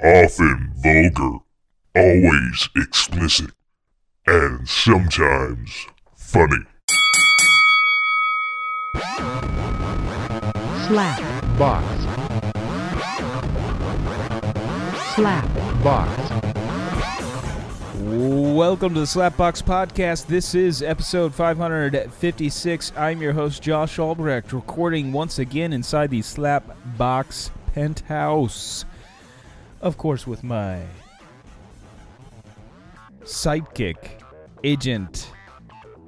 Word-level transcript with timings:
often 0.00 0.70
vulgar, 0.76 1.38
always 1.96 2.68
explicit, 2.76 3.50
and 4.28 4.68
sometimes 4.68 5.86
funny. 6.16 6.64
slap, 10.86 11.18
box, 11.58 11.84
slap, 15.14 15.82
box, 15.82 16.32
Welcome 18.00 18.94
to 18.94 19.00
the 19.00 19.06
Slapbox 19.06 19.62
Podcast. 19.62 20.26
This 20.26 20.54
is 20.54 20.80
episode 20.80 21.34
556. 21.34 22.92
I'm 22.96 23.20
your 23.20 23.32
host, 23.32 23.62
Josh 23.62 23.98
Albrecht, 23.98 24.52
recording 24.52 25.12
once 25.12 25.40
again 25.40 25.72
inside 25.72 26.10
the 26.10 26.20
Slapbox 26.20 27.50
penthouse. 27.74 28.84
Of 29.80 29.96
course, 29.96 30.26
with 30.26 30.42
my 30.42 30.82
sidekick, 33.22 33.96
Agent 34.64 35.30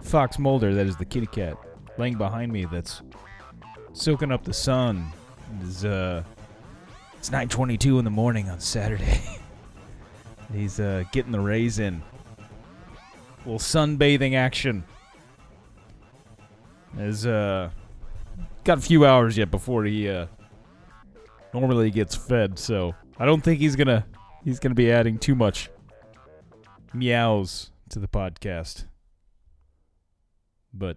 Fox 0.03 0.39
Mulder, 0.39 0.75
that 0.75 0.87
is 0.87 0.97
the 0.97 1.05
kitty 1.05 1.27
cat, 1.27 1.57
laying 1.97 2.19
behind 2.19 2.53
me 2.53 2.65
that's 2.65 3.03
soaking 3.93 4.33
up 4.33 4.43
the 4.43 4.53
sun. 4.53 5.13
It 5.61 5.69
is, 5.69 5.85
uh, 5.85 6.25
it's 7.17 7.31
9.22 7.31 7.99
in 8.01 8.05
the 8.05 8.11
morning 8.11 8.49
on 8.51 8.59
Saturday. 8.59 9.21
He's 10.53 10.81
uh, 10.81 11.05
getting 11.13 11.31
the 11.31 11.41
rays 11.41 11.79
in. 11.79 12.03
little 13.45 13.61
sunbathing 13.61 14.35
action. 14.35 14.83
Has 16.97 17.25
uh, 17.25 17.71
got 18.65 18.79
a 18.79 18.81
few 18.81 19.07
hours 19.07 19.39
yet 19.39 19.53
before 19.53 19.85
he 19.85 20.09
uh, 20.09 20.27
normally 21.55 21.93
gets 21.93 22.17
fed, 22.17 22.59
so 22.59 22.97
I 23.21 23.27
don't 23.27 23.43
think 23.43 23.61
he's 23.61 23.77
gonna 23.77 24.07
he's 24.43 24.59
gonna 24.59 24.75
be 24.75 24.91
adding 24.91 25.19
too 25.19 25.35
much 25.35 25.69
meows 26.95 27.71
to 27.91 27.99
the 27.99 28.09
podcast. 28.09 28.87
But 30.73 30.97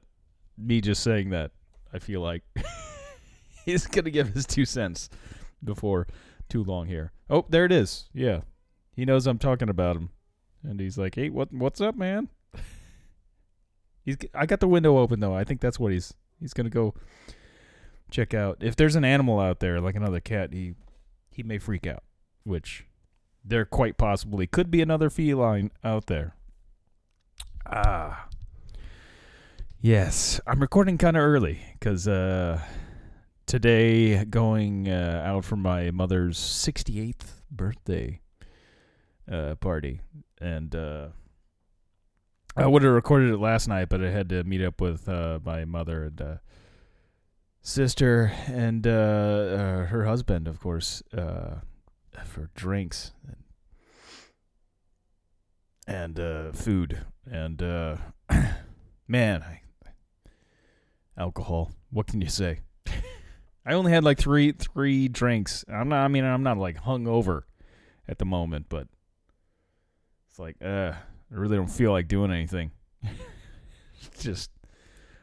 me 0.58 0.80
just 0.80 1.04
saying 1.04 1.32
that, 1.32 1.52
I 1.94 2.00
feel 2.00 2.22
like 2.22 2.44
he's 3.66 3.88
gonna 3.88 4.10
give 4.10 4.30
his 4.30 4.46
two 4.46 4.64
cents 4.64 5.10
before 5.62 6.08
too 6.48 6.64
long 6.64 6.88
here. 6.88 7.12
Oh, 7.30 7.46
there 7.50 7.66
it 7.66 7.74
is. 7.74 8.10
Yeah, 8.14 8.42
he 8.96 9.04
knows 9.04 9.28
I'm 9.28 9.38
talking 9.38 9.68
about 9.68 9.98
him, 9.98 10.10
and 10.64 10.80
he's 10.80 10.98
like, 10.98 11.16
"Hey, 11.16 11.30
what 11.30 11.52
what's 11.52 11.82
up, 11.82 11.98
man?" 11.98 12.30
he's 14.06 14.16
I 14.34 14.46
got 14.46 14.62
the 14.62 14.68
window 14.70 14.98
open 14.98 15.20
though. 15.20 15.36
I 15.36 15.44
think 15.44 15.60
that's 15.60 15.78
what 15.78 15.92
he's 15.92 16.14
he's 16.40 16.54
gonna 16.54 16.70
go 16.70 16.94
check 18.12 18.34
out. 18.34 18.60
If 18.62 18.78
there's 18.78 18.96
an 18.96 19.04
animal 19.04 19.42
out 19.42 19.60
there 19.60 19.82
like 19.82 19.96
another 19.96 20.22
cat, 20.22 20.54
he 20.54 20.76
he 21.32 21.44
may 21.44 21.58
freak 21.58 21.86
out, 21.86 22.04
which 22.44 22.86
there 23.44 23.66
quite 23.66 23.98
possibly 23.98 24.48
could 24.48 24.72
be 24.72 24.82
another 24.82 25.10
feline 25.10 25.72
out 25.84 26.08
there. 26.08 26.36
Ah. 27.66 28.28
Yes, 29.82 30.40
I'm 30.48 30.62
recording 30.62 30.98
kind 30.98 31.18
of 31.18 31.24
early 31.24 31.60
because 31.74 32.08
uh, 32.08 32.62
today 33.46 34.24
going 34.24 34.88
uh, 34.88 35.24
out 35.26 35.44
for 35.44 35.58
my 35.58 35.92
mother's 35.92 36.38
68th 36.38 37.42
birthday 37.52 38.22
uh, 39.30 39.56
party, 39.56 40.00
and 40.40 40.74
uh, 40.74 41.08
I 42.56 42.68
would 42.68 42.84
have 42.84 42.94
recorded 42.94 43.34
it 43.34 43.40
last 43.40 43.68
night, 43.68 43.90
but 43.90 44.02
I 44.02 44.10
had 44.10 44.30
to 44.30 44.46
meet 44.46 44.64
up 44.64 44.80
with 44.80 45.10
uh, 45.10 45.40
my 45.44 45.66
mother 45.66 46.06
and 46.06 46.22
uh, 46.22 46.36
sister 47.62 48.32
and 48.48 48.86
her 48.86 50.06
husband, 50.06 50.48
of 50.48 50.62
course, 50.62 51.04
for 52.26 52.50
drinks 52.56 53.12
and, 53.28 53.38
and 55.86 56.20
uh, 56.20 56.52
food, 56.52 57.06
and 57.30 57.62
uh, 57.62 57.98
man, 59.08 59.44
I, 59.44 59.62
alcohol. 61.18 61.72
What 61.92 62.08
can 62.08 62.22
you 62.22 62.30
say? 62.30 62.60
I 63.66 63.74
only 63.74 63.92
had 63.92 64.04
like 64.04 64.18
three 64.18 64.52
three 64.52 65.08
drinks. 65.08 65.64
I'm 65.68 65.90
not. 65.90 66.04
I 66.04 66.08
mean, 66.08 66.24
I'm 66.24 66.44
not 66.44 66.58
like 66.58 66.82
hungover 66.84 67.44
at 68.08 68.18
the 68.18 68.26
moment, 68.26 68.68
but 68.70 68.88
it's 70.30 70.40
like, 70.40 70.58
uh, 70.64 70.94
I 70.94 71.36
really 71.36 71.56
don't 71.56 71.68
feel 71.68 71.92
like 71.92 72.08
doing 72.08 72.32
anything. 72.32 72.72
just, 74.20 74.52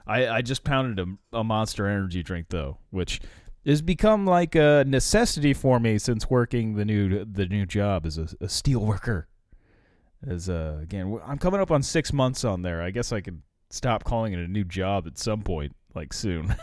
I 0.06 0.28
I 0.28 0.43
just 0.43 0.64
pounded 0.64 1.06
a, 1.32 1.38
a 1.38 1.44
Monster 1.44 1.87
Energy 1.87 2.22
drink 2.22 2.47
though, 2.48 2.78
which 2.91 3.20
has 3.66 3.82
become 3.82 4.26
like 4.26 4.54
a 4.54 4.84
necessity 4.87 5.53
for 5.53 5.78
me 5.78 5.98
since 5.98 6.31
working 6.31 6.75
the 6.75 6.84
new 6.84 7.25
the 7.25 7.47
new 7.47 7.66
job 7.66 8.06
as 8.06 8.19
a, 8.19 8.28
a 8.41 8.48
steel 8.48 8.81
worker. 8.81 9.28
As 10.26 10.48
uh, 10.48 10.78
again, 10.82 11.19
I'm 11.25 11.38
coming 11.38 11.60
up 11.60 11.70
on 11.70 11.82
six 11.82 12.12
months 12.12 12.44
on 12.44 12.62
there. 12.62 12.82
I 12.82 12.91
guess 12.91 13.12
I 13.12 13.20
could 13.20 13.43
stop 13.70 14.04
calling 14.04 14.32
it 14.32 14.38
a 14.38 14.49
new 14.49 14.65
job 14.65 15.06
at 15.06 15.19
some 15.19 15.43
point, 15.43 15.75
like 15.94 16.12
soon. 16.12 16.56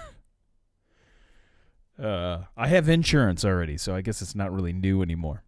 uh, 2.02 2.44
I 2.56 2.68
have 2.68 2.88
insurance 2.90 3.44
already, 3.44 3.78
so 3.78 3.96
I 3.96 4.02
guess 4.02 4.22
it's 4.22 4.36
not 4.36 4.54
really 4.54 4.74
new 4.74 5.02
anymore. 5.02 5.44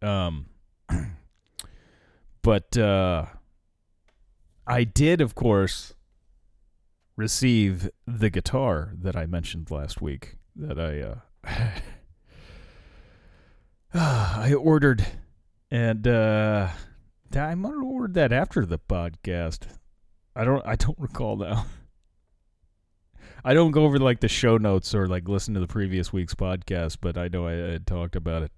Um, 0.00 0.46
but 2.42 2.76
uh, 2.78 3.26
I 4.66 4.84
did, 4.84 5.20
of 5.20 5.34
course, 5.34 5.94
receive 7.16 7.88
the 8.06 8.30
guitar 8.30 8.92
that 9.00 9.16
I 9.16 9.26
mentioned 9.26 9.70
last 9.70 10.00
week. 10.00 10.36
That 10.54 10.78
I 10.78 11.00
uh, 11.02 11.80
I 14.42 14.54
ordered, 14.54 15.06
and 15.70 16.06
uh, 16.06 16.68
I 17.34 17.54
might 17.54 17.72
have 17.72 17.82
ordered 17.82 18.14
that 18.14 18.32
after 18.32 18.64
the 18.64 18.78
podcast. 18.78 19.66
I 20.34 20.44
don't. 20.44 20.64
I 20.66 20.76
don't 20.76 20.98
recall 20.98 21.36
now. 21.36 21.66
I 23.44 23.54
don't 23.54 23.70
go 23.70 23.84
over 23.84 23.98
like 23.98 24.20
the 24.20 24.28
show 24.28 24.56
notes 24.56 24.94
or 24.94 25.06
like 25.06 25.28
listen 25.28 25.54
to 25.54 25.60
the 25.60 25.68
previous 25.68 26.12
week's 26.12 26.34
podcast, 26.34 26.98
but 27.00 27.16
I 27.16 27.28
know 27.28 27.46
I 27.46 27.52
had 27.52 27.86
talked 27.86 28.16
about 28.16 28.42
it, 28.42 28.50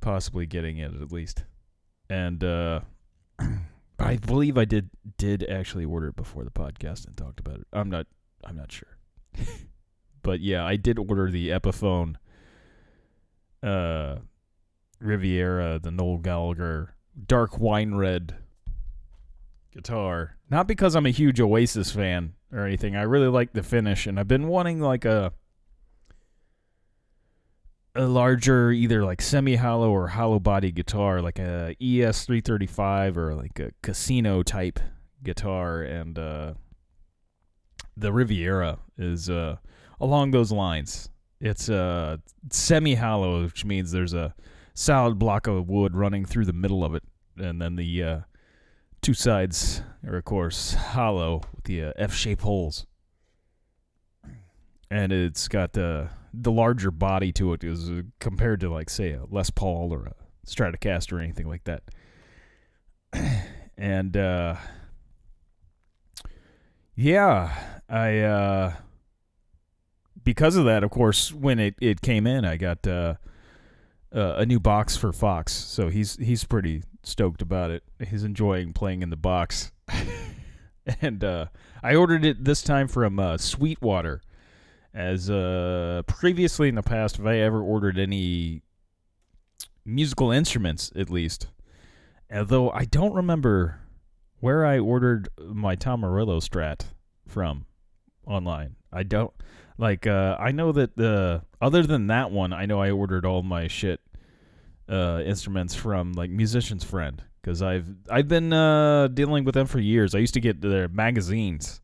possibly 0.00 0.46
getting 0.46 0.78
it 0.78 0.94
at 0.94 1.12
least 1.12 1.44
and 2.12 2.44
uh, 2.44 2.80
I 3.98 4.16
believe 4.16 4.58
I 4.58 4.64
did 4.64 4.90
did 5.16 5.48
actually 5.48 5.84
order 5.84 6.08
it 6.08 6.16
before 6.16 6.44
the 6.44 6.50
podcast 6.50 7.06
and 7.06 7.16
talked 7.16 7.40
about 7.40 7.60
it. 7.60 7.66
I'm 7.72 7.90
not 7.90 8.06
I'm 8.44 8.56
not 8.56 8.72
sure, 8.72 8.98
but 10.22 10.40
yeah, 10.40 10.64
I 10.64 10.76
did 10.76 10.98
order 10.98 11.30
the 11.30 11.50
Epiphone 11.50 12.16
uh, 13.62 14.16
Riviera, 15.00 15.78
the 15.78 15.90
Noel 15.90 16.18
Gallagher 16.18 16.94
dark 17.26 17.58
wine 17.58 17.94
red 17.94 18.34
guitar. 19.72 20.36
Not 20.50 20.66
because 20.66 20.94
I'm 20.94 21.06
a 21.06 21.10
huge 21.10 21.40
Oasis 21.40 21.90
fan 21.90 22.34
or 22.52 22.66
anything. 22.66 22.96
I 22.96 23.02
really 23.02 23.28
like 23.28 23.52
the 23.52 23.62
finish, 23.62 24.06
and 24.06 24.18
I've 24.18 24.28
been 24.28 24.48
wanting 24.48 24.80
like 24.80 25.04
a 25.04 25.32
a 27.94 28.06
larger 28.06 28.72
either 28.72 29.04
like 29.04 29.20
semi 29.20 29.56
hollow 29.56 29.90
or 29.90 30.08
hollow 30.08 30.38
body 30.38 30.72
guitar 30.72 31.20
like 31.20 31.38
a 31.38 31.76
ES 31.80 32.24
335 32.24 33.18
or 33.18 33.34
like 33.34 33.58
a 33.58 33.70
casino 33.82 34.42
type 34.42 34.80
guitar 35.22 35.82
and 35.82 36.18
uh 36.18 36.54
the 37.96 38.12
Riviera 38.12 38.78
is 38.96 39.28
uh 39.28 39.56
along 40.00 40.30
those 40.30 40.50
lines. 40.50 41.10
It's 41.40 41.68
uh 41.68 42.16
semi 42.50 42.94
hollow 42.94 43.44
which 43.44 43.64
means 43.64 43.92
there's 43.92 44.14
a 44.14 44.34
solid 44.74 45.18
block 45.18 45.46
of 45.46 45.68
wood 45.68 45.94
running 45.94 46.24
through 46.24 46.46
the 46.46 46.52
middle 46.54 46.84
of 46.84 46.94
it 46.94 47.02
and 47.36 47.60
then 47.60 47.76
the 47.76 48.02
uh 48.02 48.20
two 49.02 49.12
sides 49.14 49.82
are 50.06 50.16
of 50.16 50.24
course 50.24 50.72
hollow 50.72 51.42
with 51.54 51.64
the 51.64 51.84
uh, 51.84 51.92
F-shaped 51.96 52.42
holes 52.42 52.86
and 54.92 55.10
it's 55.10 55.48
got 55.48 55.76
uh, 55.78 56.04
the 56.34 56.52
larger 56.52 56.90
body 56.90 57.32
to 57.32 57.54
it 57.54 57.64
is 57.64 57.88
uh, 57.88 58.02
compared 58.20 58.60
to 58.60 58.70
like 58.70 58.90
say 58.90 59.12
a 59.12 59.24
Les 59.30 59.48
Paul 59.48 59.90
or 59.90 60.04
a 60.04 60.14
Stratocaster 60.46 61.14
or 61.14 61.20
anything 61.20 61.48
like 61.48 61.64
that. 61.64 61.82
and 63.78 64.14
uh, 64.14 64.56
yeah, 66.94 67.54
I 67.88 68.18
uh, 68.18 68.74
because 70.22 70.56
of 70.56 70.66
that, 70.66 70.84
of 70.84 70.90
course, 70.90 71.32
when 71.32 71.58
it, 71.58 71.74
it 71.80 72.02
came 72.02 72.26
in, 72.26 72.44
I 72.44 72.58
got 72.58 72.86
uh, 72.86 73.14
a 74.12 74.44
new 74.44 74.60
box 74.60 74.94
for 74.94 75.10
Fox, 75.10 75.54
so 75.54 75.88
he's 75.88 76.16
he's 76.16 76.44
pretty 76.44 76.82
stoked 77.02 77.40
about 77.40 77.70
it. 77.70 77.82
He's 78.10 78.24
enjoying 78.24 78.74
playing 78.74 79.02
in 79.02 79.08
the 79.08 79.16
box. 79.16 79.72
and 81.00 81.24
uh, 81.24 81.46
I 81.82 81.94
ordered 81.94 82.26
it 82.26 82.44
this 82.44 82.60
time 82.60 82.88
from 82.88 83.18
uh, 83.18 83.38
Sweetwater 83.38 84.20
as 84.94 85.30
uh, 85.30 86.02
previously 86.06 86.68
in 86.68 86.74
the 86.74 86.82
past, 86.82 87.18
if 87.18 87.26
I 87.26 87.38
ever 87.38 87.60
ordered 87.62 87.98
any 87.98 88.62
musical 89.84 90.30
instruments, 90.30 90.92
at 90.96 91.10
least, 91.10 91.48
although 92.34 92.70
I 92.70 92.84
don't 92.84 93.14
remember 93.14 93.80
where 94.40 94.66
I 94.66 94.78
ordered 94.78 95.28
my 95.38 95.76
Tom 95.76 96.00
Morello 96.00 96.40
Strat 96.40 96.82
from 97.26 97.66
online. 98.26 98.76
I 98.92 99.02
don't. 99.02 99.32
Like 99.78 100.06
uh, 100.06 100.36
I 100.38 100.52
know 100.52 100.72
that 100.72 100.96
the 100.96 101.42
other 101.60 101.82
than 101.82 102.08
that 102.08 102.30
one, 102.30 102.52
I 102.52 102.66
know 102.66 102.80
I 102.80 102.90
ordered 102.90 103.24
all 103.24 103.42
my 103.42 103.68
shit 103.68 104.00
uh, 104.88 105.22
instruments 105.24 105.74
from 105.74 106.12
like 106.12 106.30
Musician's 106.30 106.84
Friend 106.84 107.22
because 107.40 107.62
I've 107.62 107.88
I've 108.10 108.28
been 108.28 108.52
uh, 108.52 109.08
dealing 109.08 109.44
with 109.44 109.54
them 109.54 109.66
for 109.66 109.80
years. 109.80 110.14
I 110.14 110.18
used 110.18 110.34
to 110.34 110.40
get 110.40 110.60
their 110.60 110.88
magazines, 110.88 111.80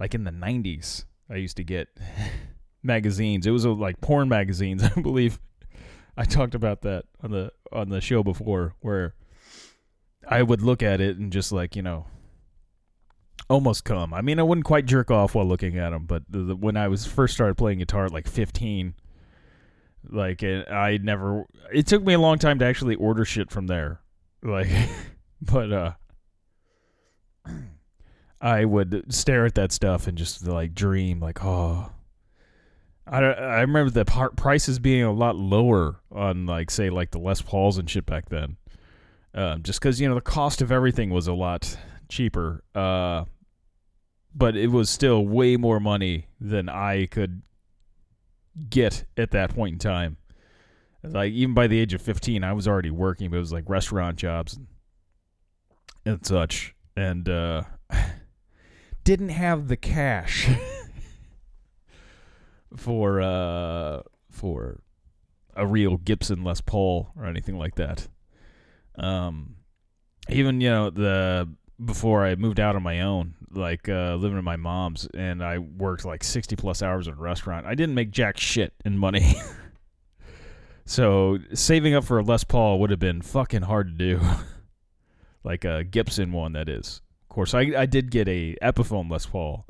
like 0.00 0.14
in 0.14 0.24
the 0.24 0.32
'90s. 0.32 1.04
I 1.32 1.36
used 1.36 1.56
to 1.56 1.64
get 1.64 1.88
magazines. 2.82 3.46
It 3.46 3.50
was 3.50 3.64
uh, 3.64 3.72
like 3.72 4.00
porn 4.00 4.28
magazines, 4.28 4.82
I 4.96 5.00
believe. 5.00 5.40
I 6.16 6.24
talked 6.24 6.54
about 6.54 6.82
that 6.82 7.04
on 7.22 7.30
the 7.30 7.52
on 7.72 7.88
the 7.88 8.00
show 8.00 8.22
before, 8.22 8.74
where 8.80 9.14
I 10.28 10.42
would 10.42 10.60
look 10.60 10.82
at 10.82 11.00
it 11.00 11.16
and 11.16 11.32
just 11.32 11.52
like 11.52 11.74
you 11.74 11.82
know, 11.82 12.06
almost 13.48 13.84
come. 13.84 14.12
I 14.12 14.20
mean, 14.20 14.38
I 14.38 14.42
wouldn't 14.42 14.66
quite 14.66 14.84
jerk 14.84 15.10
off 15.10 15.34
while 15.34 15.46
looking 15.46 15.78
at 15.78 15.90
them, 15.90 16.04
but 16.04 16.24
the, 16.28 16.38
the, 16.40 16.56
when 16.56 16.76
I 16.76 16.88
was 16.88 17.06
first 17.06 17.34
started 17.34 17.56
playing 17.56 17.78
guitar 17.78 18.04
at 18.04 18.12
like 18.12 18.28
15, 18.28 18.94
like 20.10 20.42
I 20.42 20.98
never. 21.02 21.46
It 21.72 21.86
took 21.86 22.04
me 22.04 22.12
a 22.12 22.18
long 22.18 22.38
time 22.38 22.58
to 22.58 22.66
actually 22.66 22.96
order 22.96 23.24
shit 23.24 23.50
from 23.50 23.68
there, 23.68 24.00
like, 24.42 24.68
but 25.40 25.72
uh. 25.72 25.92
I 28.42 28.64
would 28.64 29.14
stare 29.14 29.46
at 29.46 29.54
that 29.54 29.70
stuff 29.70 30.08
and 30.08 30.18
just 30.18 30.44
like 30.44 30.74
dream, 30.74 31.20
like, 31.20 31.44
oh, 31.44 31.92
I, 33.06 33.20
I 33.20 33.60
remember 33.60 33.90
the 33.90 34.04
prices 34.36 34.80
being 34.80 35.04
a 35.04 35.12
lot 35.12 35.36
lower 35.36 36.00
on 36.10 36.46
like 36.46 36.70
say 36.70 36.90
like 36.90 37.12
the 37.12 37.20
Les 37.20 37.40
Pauls 37.40 37.78
and 37.78 37.88
shit 37.88 38.04
back 38.04 38.28
then, 38.28 38.56
um, 39.34 39.62
just 39.62 39.80
because 39.80 40.00
you 40.00 40.08
know 40.08 40.16
the 40.16 40.20
cost 40.20 40.60
of 40.60 40.72
everything 40.72 41.10
was 41.10 41.28
a 41.28 41.32
lot 41.32 41.76
cheaper. 42.08 42.64
Uh, 42.74 43.24
but 44.34 44.56
it 44.56 44.68
was 44.68 44.90
still 44.90 45.24
way 45.24 45.56
more 45.56 45.78
money 45.78 46.26
than 46.40 46.68
I 46.68 47.06
could 47.06 47.42
get 48.68 49.04
at 49.16 49.30
that 49.32 49.54
point 49.54 49.74
in 49.74 49.78
time. 49.78 50.16
Like 51.04 51.32
even 51.32 51.54
by 51.54 51.66
the 51.68 51.78
age 51.78 51.94
of 51.94 52.02
fifteen, 52.02 52.42
I 52.42 52.54
was 52.54 52.66
already 52.66 52.90
working, 52.90 53.30
but 53.30 53.36
it 53.36 53.40
was 53.40 53.52
like 53.52 53.68
restaurant 53.68 54.16
jobs 54.16 54.54
and, 54.56 54.66
and 56.04 56.26
such, 56.26 56.74
and 56.96 57.28
uh, 57.28 57.62
didn't 59.04 59.30
have 59.30 59.68
the 59.68 59.76
cash. 59.76 60.48
for 62.76 63.20
uh 63.20 64.00
for 64.30 64.80
a 65.54 65.66
real 65.66 65.98
Gibson 65.98 66.42
Les 66.42 66.60
Paul 66.60 67.10
or 67.16 67.26
anything 67.26 67.58
like 67.58 67.74
that. 67.76 68.08
Um, 68.96 69.56
even 70.28 70.60
you 70.60 70.70
know 70.70 70.90
the 70.90 71.48
before 71.82 72.24
I 72.24 72.34
moved 72.36 72.60
out 72.60 72.76
on 72.76 72.82
my 72.82 73.00
own, 73.00 73.34
like 73.50 73.88
uh, 73.88 74.14
living 74.14 74.38
in 74.38 74.44
my 74.44 74.56
mom's, 74.56 75.08
and 75.14 75.42
I 75.42 75.58
worked 75.58 76.04
like 76.04 76.24
sixty 76.24 76.56
plus 76.56 76.82
hours 76.82 77.08
at 77.08 77.14
a 77.14 77.20
restaurant. 77.20 77.66
I 77.66 77.74
didn't 77.74 77.94
make 77.94 78.10
jack 78.10 78.38
shit 78.38 78.72
in 78.84 78.98
money. 78.98 79.34
so 80.84 81.38
saving 81.52 81.94
up 81.94 82.04
for 82.04 82.18
a 82.18 82.22
Les 82.22 82.44
Paul 82.44 82.80
would 82.80 82.90
have 82.90 83.00
been 83.00 83.22
fucking 83.22 83.62
hard 83.62 83.88
to 83.88 83.94
do. 83.94 84.20
like 85.44 85.64
a 85.64 85.84
Gibson 85.84 86.32
one, 86.32 86.52
that 86.52 86.68
is. 86.68 87.02
Course, 87.32 87.54
I 87.54 87.72
I 87.74 87.86
did 87.86 88.10
get 88.10 88.28
a 88.28 88.58
Epiphone 88.62 89.10
Les 89.10 89.24
Paul 89.24 89.66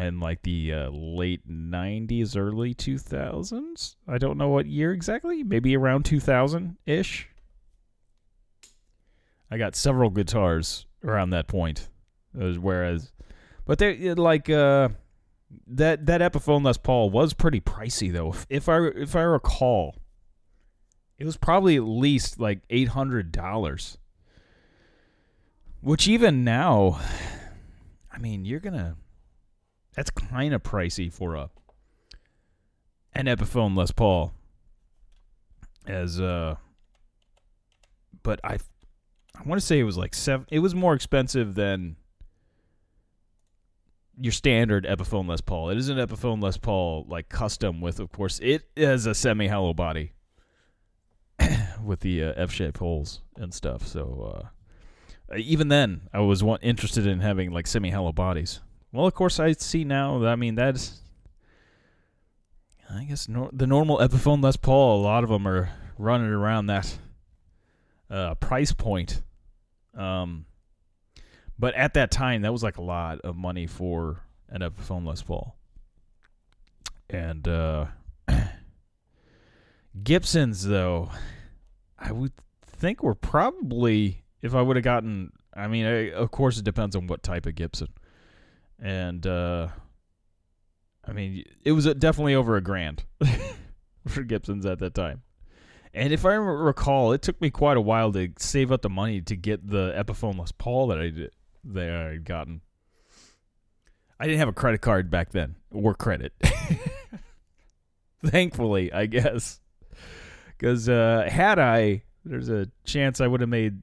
in 0.00 0.18
like 0.18 0.42
the 0.42 0.72
uh, 0.74 0.90
late 0.90 1.48
90s 1.48 2.36
early 2.36 2.74
2000s 2.74 3.94
i 4.08 4.18
don't 4.18 4.36
know 4.36 4.48
what 4.48 4.66
year 4.66 4.92
exactly. 4.92 5.44
Maybe 5.44 5.76
around 5.76 6.04
2000 6.04 6.76
ish 6.86 7.28
i 9.48 9.56
got 9.56 9.76
several 9.76 10.10
guitars 10.10 10.86
around 11.04 11.30
that 11.30 11.46
point 11.46 11.88
whereas 12.34 13.12
but 13.64 13.78
they 13.78 14.12
like 14.14 14.50
uh 14.50 14.88
that 15.68 16.04
that 16.06 16.20
epiphone 16.20 16.64
les 16.64 16.78
paul 16.78 17.10
was 17.10 17.32
pretty 17.32 17.60
pricey 17.60 18.12
though. 18.12 18.30
If, 18.30 18.46
if 18.50 18.68
i 18.68 18.78
if 18.88 19.14
i 19.14 19.22
recall 19.22 19.94
it 21.16 21.24
was 21.24 21.36
probably 21.36 21.76
at 21.76 21.84
least 21.84 22.40
like 22.40 22.66
$800 22.68 23.96
which 25.80 26.06
even 26.08 26.44
now 26.44 27.00
i 28.12 28.18
mean 28.18 28.44
you're 28.44 28.60
gonna 28.60 28.96
that's 29.94 30.10
kind 30.10 30.54
of 30.54 30.62
pricey 30.62 31.12
for 31.12 31.34
a 31.34 31.50
an 33.14 33.26
Epiphone 33.26 33.76
Les 33.76 33.90
Paul. 33.90 34.32
As 35.86 36.20
uh, 36.20 36.56
but 38.22 38.40
I, 38.44 38.58
I 39.34 39.42
want 39.44 39.60
to 39.60 39.66
say 39.66 39.78
it 39.78 39.84
was 39.84 39.96
like 39.96 40.14
seven. 40.14 40.46
It 40.50 40.60
was 40.60 40.74
more 40.74 40.94
expensive 40.94 41.54
than 41.54 41.96
your 44.20 44.32
standard 44.32 44.86
Epiphone 44.86 45.26
Les 45.28 45.40
Paul. 45.40 45.70
It 45.70 45.78
is 45.78 45.88
an 45.88 45.98
Epiphone 45.98 46.42
Les 46.42 46.56
Paul 46.56 47.06
like 47.08 47.28
custom 47.28 47.80
with, 47.80 47.98
of 47.98 48.12
course, 48.12 48.38
it 48.40 48.68
is 48.76 49.06
a 49.06 49.14
semi-hollow 49.14 49.72
body 49.72 50.12
with 51.82 52.00
the 52.00 52.24
uh, 52.24 52.32
F-shaped 52.36 52.76
holes 52.76 53.22
and 53.36 53.54
stuff. 53.54 53.86
So 53.86 54.34
uh, 54.36 54.48
even 55.36 55.68
then, 55.68 56.02
I 56.12 56.20
was 56.20 56.42
one, 56.42 56.60
interested 56.62 57.06
in 57.06 57.20
having 57.20 57.50
like 57.50 57.66
semi-hollow 57.66 58.12
bodies. 58.12 58.60
Well, 58.92 59.06
of 59.06 59.14
course, 59.14 59.38
I 59.38 59.52
see 59.52 59.84
now. 59.84 60.24
I 60.26 60.36
mean, 60.36 60.54
that's. 60.54 61.00
I 62.92 63.04
guess 63.04 63.28
nor- 63.28 63.50
the 63.52 63.68
normal 63.68 63.98
Epiphone 63.98 64.42
Les 64.42 64.56
Paul, 64.56 65.00
a 65.00 65.02
lot 65.02 65.22
of 65.22 65.30
them 65.30 65.46
are 65.46 65.70
running 65.96 66.30
around 66.30 66.66
that 66.66 66.98
uh, 68.10 68.34
price 68.34 68.72
point. 68.72 69.22
Um, 69.96 70.46
but 71.58 71.74
at 71.74 71.94
that 71.94 72.10
time, 72.10 72.42
that 72.42 72.52
was 72.52 72.62
like 72.62 72.78
a 72.78 72.82
lot 72.82 73.20
of 73.20 73.36
money 73.36 73.66
for 73.66 74.22
an 74.48 74.62
Epiphone 74.62 75.06
Les 75.06 75.22
Paul. 75.22 75.54
And 77.08 77.46
uh, 77.46 77.86
Gibsons, 80.02 80.66
though, 80.66 81.10
I 81.98 82.12
would 82.12 82.32
think 82.62 83.02
were 83.02 83.14
probably, 83.14 84.24
if 84.42 84.54
I 84.54 84.62
would 84.62 84.76
have 84.76 84.84
gotten, 84.84 85.32
I 85.54 85.66
mean, 85.68 85.86
I, 85.86 86.10
of 86.12 86.30
course, 86.30 86.58
it 86.58 86.64
depends 86.64 86.96
on 86.96 87.06
what 87.06 87.22
type 87.22 87.46
of 87.46 87.54
Gibson 87.54 87.88
and 88.80 89.26
uh, 89.26 89.68
I 91.06 91.12
mean, 91.12 91.44
it 91.62 91.72
was 91.72 91.84
definitely 91.94 92.34
over 92.34 92.56
a 92.56 92.60
grand 92.60 93.04
for 94.06 94.22
Gibsons 94.22 94.66
at 94.66 94.78
that 94.78 94.94
time. 94.94 95.22
And 95.92 96.12
if 96.12 96.24
I 96.24 96.34
recall, 96.34 97.12
it 97.12 97.22
took 97.22 97.40
me 97.40 97.50
quite 97.50 97.76
a 97.76 97.80
while 97.80 98.12
to 98.12 98.30
save 98.38 98.70
up 98.70 98.82
the 98.82 98.90
money 98.90 99.20
to 99.22 99.36
get 99.36 99.68
the 99.68 99.92
Epiphone 99.96 100.38
Les 100.38 100.52
Paul 100.52 100.86
that 100.88 100.98
I 100.98 101.10
did 101.10 101.32
that 101.64 101.90
I 101.90 102.12
had 102.12 102.24
gotten. 102.24 102.60
I 104.18 104.26
didn't 104.26 104.38
have 104.38 104.48
a 104.48 104.52
credit 104.52 104.80
card 104.80 105.10
back 105.10 105.30
then 105.30 105.56
or 105.70 105.94
credit. 105.94 106.32
Thankfully, 108.24 108.92
I 108.92 109.06
guess. 109.06 109.60
Because 110.48 110.88
uh, 110.88 111.26
had 111.28 111.58
I, 111.58 112.04
there's 112.24 112.50
a 112.50 112.68
chance 112.84 113.20
I 113.20 113.26
would 113.26 113.40
have 113.40 113.50
made 113.50 113.80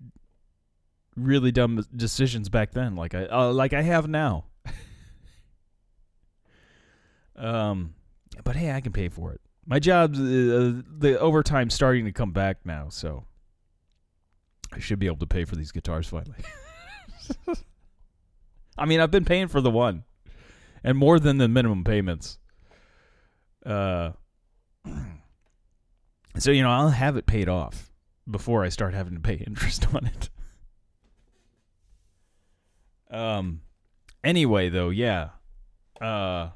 really 1.18 1.52
dumb 1.52 1.84
decisions 1.96 2.48
back 2.48 2.72
then, 2.72 2.96
like 2.96 3.14
I 3.14 3.26
uh, 3.26 3.52
like 3.52 3.74
I 3.74 3.82
have 3.82 4.08
now. 4.08 4.46
Um, 7.38 7.94
but 8.44 8.56
hey, 8.56 8.72
I 8.72 8.82
can 8.82 8.92
pay 8.92 9.10
for 9.10 9.32
it. 9.32 9.42
My 9.66 9.80
job, 9.80 10.16
uh, 10.16 10.18
the 10.18 11.18
overtime's 11.20 11.74
starting 11.74 12.06
to 12.06 12.12
come 12.12 12.32
back 12.32 12.66
now, 12.66 12.88
so 12.90 13.26
I 14.72 14.80
should 14.80 15.00
be 15.00 15.06
able 15.06 15.18
to 15.18 15.28
pay 15.28 15.46
for 15.46 15.56
these 15.56 15.72
guitars 15.72 16.08
finally. 16.08 16.40
I 18.78 18.86
mean, 18.86 19.00
I've 19.00 19.12
been 19.12 19.26
paying 19.26 19.48
for 19.48 19.62
the 19.62 19.70
one, 19.70 20.04
and 20.84 20.98
more 20.98 21.20
than 21.20 21.38
the 21.38 21.48
minimum 21.48 21.84
payments. 21.84 22.40
Uh, 23.66 24.12
so 26.38 26.52
you 26.52 26.64
know, 26.64 26.72
I'll 26.72 26.90
have 26.90 27.18
it 27.18 27.26
paid 27.26 27.50
off 27.50 27.92
before 28.30 28.64
I 28.64 28.70
start 28.70 28.94
having 28.94 29.16
to 29.16 29.20
pay 29.20 29.36
interest 29.48 29.94
on 29.94 30.06
it. 30.06 30.30
Um. 33.10 33.62
Anyway, 34.24 34.70
though, 34.70 34.90
yeah. 34.90 35.30
Uh 36.02 36.50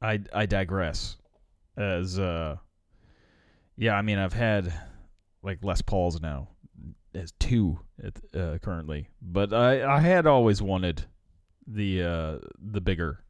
I 0.00 0.20
I 0.32 0.46
digress. 0.46 1.16
As 1.76 2.18
uh, 2.18 2.56
yeah, 3.76 3.94
I 3.94 4.02
mean 4.02 4.18
I've 4.18 4.32
had 4.32 4.72
like 5.42 5.62
Les 5.62 5.82
Pauls 5.82 6.20
now 6.20 6.48
as 7.14 7.32
two 7.38 7.78
uh, 8.34 8.58
currently, 8.62 9.08
but 9.22 9.52
I 9.52 9.96
I 9.96 10.00
had 10.00 10.26
always 10.26 10.62
wanted 10.62 11.04
the 11.66 12.02
uh 12.02 12.38
the 12.58 12.80
bigger 12.80 13.24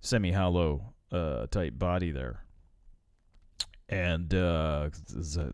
semi 0.00 0.32
hollow 0.32 0.94
uh 1.12 1.46
type 1.46 1.78
body 1.78 2.10
there. 2.10 2.44
And 3.88 4.32
uh, 4.32 4.90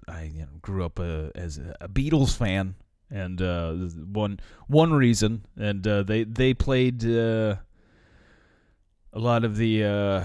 I 0.08 0.24
you 0.24 0.40
know, 0.40 0.48
grew 0.60 0.84
up 0.84 1.00
uh, 1.00 1.30
as 1.34 1.58
a 1.80 1.88
Beatles 1.88 2.36
fan, 2.36 2.74
and 3.10 3.40
uh, 3.40 3.72
one 3.72 4.40
one 4.66 4.92
reason, 4.92 5.46
and 5.56 5.86
uh, 5.86 6.02
they 6.02 6.24
they 6.24 6.54
played 6.54 7.04
uh, 7.04 7.56
a 9.12 9.18
lot 9.18 9.44
of 9.44 9.56
the 9.56 9.84
uh, 9.84 10.24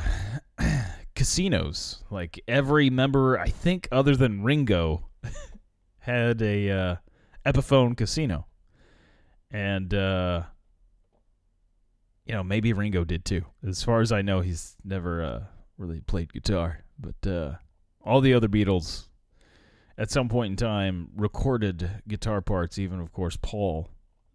casinos. 1.15 2.03
Like 2.09 2.41
every 2.47 2.89
member, 2.89 3.37
I 3.37 3.49
think, 3.49 3.87
other 3.91 4.15
than 4.15 4.43
Ringo, 4.43 5.07
had 5.99 6.41
a 6.41 6.69
uh, 6.69 6.95
Epiphone 7.45 7.95
casino, 7.95 8.47
and 9.51 9.93
uh, 9.93 10.43
you 12.25 12.33
know, 12.33 12.43
maybe 12.43 12.73
Ringo 12.73 13.03
did 13.03 13.25
too. 13.25 13.45
As 13.67 13.83
far 13.83 14.01
as 14.01 14.11
I 14.11 14.21
know, 14.21 14.41
he's 14.41 14.75
never 14.83 15.47
really 15.77 16.01
played 16.01 16.33
guitar, 16.33 16.83
but 16.99 17.59
all 18.03 18.21
the 18.21 18.33
other 18.33 18.47
Beatles, 18.47 19.05
at 20.01 20.09
some 20.09 20.29
point 20.29 20.49
in 20.49 20.55
time, 20.57 21.09
recorded 21.15 21.87
guitar 22.07 22.41
parts. 22.41 22.79
Even 22.79 22.99
of 22.99 23.13
course 23.13 23.37
Paul, 23.39 23.87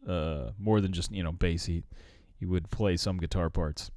uh, 0.08 0.50
more 0.60 0.80
than 0.80 0.92
just 0.92 1.10
you 1.10 1.24
know 1.24 1.32
bass. 1.32 1.64
He 1.64 1.82
he 2.38 2.46
would 2.46 2.70
play 2.70 2.96
some 2.96 3.18
guitar 3.18 3.50
parts. 3.50 3.90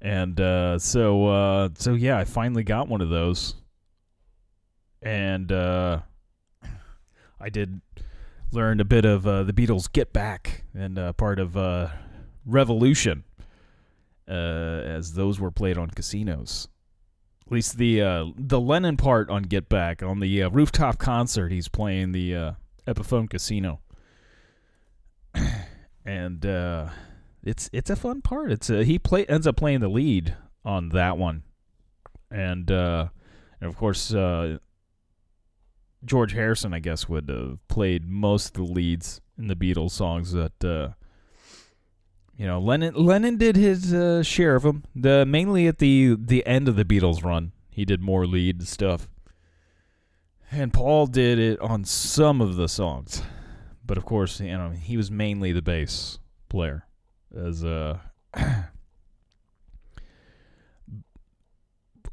And 0.00 0.40
uh, 0.40 0.78
so 0.78 1.26
uh, 1.26 1.68
so 1.74 1.94
yeah, 1.94 2.16
I 2.16 2.24
finally 2.24 2.62
got 2.62 2.86
one 2.86 3.00
of 3.00 3.08
those, 3.10 3.56
and 5.02 5.50
uh, 5.50 6.02
I 7.40 7.48
did 7.48 7.80
learn 8.52 8.78
a 8.78 8.84
bit 8.84 9.04
of 9.04 9.26
uh, 9.26 9.42
the 9.42 9.52
Beatles' 9.52 9.90
"Get 9.90 10.12
Back" 10.12 10.62
and 10.72 11.00
uh, 11.00 11.14
part 11.14 11.40
of 11.40 11.56
uh, 11.56 11.88
"Revolution," 12.46 13.24
uh, 14.28 14.30
as 14.30 15.14
those 15.14 15.40
were 15.40 15.50
played 15.50 15.78
on 15.78 15.90
casinos. 15.90 16.68
At 17.46 17.52
least 17.52 17.76
the 17.76 18.00
uh, 18.00 18.26
the 18.36 18.60
Lennon 18.60 18.96
part 18.96 19.28
on 19.28 19.42
"Get 19.42 19.68
Back" 19.68 20.02
on 20.02 20.20
the 20.20 20.44
uh, 20.44 20.50
rooftop 20.50 20.98
concert, 20.98 21.52
he's 21.52 21.68
playing 21.68 22.12
the 22.12 22.34
uh, 22.34 22.52
Epiphone 22.86 23.28
Casino, 23.28 23.80
and 26.06 26.46
uh, 26.46 26.88
it's 27.42 27.68
it's 27.70 27.90
a 27.90 27.96
fun 27.96 28.22
part. 28.22 28.50
It's 28.50 28.70
a, 28.70 28.82
he 28.82 28.98
play 28.98 29.26
ends 29.26 29.46
up 29.46 29.56
playing 29.56 29.80
the 29.80 29.88
lead 29.88 30.34
on 30.64 30.88
that 30.90 31.18
one, 31.18 31.42
and 32.30 32.70
uh, 32.70 33.08
and 33.60 33.68
of 33.68 33.76
course 33.76 34.14
uh, 34.14 34.56
George 36.02 36.32
Harrison, 36.32 36.72
I 36.72 36.78
guess, 36.78 37.10
would 37.10 37.28
have 37.28 37.58
played 37.68 38.08
most 38.08 38.56
of 38.56 38.66
the 38.66 38.72
leads 38.72 39.20
in 39.36 39.48
the 39.48 39.56
Beatles 39.56 39.90
songs 39.90 40.32
that. 40.32 40.94
You 42.36 42.46
know, 42.46 42.58
Lennon 42.58 42.94
Lennon 42.94 43.36
did 43.36 43.56
his 43.56 43.94
uh, 43.94 44.22
share 44.22 44.56
of 44.56 44.62
them. 44.64 44.84
The 44.94 45.24
mainly 45.24 45.68
at 45.68 45.78
the 45.78 46.16
the 46.18 46.44
end 46.46 46.68
of 46.68 46.76
the 46.76 46.84
Beatles 46.84 47.22
run, 47.24 47.52
he 47.70 47.84
did 47.84 48.00
more 48.00 48.26
lead 48.26 48.66
stuff, 48.66 49.08
and 50.50 50.72
Paul 50.72 51.06
did 51.06 51.38
it 51.38 51.60
on 51.60 51.84
some 51.84 52.40
of 52.40 52.56
the 52.56 52.68
songs. 52.68 53.22
But 53.86 53.98
of 53.98 54.04
course, 54.04 54.40
you 54.40 54.56
know, 54.56 54.70
he 54.70 54.96
was 54.96 55.10
mainly 55.10 55.52
the 55.52 55.62
bass 55.62 56.18
player. 56.48 56.86
As 57.36 57.64
uh, 57.64 57.98
of 58.36 58.64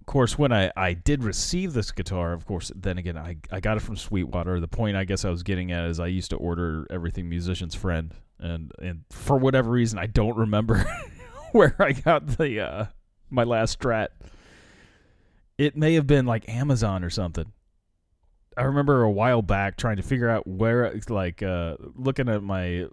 course, 0.06 0.38
when 0.38 0.52
I, 0.52 0.72
I 0.76 0.94
did 0.94 1.24
receive 1.24 1.74
this 1.74 1.92
guitar, 1.92 2.34
of 2.34 2.46
course, 2.46 2.72
then 2.76 2.98
again, 2.98 3.18
I, 3.18 3.38
I 3.52 3.60
got 3.60 3.78
it 3.78 3.82
from 3.82 3.96
Sweetwater. 3.96 4.60
The 4.60 4.68
point 4.68 4.98
I 4.98 5.06
guess 5.06 5.24
I 5.26 5.30
was 5.30 5.44
getting 5.44 5.72
at 5.72 5.86
is 5.86 6.00
I 6.00 6.08
used 6.08 6.32
to 6.32 6.38
order 6.38 6.86
everything 6.90 7.30
Musician's 7.30 7.76
Friend, 7.76 8.14
and 8.42 8.72
and 8.82 9.04
for 9.10 9.38
whatever 9.38 9.70
reason, 9.70 10.00
I 10.00 10.08
don't 10.08 10.36
remember 10.36 10.86
where 11.52 11.76
I 11.80 11.94
got 11.94 12.26
the 12.38 12.60
uh, 12.60 12.86
my 13.30 13.44
last 13.44 13.80
Strat. 13.80 14.08
It 15.58 15.78
may 15.78 15.94
have 15.94 16.08
been 16.08 16.26
like 16.26 16.50
Amazon 16.50 17.04
or 17.04 17.10
something. 17.10 17.52
I 18.58 18.64
remember 18.64 19.04
a 19.04 19.12
while 19.12 19.42
back 19.42 19.78
trying 19.78 19.98
to 19.98 20.04
figure 20.04 20.30
out 20.30 20.46
where, 20.46 20.94
like, 21.08 21.42
uh, 21.42 21.78
looking 21.96 22.28
at 22.28 22.44
my 22.44 22.88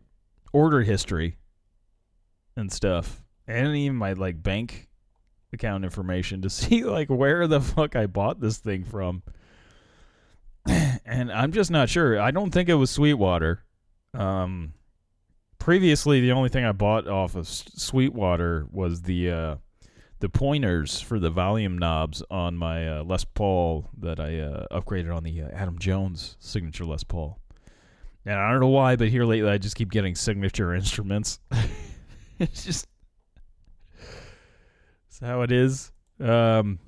order 0.52 0.82
history 0.82 1.36
and 2.56 2.72
stuff, 2.72 3.22
and 3.46 3.76
even 3.76 3.96
my 3.96 4.12
like 4.12 4.42
bank 4.42 4.88
account 5.52 5.84
information 5.84 6.42
to 6.42 6.50
see 6.50 6.84
like 6.84 7.08
where 7.08 7.46
the 7.46 7.60
fuck 7.60 7.96
I 7.96 8.06
bought 8.06 8.40
this 8.40 8.58
thing 8.58 8.84
from. 8.84 9.22
and 10.66 11.32
I'm 11.32 11.52
just 11.52 11.70
not 11.70 11.88
sure. 11.88 12.20
I 12.20 12.30
don't 12.30 12.50
think 12.50 12.68
it 12.68 12.74
was 12.74 12.90
Sweetwater. 12.90 13.64
Um, 14.14 14.74
previously, 15.58 16.20
the 16.20 16.32
only 16.32 16.48
thing 16.48 16.64
I 16.64 16.72
bought 16.72 17.06
off 17.08 17.34
of 17.34 17.46
Sweetwater 17.48 18.66
was 18.70 19.02
the 19.02 19.30
uh, 19.30 19.56
the 20.20 20.28
pointers 20.28 21.00
for 21.00 21.18
the 21.18 21.30
volume 21.30 21.78
knobs 21.78 22.22
on 22.30 22.56
my 22.56 22.88
uh, 22.88 23.04
Les 23.04 23.24
Paul 23.24 23.88
that 23.98 24.18
I 24.18 24.40
uh, 24.40 24.66
upgraded 24.70 25.14
on 25.14 25.22
the 25.22 25.42
uh, 25.42 25.48
Adam 25.52 25.78
Jones 25.78 26.36
signature 26.40 26.84
Les 26.84 27.04
Paul. 27.04 27.38
And 28.24 28.34
I 28.34 28.50
don't 28.50 28.60
know 28.60 28.68
why, 28.68 28.96
but 28.96 29.08
here 29.08 29.24
lately 29.24 29.50
I 29.50 29.58
just 29.58 29.76
keep 29.76 29.90
getting 29.90 30.14
signature 30.14 30.74
instruments. 30.74 31.38
it's 32.38 32.64
just 32.64 32.86
it's 35.08 35.20
how 35.20 35.42
it 35.42 35.52
is. 35.52 35.92
Um, 36.20 36.78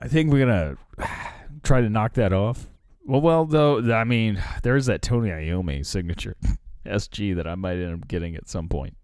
I 0.00 0.08
think 0.08 0.32
we're 0.32 0.46
gonna 0.46 0.76
try 1.62 1.80
to 1.80 1.88
knock 1.88 2.14
that 2.14 2.32
off. 2.32 2.66
Well, 3.04 3.20
well, 3.20 3.44
though, 3.46 3.92
I 3.92 4.04
mean, 4.04 4.42
there's 4.62 4.86
that 4.86 5.02
Tony 5.02 5.30
Iommi 5.30 5.84
signature 5.84 6.36
SG 6.88 7.36
that 7.36 7.46
I 7.46 7.54
might 7.54 7.78
end 7.78 7.94
up 7.94 8.08
getting 8.08 8.34
at 8.34 8.48
some 8.48 8.68
point, 8.68 8.96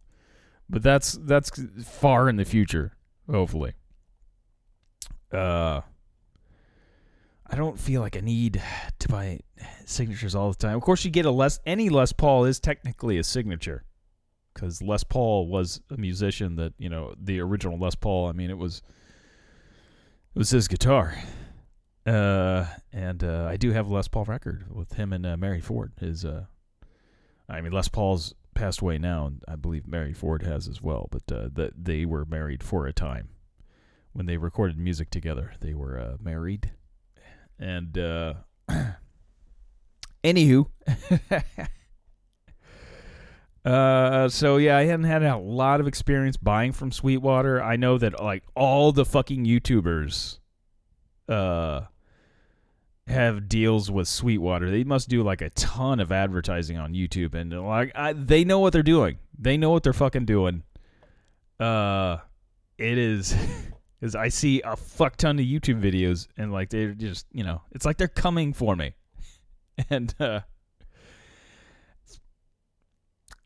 but 0.69 0.83
that's 0.83 1.13
that's 1.23 1.51
far 1.85 2.29
in 2.29 2.37
the 2.37 2.45
future, 2.45 2.97
hopefully. 3.31 3.75
Uh, 5.33 5.81
I 7.47 7.57
don't 7.57 7.79
feel 7.79 8.01
like 8.01 8.17
I 8.17 8.21
need 8.21 8.63
to 8.99 9.09
buy 9.09 9.41
signatures 9.85 10.35
all 10.35 10.51
the 10.51 10.57
time. 10.57 10.77
Of 10.77 10.83
course, 10.83 11.05
you 11.05 11.11
get 11.11 11.27
a 11.27 11.31
less 11.31 11.61
any 11.67 11.89
Les 11.89 12.13
Paul 12.13 12.45
is 12.45 12.59
technically 12.59 13.19
a 13.19 13.25
signature 13.25 13.85
because 14.55 14.81
Les 14.81 15.05
Paul 15.05 15.49
was 15.49 15.81
a 15.91 15.97
musician 15.97 16.57
that 16.57 16.73
you 16.79 16.89
know 16.89 17.15
the 17.21 17.41
original 17.41 17.79
Les 17.79 17.95
Paul. 17.95 18.29
I 18.29 18.33
mean, 18.33 18.51
it 18.51 18.59
was 18.59 18.83
it 20.35 20.39
was 20.39 20.51
his 20.51 20.69
guitar, 20.69 21.17
uh, 22.07 22.67
and 22.93 23.23
uh, 23.23 23.47
I 23.49 23.57
do 23.57 23.73
have 23.73 23.87
a 23.87 23.95
Les 23.95 24.09
Paul 24.09 24.25
record 24.25 24.65
with 24.71 24.95
him 24.95 25.13
and 25.13 25.27
uh, 25.27 25.37
Mary 25.37 25.61
Ford. 25.61 25.93
His, 26.01 26.25
uh, 26.25 26.45
I 27.49 27.61
mean, 27.61 27.73
Les 27.73 27.89
Paul's 27.89 28.35
passed 28.55 28.81
away 28.81 28.99
now, 28.99 29.27
and 29.27 29.43
I 29.47 29.57
believe 29.57 29.87
Mary 29.87 30.13
Ford 30.13 30.43
has 30.43 30.69
as 30.69 30.81
well. 30.81 31.09
But 31.11 31.35
uh, 31.35 31.49
that 31.55 31.85
they 31.85 32.05
were 32.05 32.25
married 32.25 32.63
for 32.63 32.87
a 32.87 32.93
time 32.93 33.29
when 34.13 34.27
they 34.27 34.37
recorded 34.37 34.79
music 34.79 35.11
together. 35.11 35.53
They 35.61 35.75
were 35.75 35.99
uh, 35.99 36.17
married, 36.21 36.71
and 37.59 37.97
uh, 37.99 38.35
anywho. 40.25 40.67
Uh, 43.65 44.29
so 44.29 44.59
yeah, 44.59 44.77
I 44.77 44.85
hadn't 44.85 45.07
had 45.07 45.23
a 45.23 45.39
lot 45.39 45.81
of 45.81 45.87
experience 45.87 46.37
buying 46.37 46.73
from 46.73 46.93
Sweetwater. 46.93 47.63
I 47.63 47.77
know 47.77 47.97
that 47.97 48.23
like 48.23 48.45
all 48.55 48.93
the 48.93 49.07
fucking 49.07 49.47
YouTubers, 49.47 50.39
uh, 51.31 51.83
have 53.07 53.49
deals 53.49 53.91
with 53.91 54.09
Sweetwater. 54.09 54.71
They 54.71 54.85
must 54.85 55.09
do 55.09 55.23
like 55.23 55.43
a 55.43 55.51
ton 55.51 56.01
of 56.01 56.11
advertising 56.11 56.79
on 56.79 56.95
YouTube, 56.95 57.35
and 57.35 57.53
like 57.67 57.93
I, 57.95 58.13
they 58.13 58.45
know 58.45 58.61
what 58.61 58.73
they're 58.73 58.83
doing. 58.83 59.19
They 59.39 59.57
know 59.57 59.71
what 59.71 59.83
they're 59.83 59.93
fucking 59.93 60.25
doing. 60.25 60.63
Uh, 61.61 62.19
it 62.79 62.99
is, 62.99 63.37
is 64.01 64.15
I 64.15 64.29
see 64.29 64.63
a 64.63 64.77
fuck 64.77 65.17
ton 65.17 65.39
of 65.39 65.45
YouTube 65.45 65.83
videos, 65.83 66.29
and 66.37 66.53
like 66.53 66.71
they're 66.71 66.93
just 66.93 67.27
you 67.33 67.45
know, 67.45 67.63
it's 67.73 67.85
like 67.85 67.99
they're 67.99 68.09
coming 68.09 68.53
for 68.53 68.77
me, 68.77 68.95
and 69.91 70.15
uh. 70.19 70.41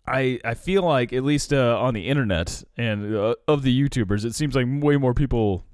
I 0.06 0.40
I 0.42 0.54
feel 0.54 0.84
like 0.84 1.12
at 1.12 1.22
least 1.22 1.52
uh, 1.52 1.78
on 1.78 1.92
the 1.92 2.08
internet 2.08 2.64
and 2.78 3.14
uh, 3.14 3.34
of 3.46 3.62
the 3.62 3.78
YouTubers, 3.78 4.24
it 4.24 4.34
seems 4.34 4.54
like 4.54 4.66
way 4.66 4.96
more 4.96 5.12
people 5.12 5.66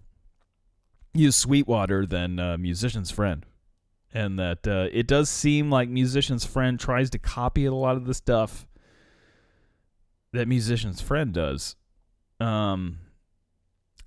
use 1.13 1.37
Sweetwater 1.37 2.05
than 2.05 2.41
uh, 2.41 2.59
Musician's 2.59 3.13
Friend, 3.13 3.47
and 4.15 4.39
that 4.39 4.67
uh, 4.67 4.89
it 4.93 5.09
does 5.09 5.29
seem 5.29 5.71
like 5.71 5.89
Musician's 5.89 6.45
Friend 6.45 6.79
tries 6.79 7.11
to 7.11 7.19
copy 7.19 7.67
a 7.67 7.75
lot 7.75 7.97
of 7.97 8.07
the 8.07 8.15
stuff 8.15 8.67
that 10.33 10.47
Musician's 10.47 11.01
Friend 11.01 11.35
does. 11.35 11.75
Um, 12.39 13.01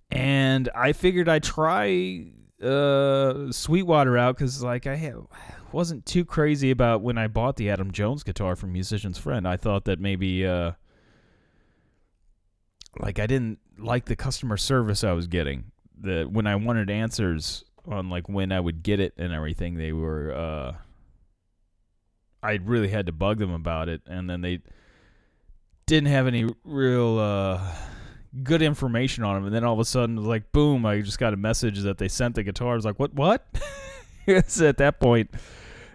and 0.10 0.70
I 0.74 0.94
figured 0.94 1.28
I'd 1.28 1.44
try 1.44 2.32
uh 2.64 3.52
Sweetwater 3.52 4.18
out 4.18 4.36
because 4.36 4.64
like 4.64 4.88
I 4.88 5.14
wasn't 5.72 6.06
too 6.08 6.26
crazy 6.26 6.72
about 6.72 7.02
when 7.02 7.18
I 7.18 7.28
bought 7.28 7.58
the 7.58 7.70
Adam 7.70 7.92
Jones 7.92 8.24
guitar 8.24 8.56
from 8.56 8.74
Musician's 8.74 9.18
Friend. 9.18 9.48
I 9.48 9.58
thought 9.58 9.86
that 9.86 10.00
maybe 10.00 10.46
uh 10.46 10.72
like 12.98 13.20
I 13.20 13.28
didn't 13.28 13.60
like 13.78 14.06
the 14.06 14.16
customer 14.16 14.58
service 14.58 15.04
I 15.04 15.12
was 15.12 15.28
getting. 15.28 15.66
That 16.02 16.32
when 16.32 16.48
I 16.48 16.56
wanted 16.56 16.90
answers 16.90 17.66
on 17.88 18.10
like 18.10 18.27
when 18.29 18.51
I 18.51 18.60
would 18.60 18.84
get 18.84 19.00
it 19.00 19.13
and 19.17 19.34
everything, 19.34 19.75
they 19.75 19.91
were 19.91 20.34
uh 20.34 20.75
I 22.44 22.60
really 22.63 22.89
had 22.89 23.08
to 23.08 23.12
bug 23.12 23.39
them 23.39 23.51
about 23.51 23.89
it 23.89 24.01
and 24.06 24.29
then 24.29 24.41
they 24.41 24.62
didn't 25.86 26.10
have 26.10 26.27
any 26.27 26.48
real 26.63 27.17
uh 27.20 27.62
good 28.44 28.62
information 28.62 29.24
on 29.24 29.36
them 29.36 29.46
and 29.46 29.56
then 29.56 29.63
all 29.63 29.74
of 29.74 29.79
a 29.79 29.86
sudden 29.86 30.17
like 30.17 30.51
boom 30.51 30.86
I 30.86 31.01
just 31.01 31.17
got 31.17 31.34
a 31.34 31.38
message 31.38 31.79
that 31.79 31.98
they 31.98 32.08
sent 32.08 32.36
the 32.36 32.44
guitar 32.44 32.74
I 32.74 32.75
was 32.75 32.86
like 32.86 33.00
what 33.00 33.13
what? 33.13 33.46
It's 34.29 34.60
at 34.60 34.77
that 34.77 35.00
point 35.00 35.32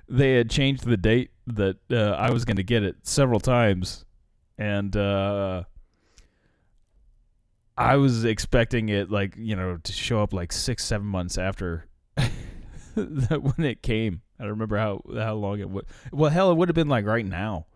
they 0.09 0.37
had 0.37 0.49
changed 0.49 0.87
the 0.87 0.97
date 0.97 1.33
that 1.49 1.77
uh, 1.91 2.13
I 2.13 2.31
was 2.31 2.47
going 2.47 2.57
to 2.57 2.63
get 2.63 2.83
it 2.83 2.97
several 3.03 3.41
times 3.41 4.07
and 4.57 4.97
uh 4.97 5.65
I 7.77 7.97
was 7.97 8.25
expecting 8.25 8.89
it 8.89 9.11
like 9.11 9.35
you 9.37 9.57
know 9.57 9.77
to 9.77 9.93
show 9.93 10.23
up 10.23 10.33
like 10.33 10.53
6 10.53 10.85
7 10.85 11.07
months 11.07 11.39
after 11.39 11.87
that 12.97 13.43
when 13.43 13.67
it 13.67 13.83
came 13.83 14.23
I 14.39 14.43
don't 14.45 14.53
remember 14.53 14.77
how 14.77 15.03
how 15.15 15.35
long 15.35 15.61
it 15.61 15.71
would 15.71 15.87
well 16.13 16.31
hell 16.31 16.51
it 16.51 16.57
would 16.57 16.69
have 16.69 16.75
been 16.75 16.89
like 16.89 17.07
right 17.07 17.25
now 17.25 17.67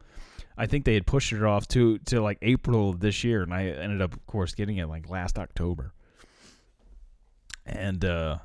I 0.59 0.67
think 0.67 0.85
they 0.85 0.95
had 0.95 1.07
pushed 1.07 1.33
it 1.33 1.43
off 1.43 1.69
to 1.69 1.99
to 1.99 2.21
like 2.21 2.39
April 2.43 2.91
of 2.91 3.01
this 3.01 3.23
year, 3.25 3.43
and 3.43 3.53
I 3.53 3.67
ended 3.67 4.01
up, 4.01 4.15
of 4.15 4.27
course, 4.27 4.55
getting 4.55 4.79
it 4.79 4.89
like 4.89 5.09
last 5.09 5.39
October. 5.39 5.93
And 7.67 8.05
uh, 8.05 8.39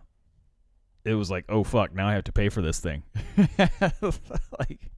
it 1.06 1.14
was 1.14 1.32
like, 1.32 1.46
oh 1.48 1.64
fuck, 1.64 1.94
now 1.94 2.08
I 2.08 2.14
have 2.14 2.26
to 2.26 2.32
pay 2.32 2.50
for 2.50 2.62
this 2.62 2.80
thing. 2.80 3.04
like, 4.60 4.90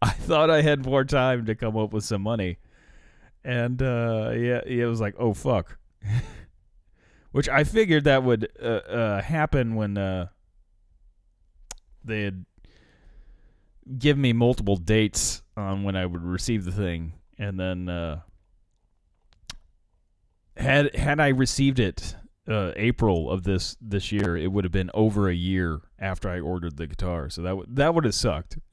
I 0.00 0.10
thought 0.10 0.50
I 0.50 0.62
had 0.62 0.84
more 0.84 1.04
time 1.04 1.46
to 1.46 1.54
come 1.54 1.76
up 1.76 1.92
with 1.92 2.04
some 2.04 2.22
money, 2.22 2.58
and 3.44 3.80
uh, 3.82 4.30
yeah, 4.34 4.60
it 4.64 4.86
was 4.88 5.00
like, 5.00 5.14
oh 5.18 5.34
fuck. 5.34 5.78
Which 7.32 7.48
I 7.48 7.64
figured 7.64 8.04
that 8.04 8.24
would 8.24 8.48
uh, 8.62 8.66
uh, 8.66 9.22
happen 9.22 9.74
when 9.74 9.96
uh, 9.96 10.26
they 12.04 12.22
had 12.24 12.44
give 13.98 14.18
me 14.18 14.32
multiple 14.32 14.76
dates 14.76 15.42
on 15.56 15.82
when 15.82 15.96
I 15.96 16.04
would 16.06 16.22
receive 16.22 16.64
the 16.64 16.72
thing, 16.72 17.14
and 17.38 17.58
then 17.58 17.88
uh, 17.88 18.20
had 20.56 20.94
had 20.94 21.20
I 21.20 21.28
received 21.28 21.78
it 21.78 22.16
uh, 22.48 22.72
April 22.76 23.30
of 23.30 23.44
this 23.44 23.76
this 23.80 24.12
year, 24.12 24.36
it 24.36 24.52
would 24.52 24.64
have 24.64 24.72
been 24.72 24.90
over 24.94 25.28
a 25.28 25.34
year 25.34 25.80
after 25.98 26.28
I 26.28 26.40
ordered 26.40 26.76
the 26.76 26.86
guitar. 26.86 27.30
So 27.30 27.42
that 27.42 27.50
w- 27.50 27.66
that 27.70 27.94
would 27.94 28.04
have 28.04 28.14
sucked. 28.14 28.58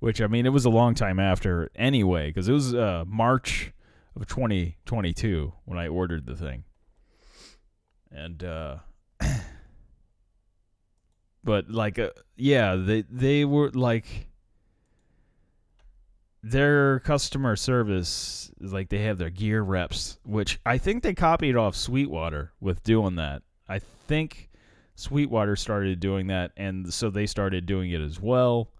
Which 0.00 0.20
I 0.20 0.26
mean, 0.26 0.46
it 0.46 0.52
was 0.52 0.64
a 0.64 0.70
long 0.70 0.94
time 0.94 1.18
after 1.18 1.70
anyway, 1.74 2.28
because 2.28 2.48
it 2.48 2.52
was 2.52 2.74
uh, 2.74 3.04
March 3.06 3.72
of 4.14 4.26
2022 4.26 5.52
when 5.64 5.78
I 5.78 5.88
ordered 5.88 6.26
the 6.26 6.36
thing, 6.36 6.64
and 8.12 8.42
uh, 8.44 8.76
but 11.44 11.68
like 11.68 11.98
uh, 11.98 12.10
yeah, 12.36 12.76
they 12.76 13.02
they 13.10 13.44
were 13.44 13.70
like 13.70 14.28
their 16.42 17.00
customer 17.00 17.56
service 17.56 18.50
is 18.60 18.72
like 18.72 18.88
they 18.88 19.02
have 19.02 19.18
their 19.18 19.30
gear 19.30 19.62
reps, 19.62 20.18
which 20.24 20.60
I 20.64 20.78
think 20.78 21.02
they 21.02 21.14
copied 21.14 21.56
off 21.56 21.74
Sweetwater 21.74 22.52
with 22.60 22.82
doing 22.82 23.16
that. 23.16 23.42
I 23.68 23.80
think 23.80 24.48
Sweetwater 24.94 25.56
started 25.56 26.00
doing 26.00 26.28
that, 26.28 26.52
and 26.56 26.92
so 26.92 27.10
they 27.10 27.26
started 27.26 27.66
doing 27.66 27.90
it 27.90 28.00
as 28.00 28.20
well. 28.20 28.70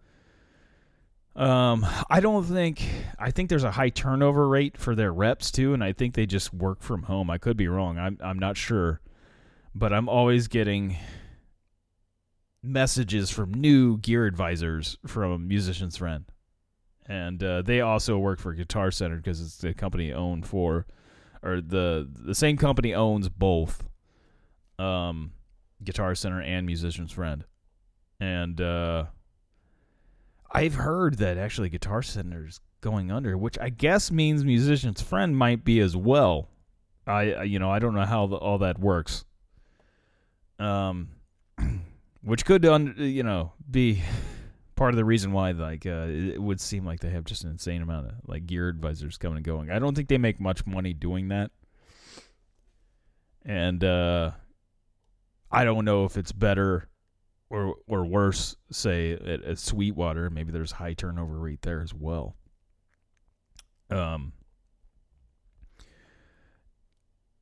Um, 1.38 1.86
I 2.10 2.20
don't 2.20 2.44
think 2.44 2.82
I 3.18 3.30
think 3.30 3.48
there's 3.48 3.64
a 3.64 3.70
high 3.70 3.90
turnover 3.90 4.48
rate 4.48 4.76
for 4.76 4.94
their 4.94 5.12
reps 5.12 5.50
too, 5.50 5.72
and 5.72 5.84
I 5.84 5.92
think 5.92 6.14
they 6.14 6.26
just 6.26 6.52
work 6.52 6.82
from 6.82 7.04
home. 7.04 7.30
I 7.30 7.38
could 7.38 7.56
be 7.56 7.68
wrong. 7.68 7.96
I'm 7.98 8.18
I'm 8.20 8.38
not 8.38 8.56
sure, 8.56 9.00
but 9.74 9.92
I'm 9.92 10.08
always 10.08 10.48
getting 10.48 10.96
messages 12.62 13.30
from 13.30 13.54
new 13.54 13.98
gear 13.98 14.26
advisors 14.26 14.98
from 15.06 15.46
Musician's 15.46 15.96
Friend 15.96 16.24
and 17.08 17.42
uh, 17.42 17.62
they 17.62 17.80
also 17.80 18.18
work 18.18 18.38
for 18.38 18.52
Guitar 18.52 18.90
Center 18.90 19.16
because 19.16 19.40
it's 19.40 19.56
the 19.56 19.72
company 19.72 20.12
owned 20.12 20.46
for, 20.46 20.86
or 21.42 21.60
the 21.60 22.06
the 22.12 22.34
same 22.34 22.58
company 22.58 22.94
owns 22.94 23.28
both, 23.30 23.88
um, 24.78 25.32
Guitar 25.82 26.14
Center 26.14 26.42
and 26.42 26.66
Musician's 26.66 27.10
Friend, 27.10 27.44
and 28.20 28.60
uh, 28.60 29.06
I've 30.50 30.74
heard 30.74 31.18
that 31.18 31.36
actually 31.36 31.68
Guitar 31.68 32.02
Center's 32.02 32.60
going 32.80 33.10
under, 33.10 33.36
which 33.36 33.58
I 33.58 33.68
guess 33.68 34.10
means 34.10 34.44
Musician's 34.44 35.02
Friend 35.02 35.36
might 35.36 35.64
be 35.64 35.80
as 35.80 35.96
well. 35.96 36.48
I 37.06 37.42
you 37.42 37.58
know 37.58 37.70
I 37.70 37.78
don't 37.78 37.94
know 37.94 38.04
how 38.04 38.26
the, 38.26 38.36
all 38.36 38.58
that 38.58 38.78
works. 38.78 39.24
Um, 40.58 41.08
which 42.22 42.44
could 42.44 42.64
you 42.98 43.22
know 43.22 43.52
be 43.70 44.02
part 44.76 44.92
of 44.92 44.96
the 44.96 45.04
reason 45.04 45.32
why 45.32 45.52
like 45.52 45.86
uh, 45.86 46.06
it 46.08 46.40
would 46.40 46.60
seem 46.60 46.84
like 46.84 47.00
they 47.00 47.10
have 47.10 47.24
just 47.24 47.44
an 47.44 47.50
insane 47.50 47.82
amount 47.82 48.06
of 48.06 48.12
like 48.26 48.46
gear 48.46 48.68
advisors 48.68 49.16
coming 49.16 49.38
and 49.38 49.46
going. 49.46 49.70
I 49.70 49.78
don't 49.78 49.94
think 49.94 50.08
they 50.08 50.18
make 50.18 50.40
much 50.40 50.66
money 50.66 50.92
doing 50.92 51.28
that, 51.28 51.50
and 53.44 53.82
uh, 53.82 54.32
I 55.50 55.64
don't 55.64 55.84
know 55.84 56.04
if 56.04 56.16
it's 56.16 56.32
better 56.32 56.88
or 57.50 57.76
or 57.86 58.04
worse. 58.04 58.56
Say 58.70 59.12
at, 59.12 59.42
at 59.42 59.58
Sweetwater, 59.58 60.30
maybe 60.30 60.52
there's 60.52 60.72
high 60.72 60.94
turnover 60.94 61.38
rate 61.38 61.62
there 61.62 61.80
as 61.80 61.94
well. 61.94 62.36
Um, 63.90 64.32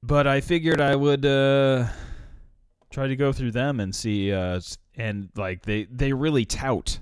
but 0.02 0.26
I 0.26 0.40
figured 0.40 0.80
I 0.80 0.94
would 0.94 1.26
uh, 1.26 1.86
try 2.90 3.08
to 3.08 3.16
go 3.16 3.32
through 3.32 3.52
them 3.52 3.80
and 3.80 3.94
see 3.94 4.32
uh, 4.32 4.60
and 4.94 5.30
like 5.36 5.62
they 5.62 5.84
they 5.84 6.12
really 6.12 6.44
tout 6.44 7.00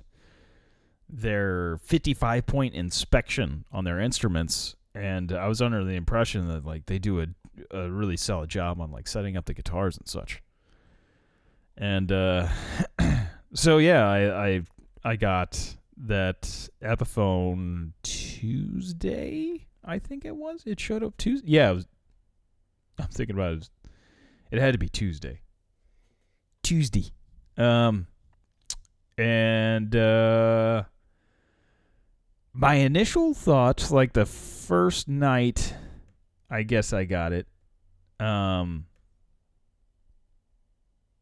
their 1.08 1.78
55 1.84 2.46
point 2.46 2.74
inspection 2.74 3.64
on 3.70 3.84
their 3.84 4.00
instruments 4.00 4.74
and 4.94 5.32
I 5.32 5.48
was 5.48 5.60
under 5.60 5.84
the 5.84 5.94
impression 5.94 6.48
that 6.48 6.64
like 6.64 6.86
they 6.86 6.98
do 6.98 7.20
a, 7.20 7.26
a 7.70 7.90
really 7.90 8.16
solid 8.16 8.48
job 8.48 8.80
on 8.80 8.90
like 8.90 9.08
setting 9.08 9.36
up 9.36 9.44
the 9.44 9.54
guitars 9.54 9.96
and 9.96 10.08
such. 10.08 10.42
And 11.76 12.10
uh 12.12 12.48
so 13.54 13.78
yeah, 13.78 14.06
I 14.08 14.46
I 14.48 14.62
I 15.04 15.16
got 15.16 15.76
that 16.06 16.42
Epiphone 16.82 17.92
Tuesday, 18.02 19.66
I 19.84 19.98
think 19.98 20.24
it 20.24 20.36
was. 20.36 20.62
It 20.66 20.80
showed 20.80 21.02
up 21.02 21.16
Tuesday. 21.16 21.50
Yeah, 21.50 21.70
it 21.70 21.74
was, 21.74 21.86
I'm 22.98 23.06
thinking 23.08 23.36
about 23.36 23.50
it. 23.50 23.52
It, 23.52 23.58
was- 23.58 23.70
it 24.50 24.60
had 24.60 24.72
to 24.72 24.78
be 24.78 24.88
Tuesday. 24.88 25.40
Tuesday. 26.62 27.12
Um 27.56 28.06
and 29.18 29.94
uh 29.94 30.84
my 32.52 32.74
initial 32.74 33.32
thoughts 33.34 33.90
like 33.92 34.12
the 34.12 34.26
first 34.26 35.08
night 35.08 35.74
i 36.50 36.62
guess 36.64 36.92
i 36.92 37.04
got 37.04 37.32
it 37.32 37.46
um 38.18 38.86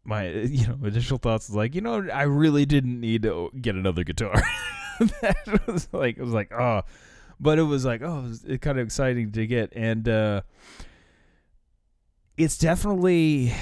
my 0.05 0.29
you 0.31 0.67
know 0.67 0.79
initial 0.85 1.19
thoughts 1.19 1.49
was 1.49 1.57
like 1.57 1.75
you 1.75 1.81
know 1.81 2.07
i 2.13 2.23
really 2.23 2.65
didn't 2.65 3.01
need 3.01 3.23
to 3.23 3.51
get 3.61 3.75
another 3.75 4.05
guitar 4.05 4.43
that 5.21 5.61
was 5.67 5.89
like 5.93 6.19
it 6.19 6.23
was 6.23 6.33
like 6.33 6.53
oh 6.53 6.83
but 7.41 7.59
it 7.59 7.63
was 7.63 7.85
like 7.85 8.03
oh 8.03 8.19
it 8.19 8.23
was 8.23 8.59
kind 8.61 8.79
of 8.79 8.87
exciting 8.87 9.33
to 9.33 9.47
get 9.47 9.73
and 9.75 10.09
uh 10.09 10.43
it's 12.37 12.59
definitely 12.59 13.53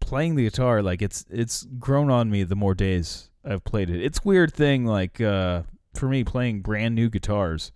playing 0.00 0.34
the 0.34 0.44
guitar 0.44 0.82
like 0.82 1.02
it's 1.02 1.24
it's 1.30 1.66
grown 1.78 2.10
on 2.10 2.30
me 2.30 2.42
the 2.42 2.56
more 2.56 2.74
days 2.74 3.30
I've 3.44 3.64
played 3.64 3.90
it. 3.90 4.02
It's 4.02 4.24
weird 4.24 4.52
thing 4.52 4.86
like 4.86 5.20
uh 5.20 5.62
for 5.94 6.08
me 6.08 6.24
playing 6.24 6.60
brand 6.60 6.94
new 6.94 7.10
guitars. 7.10 7.72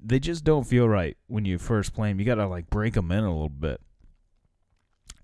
They, 0.00 0.20
just 0.20 0.44
don't 0.44 0.64
feel 0.64 0.88
right 0.88 1.16
when 1.26 1.44
you 1.44 1.58
first 1.58 1.92
play 1.92 2.08
them. 2.08 2.20
You 2.20 2.24
got 2.24 2.36
to 2.36 2.46
like 2.46 2.70
break 2.70 2.94
them 2.94 3.10
in 3.10 3.24
a 3.24 3.32
little 3.32 3.48
bit. 3.48 3.80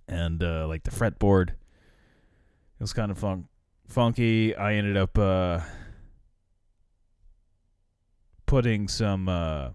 And 0.08 0.42
uh 0.42 0.66
like 0.66 0.84
the 0.84 0.90
fretboard 0.90 1.50
it 1.50 2.80
was 2.80 2.92
kind 2.92 3.10
of 3.10 3.18
fun- 3.18 3.48
funky. 3.86 4.54
I 4.56 4.74
ended 4.74 4.96
up 4.96 5.18
uh 5.18 5.60
putting 8.46 8.88
some 8.88 9.28
uh 9.28 9.70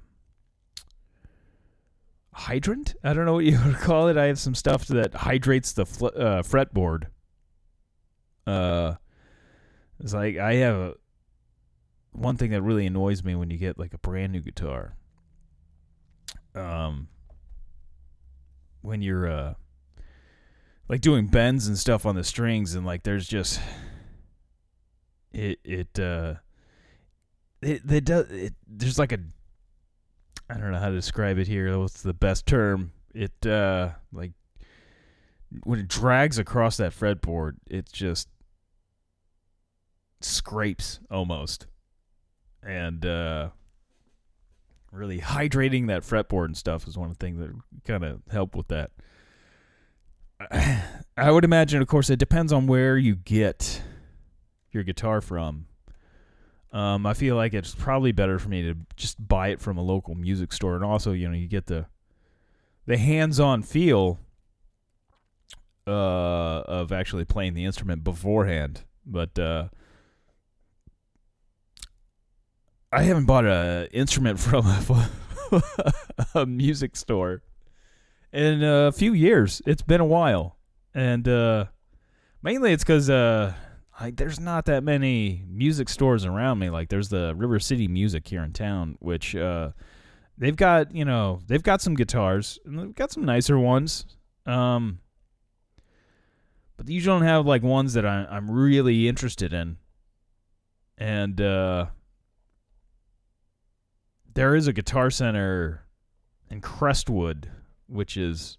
hydrant. 2.34 2.96
I 3.04 3.14
don't 3.14 3.26
know 3.26 3.34
what 3.34 3.46
you 3.46 3.60
would 3.66 3.78
call 3.78 4.08
it. 4.08 4.18
I 4.18 4.26
have 4.26 4.40
some 4.40 4.56
stuff 4.56 4.88
that 4.88 5.14
hydrates 5.14 5.74
the 5.74 5.86
fl- 5.86 6.08
uh, 6.08 6.42
fretboard. 6.42 7.06
Uh, 8.46 8.96
it's 10.00 10.14
like 10.14 10.38
I 10.38 10.56
have 10.56 10.76
a, 10.76 10.94
one 12.12 12.38
thing 12.38 12.52
that 12.52 12.62
really 12.62 12.86
annoys 12.86 13.24
me 13.24 13.36
when 13.36 13.50
you 13.50 13.58
get 13.58 13.80
like 13.80 13.94
a 13.94 13.98
brand 13.98 14.34
new 14.34 14.42
guitar. 14.42 14.96
Um, 16.56 17.08
when 18.82 19.02
you're 19.02 19.28
uh, 19.28 19.54
like 20.88 21.02
doing 21.02 21.28
bends 21.28 21.68
and 21.68 21.78
stuff 21.78 22.06
on 22.06 22.16
the 22.16 22.24
strings, 22.24 22.76
and 22.76 22.86
like 22.86 23.04
there's 23.04 23.28
just 23.28 23.60
it 25.32 25.60
it 25.64 26.00
uh 26.00 26.36
it 27.62 28.06
does 28.06 28.30
it 28.30 28.54
there's 28.68 29.00
like 29.00 29.12
a 29.12 29.20
I 30.50 30.58
don't 30.58 30.72
know 30.72 30.80
how 30.80 30.90
to 30.90 30.96
describe 30.96 31.38
it 31.38 31.48
here. 31.48 31.78
What's 31.80 32.02
the 32.02 32.14
best 32.14 32.46
term? 32.46 32.92
It 33.14 33.46
uh 33.46 33.92
like 34.12 34.34
when 35.64 35.80
it 35.80 35.88
drags 35.88 36.38
across 36.38 36.78
that 36.78 36.94
fretboard, 36.94 37.54
it 37.70 37.92
just 37.92 38.28
scrapes 40.22 41.00
almost. 41.10 41.68
And 42.62 43.06
uh 43.06 43.50
really 44.92 45.20
hydrating 45.20 45.88
that 45.88 46.04
fretboard 46.04 46.46
and 46.46 46.58
stuff 46.58 46.88
is 46.88 46.98
one 46.98 47.10
of 47.10 47.18
the 47.18 47.26
things 47.26 47.40
that 47.40 47.52
kind 47.86 48.04
of 48.04 48.22
help 48.32 48.56
with 48.56 48.68
that. 48.68 48.92
I 51.18 51.32
would 51.32 51.44
imagine 51.44 51.82
of 51.82 51.88
course 51.88 52.10
it 52.10 52.20
depends 52.20 52.52
on 52.52 52.68
where 52.68 52.98
you 52.98 53.16
get 53.16 53.82
your 54.72 54.84
guitar 54.84 55.22
from. 55.22 55.68
Um, 56.72 57.06
I 57.06 57.14
feel 57.14 57.36
like 57.36 57.54
it's 57.54 57.76
probably 57.76 58.12
better 58.12 58.40
for 58.40 58.50
me 58.50 58.64
to 58.64 58.76
just 58.98 59.26
buy 59.26 59.50
it 59.50 59.62
from 59.62 59.78
a 59.78 59.84
local 59.84 60.16
music 60.16 60.52
store, 60.52 60.76
and 60.76 60.84
also, 60.84 61.12
you 61.12 61.28
know, 61.28 61.36
you 61.36 61.48
get 61.48 61.68
the 61.68 61.86
the 62.86 62.98
hands-on 62.98 63.62
feel 63.62 64.20
uh, 65.86 66.62
of 66.66 66.92
actually 66.92 67.26
playing 67.26 67.54
the 67.54 67.64
instrument 67.64 68.04
beforehand. 68.04 68.84
But 69.06 69.38
uh, 69.38 69.70
I 72.92 73.04
haven't 73.04 73.26
bought 73.26 73.46
a 73.46 73.88
instrument 73.94 74.40
from 74.40 74.66
a, 74.66 75.64
a 76.34 76.46
music 76.48 76.96
store 76.96 77.44
in 78.34 78.64
a 78.64 78.92
few 78.92 79.14
years. 79.14 79.62
It's 79.66 79.84
been 79.84 80.02
a 80.02 80.06
while, 80.06 80.58
and 80.94 81.28
uh, 81.28 81.66
mainly 82.42 82.74
it's 82.74 82.84
because 82.84 83.10
uh, 83.10 83.54
like 84.02 84.18
there's 84.18 84.40
not 84.40 84.66
that 84.66 84.84
many 84.84 85.46
music 85.48 85.88
stores 85.88 86.26
around 86.26 86.60
me. 86.60 86.70
Like 86.70 86.90
there's 86.90 87.10
the 87.10 87.34
River 87.36 87.60
City 87.60 87.88
Music 87.88 88.28
here 88.28 88.44
in 88.44 88.52
town, 88.52 88.98
which 89.00 89.36
uh, 89.36 89.72
they've 90.38 90.56
got 90.56 90.94
you 90.94 91.06
know 91.06 91.40
they've 91.48 91.64
got 91.64 91.82
some 91.82 91.94
guitars 91.94 92.60
and 92.66 92.80
they've 92.80 92.96
got 92.96 93.12
some 93.12 93.24
nicer 93.24 93.58
ones. 93.58 94.06
Um, 94.46 95.00
but 96.76 96.88
they 96.88 96.94
usually 96.94 97.20
don't 97.20 97.28
have 97.28 97.46
like 97.46 97.64
ones 97.64 97.94
that 97.94 98.06
I, 98.06 98.26
I'm 98.30 98.50
really 98.50 99.08
interested 99.08 99.54
in. 99.54 99.78
And 100.98 101.40
uh, 101.40 101.88
there 104.34 104.56
is 104.56 104.68
a 104.68 104.74
guitar 104.74 105.10
center 105.10 105.86
in 106.50 106.62
Crestwood, 106.62 107.50
which 107.88 108.18
is 108.18 108.58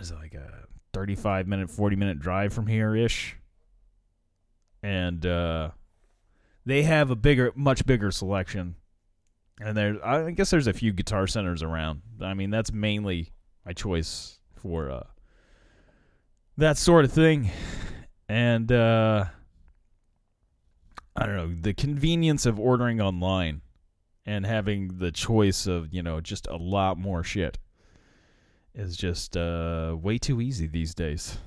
is 0.00 0.12
like 0.12 0.34
a 0.34 0.66
35 0.92 1.46
minute, 1.46 1.70
40 1.70 1.96
minute 1.96 2.18
drive 2.20 2.52
from 2.52 2.66
here 2.66 2.96
ish. 2.96 3.36
And 4.82 5.24
uh, 5.26 5.70
they 6.64 6.82
have 6.82 7.10
a 7.10 7.16
bigger, 7.16 7.52
much 7.54 7.84
bigger 7.84 8.10
selection. 8.10 8.76
And 9.60 9.76
there, 9.76 10.04
I 10.04 10.30
guess 10.30 10.50
there's 10.50 10.66
a 10.66 10.72
few 10.72 10.92
guitar 10.92 11.26
centers 11.26 11.62
around. 11.62 12.02
I 12.20 12.34
mean, 12.34 12.50
that's 12.50 12.72
mainly 12.72 13.32
my 13.64 13.72
choice 13.72 14.38
for 14.56 14.90
uh, 14.90 15.04
that 16.56 16.76
sort 16.76 17.04
of 17.04 17.12
thing. 17.12 17.50
And 18.28 18.70
uh, 18.72 19.26
I 21.16 21.26
don't 21.26 21.36
know, 21.36 21.54
the 21.60 21.74
convenience 21.74 22.46
of 22.46 22.58
ordering 22.58 23.00
online 23.00 23.62
and 24.26 24.44
having 24.44 24.98
the 24.98 25.12
choice 25.12 25.66
of, 25.66 25.92
you 25.92 26.02
know, 26.02 26.20
just 26.20 26.46
a 26.46 26.56
lot 26.56 26.98
more 26.98 27.22
shit 27.22 27.58
is 28.74 28.96
just 28.96 29.36
uh, 29.36 29.96
way 30.00 30.18
too 30.18 30.40
easy 30.40 30.66
these 30.66 30.94
days. 30.94 31.38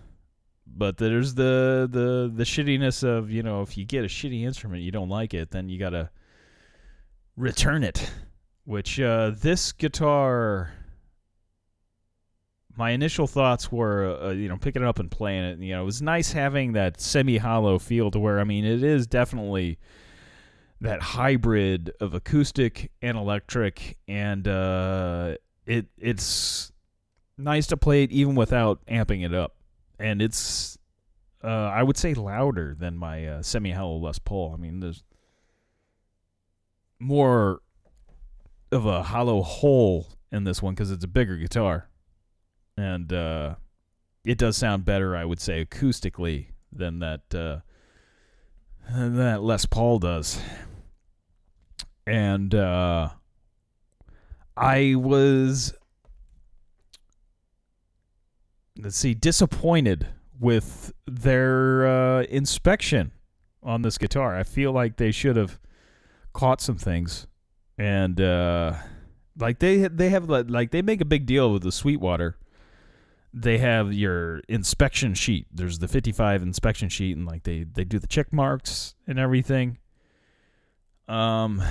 But 0.66 0.98
there's 0.98 1.34
the 1.34 1.88
the 1.90 2.32
the 2.34 2.44
shittiness 2.44 3.04
of, 3.04 3.32
you 3.32 3.44
know, 3.44 3.62
if 3.62 3.78
you 3.78 3.86
get 3.86 4.04
a 4.04 4.08
shitty 4.08 4.44
instrument, 4.44 4.84
you 4.84 4.92
don't 4.92 5.10
like 5.10 5.34
it, 5.34 5.52
then 5.52 5.70
you 5.70 5.80
got 5.80 5.92
to 5.92 6.10
return 7.36 7.84
it. 7.84 8.10
Which 8.66 9.00
uh, 9.00 9.32
this 9.40 9.72
guitar 9.72 10.72
my 12.78 12.92
initial 12.92 13.26
thoughts 13.26 13.72
were, 13.72 14.20
uh, 14.22 14.30
you 14.32 14.48
know, 14.48 14.58
picking 14.58 14.84
it 14.84 14.88
up 14.88 15.00
and 15.00 15.10
playing 15.10 15.44
it. 15.44 15.60
You 15.60 15.74
know, 15.74 15.82
it 15.82 15.86
was 15.86 16.02
nice 16.02 16.32
having 16.32 16.74
that 16.74 17.02
semi-hollow 17.02 17.80
feel 17.80 18.12
to 18.12 18.20
where, 18.20 18.40
I 18.40 18.44
mean, 18.44 18.66
it 18.66 18.84
is 18.84 19.08
definitely 19.08 19.80
that 20.82 21.02
hybrid 21.02 21.92
of 22.00 22.14
acoustic 22.14 22.92
and 23.02 23.18
electric, 23.18 23.98
and 24.08 24.48
uh, 24.48 25.36
it 25.66 25.88
it's 25.98 26.72
nice 27.38 27.68
to 27.68 27.78
play 27.78 28.04
it 28.04 28.12
even 28.12 28.36
without 28.36 28.86
amping 28.88 29.26
it 29.26 29.34
up, 29.34 29.56
and 30.00 30.22
it's 30.22 30.78
uh, 31.44 31.48
I 31.48 31.84
would 31.84 31.98
say 31.98 32.14
louder 32.14 32.76
than 32.78 32.98
my 32.98 33.26
uh, 33.26 33.42
semi-hollow 33.42 33.98
Les 33.98 34.20
Paul. 34.20 34.54
I 34.54 34.62
mean, 34.62 34.80
there's 34.80 35.04
more 37.00 37.62
of 38.72 38.86
a 38.86 39.04
hollow 39.04 39.42
hole 39.42 40.08
in 40.32 40.44
this 40.44 40.62
one 40.62 40.74
because 40.74 40.92
it's 40.92 41.04
a 41.04 41.08
bigger 41.08 41.38
guitar 41.38 41.88
and 42.78 43.12
uh, 43.12 43.56
it 44.24 44.38
does 44.38 44.56
sound 44.56 44.86
better, 44.86 45.16
I 45.16 45.26
would 45.26 45.42
say, 45.42 45.66
acoustically 45.66 46.48
than 46.72 47.00
that 47.00 47.22
uh, 47.34 47.60
that 48.94 49.42
Les 49.42 49.66
Paul 49.66 50.00
does. 50.00 50.40
And 52.06 52.54
uh, 52.56 53.10
I 54.56 54.96
was 54.96 55.74
let's 58.80 58.98
see, 58.98 59.14
disappointed 59.14 60.08
with 60.40 60.94
their 61.06 61.88
uh, 61.88 62.24
inspection 62.24 63.12
on 63.64 63.82
this 63.82 63.98
guitar. 63.98 64.36
I 64.36 64.44
feel 64.44 64.72
like 64.72 64.98
they 64.98 65.12
should 65.12 65.36
have 65.36 65.60
caught 66.34 66.62
some 66.62 66.78
things 66.78 67.28
and 67.78 68.22
uh, 68.22 68.74
like 69.40 69.60
they 69.60 69.88
they 69.88 70.10
have 70.10 70.30
like 70.30 70.72
they 70.72 70.82
make 70.82 71.02
a 71.02 71.06
big 71.06 71.26
deal 71.26 71.52
with 71.52 71.64
the 71.64 71.72
Sweetwater 71.72 72.38
they 73.34 73.58
have 73.60 73.94
your 73.94 74.40
inspection 74.48 75.14
sheet. 75.14 75.48
There's 75.54 75.80
the 75.80 75.88
55 75.88 76.42
inspection 76.42 76.90
sheet, 76.90 77.16
and 77.16 77.26
like 77.26 77.44
they 77.44 77.64
they 77.64 77.84
do 77.84 78.00
the 78.00 78.08
check 78.08 78.34
marks 78.34 78.96
and 79.06 79.20
everything. 79.20 79.78
Um, 81.08 81.62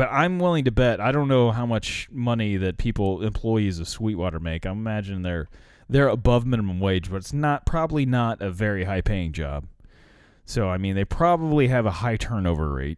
but 0.00 0.08
I'm 0.10 0.38
willing 0.38 0.64
to 0.64 0.70
bet. 0.70 0.98
I 0.98 1.12
don't 1.12 1.28
know 1.28 1.50
how 1.50 1.66
much 1.66 2.08
money 2.10 2.56
that 2.56 2.78
people 2.78 3.22
employees 3.22 3.78
of 3.80 3.86
Sweetwater 3.86 4.40
make. 4.40 4.64
I 4.64 4.70
imagine 4.70 5.20
they're 5.20 5.50
they're 5.90 6.08
above 6.08 6.46
minimum 6.46 6.80
wage, 6.80 7.10
but 7.10 7.16
it's 7.18 7.34
not 7.34 7.66
probably 7.66 8.06
not 8.06 8.40
a 8.40 8.50
very 8.50 8.84
high 8.84 9.02
paying 9.02 9.34
job. 9.34 9.66
So 10.46 10.70
I 10.70 10.78
mean, 10.78 10.94
they 10.94 11.04
probably 11.04 11.68
have 11.68 11.84
a 11.84 11.90
high 11.90 12.16
turnover 12.16 12.72
rate. 12.72 12.96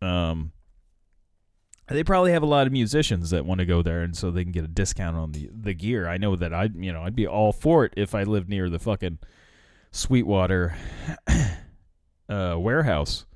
Um, 0.00 0.52
they 1.88 2.02
probably 2.02 2.32
have 2.32 2.42
a 2.42 2.46
lot 2.46 2.66
of 2.66 2.72
musicians 2.72 3.28
that 3.28 3.44
want 3.44 3.58
to 3.58 3.66
go 3.66 3.82
there 3.82 4.00
and 4.00 4.16
so 4.16 4.30
they 4.30 4.44
can 4.44 4.52
get 4.52 4.64
a 4.64 4.68
discount 4.68 5.18
on 5.18 5.32
the 5.32 5.50
the 5.52 5.74
gear. 5.74 6.08
I 6.08 6.16
know 6.16 6.36
that 6.36 6.54
I 6.54 6.70
you 6.74 6.90
know 6.90 7.02
I'd 7.02 7.14
be 7.14 7.26
all 7.26 7.52
for 7.52 7.84
it 7.84 7.92
if 7.98 8.14
I 8.14 8.22
lived 8.22 8.48
near 8.48 8.70
the 8.70 8.78
fucking 8.78 9.18
Sweetwater 9.90 10.74
uh, 12.30 12.56
warehouse 12.58 13.26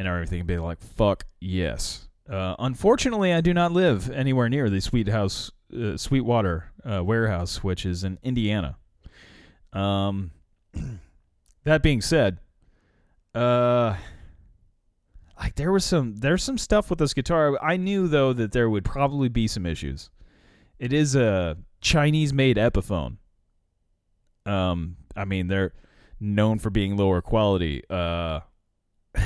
and 0.00 0.08
everything. 0.08 0.40
and 0.40 0.46
be 0.48 0.58
like 0.58 0.80
fuck 0.80 1.24
yes. 1.40 2.08
Uh, 2.28 2.54
unfortunately, 2.58 3.32
I 3.32 3.40
do 3.40 3.52
not 3.52 3.72
live 3.72 4.10
anywhere 4.10 4.48
near 4.48 4.70
the 4.70 4.80
Sweet 4.80 5.08
House 5.08 5.50
uh, 5.76 5.96
Sweetwater 5.96 6.72
uh, 6.84 7.04
warehouse, 7.04 7.62
which 7.62 7.84
is 7.84 8.04
in 8.04 8.18
Indiana. 8.22 8.76
Um, 9.72 10.30
that 11.64 11.82
being 11.82 12.00
said, 12.00 12.38
uh 13.34 13.96
like 15.38 15.54
there 15.54 15.72
was 15.72 15.84
some 15.84 16.16
there's 16.16 16.42
some 16.42 16.58
stuff 16.58 16.90
with 16.90 16.98
this 16.98 17.14
guitar. 17.14 17.56
I 17.62 17.76
knew 17.76 18.08
though 18.08 18.32
that 18.32 18.52
there 18.52 18.68
would 18.68 18.84
probably 18.84 19.28
be 19.28 19.46
some 19.46 19.66
issues. 19.66 20.10
It 20.78 20.92
is 20.92 21.14
a 21.14 21.56
Chinese 21.80 22.32
made 22.32 22.56
Epiphone. 22.56 23.16
Um, 24.46 24.96
I 25.16 25.24
mean 25.24 25.48
they're 25.48 25.72
known 26.18 26.58
for 26.58 26.70
being 26.70 26.96
lower 26.96 27.22
quality. 27.22 27.82
Uh, 27.88 28.40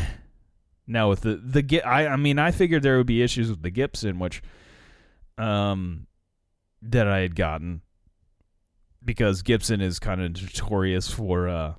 now 0.86 1.08
with 1.08 1.22
the 1.22 1.36
the 1.36 1.82
I 1.82 2.06
I 2.08 2.16
mean 2.16 2.38
I 2.38 2.50
figured 2.50 2.82
there 2.82 2.96
would 2.98 3.06
be 3.06 3.22
issues 3.22 3.50
with 3.50 3.62
the 3.62 3.70
Gibson, 3.70 4.18
which 4.18 4.42
um 5.38 6.06
that 6.82 7.08
I 7.08 7.20
had 7.20 7.34
gotten 7.34 7.82
because 9.04 9.42
Gibson 9.42 9.80
is 9.80 9.98
kind 9.98 10.20
of 10.20 10.42
notorious 10.42 11.10
for 11.10 11.48
uh 11.48 11.74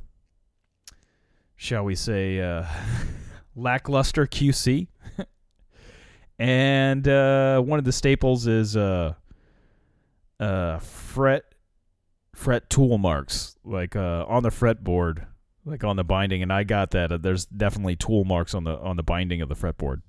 shall 1.56 1.84
we 1.84 1.96
say 1.96 2.40
uh 2.40 2.66
lackluster 3.56 4.28
QC. 4.28 4.88
and 6.40 7.08
uh, 7.08 7.62
one 7.62 7.80
of 7.80 7.86
the 7.86 7.92
staples 7.92 8.48
is 8.48 8.76
uh, 8.76 9.14
uh, 10.40 10.80
fret 10.80 11.44
fret 12.34 12.70
tool 12.70 12.98
marks, 12.98 13.58
like 13.64 13.96
uh, 13.96 14.26
on 14.28 14.44
the 14.44 14.50
fretboard, 14.50 15.26
like 15.66 15.84
on 15.84 15.96
the 15.96 16.04
binding. 16.04 16.42
And 16.42 16.54
I 16.54 16.64
got 16.64 16.92
that. 16.92 17.12
Uh, 17.12 17.18
there's 17.18 17.46
definitely 17.46 17.96
tool 17.96 18.24
marks 18.24 18.54
on 18.54 18.64
the 18.64 18.78
on 18.80 18.96
the 18.96 19.04
binding 19.04 19.42
of 19.42 19.50
the 19.50 19.56
fretboard. 19.56 20.02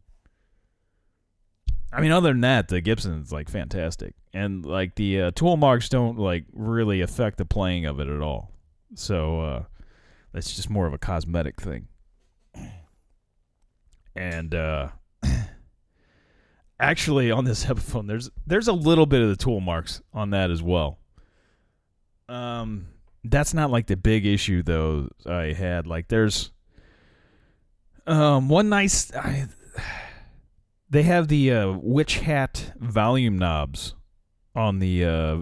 I 1.92 2.00
mean, 2.00 2.12
other 2.12 2.30
than 2.30 2.42
that, 2.42 2.68
the 2.68 2.80
Gibson's 2.80 3.32
like 3.32 3.48
fantastic, 3.48 4.14
and 4.34 4.66
like 4.66 4.96
the 4.96 5.22
uh, 5.22 5.30
tool 5.30 5.56
marks 5.56 5.88
don't 5.88 6.18
like 6.18 6.44
really 6.52 7.00
affect 7.00 7.38
the 7.38 7.44
playing 7.44 7.86
of 7.86 8.00
it 8.00 8.08
at 8.08 8.20
all. 8.20 8.50
So 8.94 9.40
uh, 9.40 9.62
that's 10.32 10.54
just 10.54 10.68
more 10.68 10.86
of 10.86 10.92
a 10.92 10.98
cosmetic 10.98 11.60
thing 11.60 11.88
and 14.16 14.54
uh, 14.54 14.88
actually 16.80 17.30
on 17.30 17.44
this 17.44 17.64
Epiphone, 17.66 18.08
there's 18.08 18.30
there's 18.46 18.68
a 18.68 18.72
little 18.72 19.06
bit 19.06 19.20
of 19.20 19.28
the 19.28 19.36
tool 19.36 19.60
marks 19.60 20.00
on 20.12 20.30
that 20.30 20.50
as 20.50 20.62
well. 20.62 20.98
Um, 22.28 22.88
that's 23.30 23.54
not 23.54 23.70
like 23.70 23.86
the 23.86 23.96
big 23.96 24.26
issue 24.26 24.62
though. 24.62 25.08
I 25.26 25.52
had 25.52 25.86
like 25.86 26.08
there's 26.08 26.50
um 28.06 28.48
one 28.48 28.68
nice 28.68 29.14
I, 29.14 29.46
they 30.88 31.02
have 31.02 31.28
the 31.28 31.52
uh, 31.52 31.72
witch 31.72 32.18
hat 32.20 32.72
volume 32.78 33.38
knobs 33.38 33.94
on 34.54 34.78
the 34.78 35.04
uh, 35.04 35.36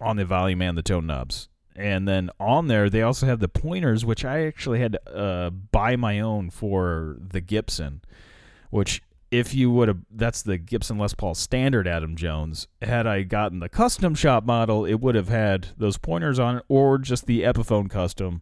on 0.00 0.16
the 0.16 0.24
volume 0.24 0.62
and 0.62 0.76
the 0.76 0.82
tone 0.82 1.06
knobs 1.06 1.48
and 1.74 2.08
then 2.08 2.30
on 2.40 2.68
there 2.68 2.88
they 2.88 3.02
also 3.02 3.26
have 3.26 3.40
the 3.40 3.48
pointers 3.48 4.04
which 4.04 4.24
i 4.24 4.46
actually 4.46 4.80
had 4.80 4.92
to 4.92 5.14
uh, 5.14 5.50
buy 5.50 5.94
my 5.94 6.20
own 6.20 6.50
for 6.50 7.16
the 7.20 7.40
gibson 7.40 8.00
which 8.70 9.02
if 9.30 9.54
you 9.54 9.70
would 9.70 9.88
have 9.88 9.98
that's 10.10 10.42
the 10.42 10.56
gibson 10.56 10.98
les 10.98 11.14
paul 11.14 11.34
standard 11.34 11.88
adam 11.88 12.16
jones 12.16 12.68
had 12.82 13.06
i 13.06 13.22
gotten 13.22 13.58
the 13.60 13.68
custom 13.68 14.14
shop 14.14 14.44
model 14.44 14.84
it 14.84 14.94
would 14.94 15.14
have 15.14 15.28
had 15.28 15.68
those 15.76 15.98
pointers 15.98 16.38
on 16.38 16.58
it 16.58 16.64
or 16.68 16.98
just 16.98 17.26
the 17.26 17.42
epiphone 17.42 17.90
custom 17.90 18.40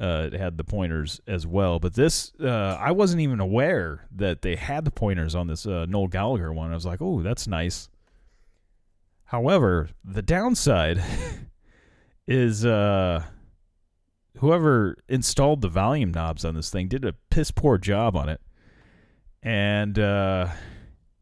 uh, 0.00 0.30
it 0.32 0.32
had 0.32 0.56
the 0.56 0.64
pointers 0.64 1.20
as 1.26 1.46
well. 1.46 1.78
But 1.78 1.92
this, 1.92 2.32
uh, 2.40 2.78
I 2.80 2.90
wasn't 2.90 3.20
even 3.20 3.38
aware 3.38 4.06
that 4.16 4.40
they 4.40 4.56
had 4.56 4.86
the 4.86 4.90
pointers 4.90 5.34
on 5.34 5.46
this 5.46 5.66
uh, 5.66 5.84
Noel 5.86 6.06
Gallagher 6.06 6.52
one. 6.54 6.70
I 6.70 6.74
was 6.74 6.86
like, 6.86 7.02
oh, 7.02 7.20
that's 7.20 7.46
nice. 7.46 7.90
However, 9.24 9.90
the 10.02 10.22
downside 10.22 11.02
is 12.26 12.64
uh, 12.64 13.24
whoever 14.38 14.96
installed 15.08 15.60
the 15.60 15.68
volume 15.68 16.12
knobs 16.12 16.46
on 16.46 16.54
this 16.54 16.70
thing 16.70 16.88
did 16.88 17.04
a 17.04 17.14
piss 17.30 17.50
poor 17.50 17.76
job 17.76 18.16
on 18.16 18.30
it. 18.30 18.40
And 19.42 19.98
uh, 19.98 20.48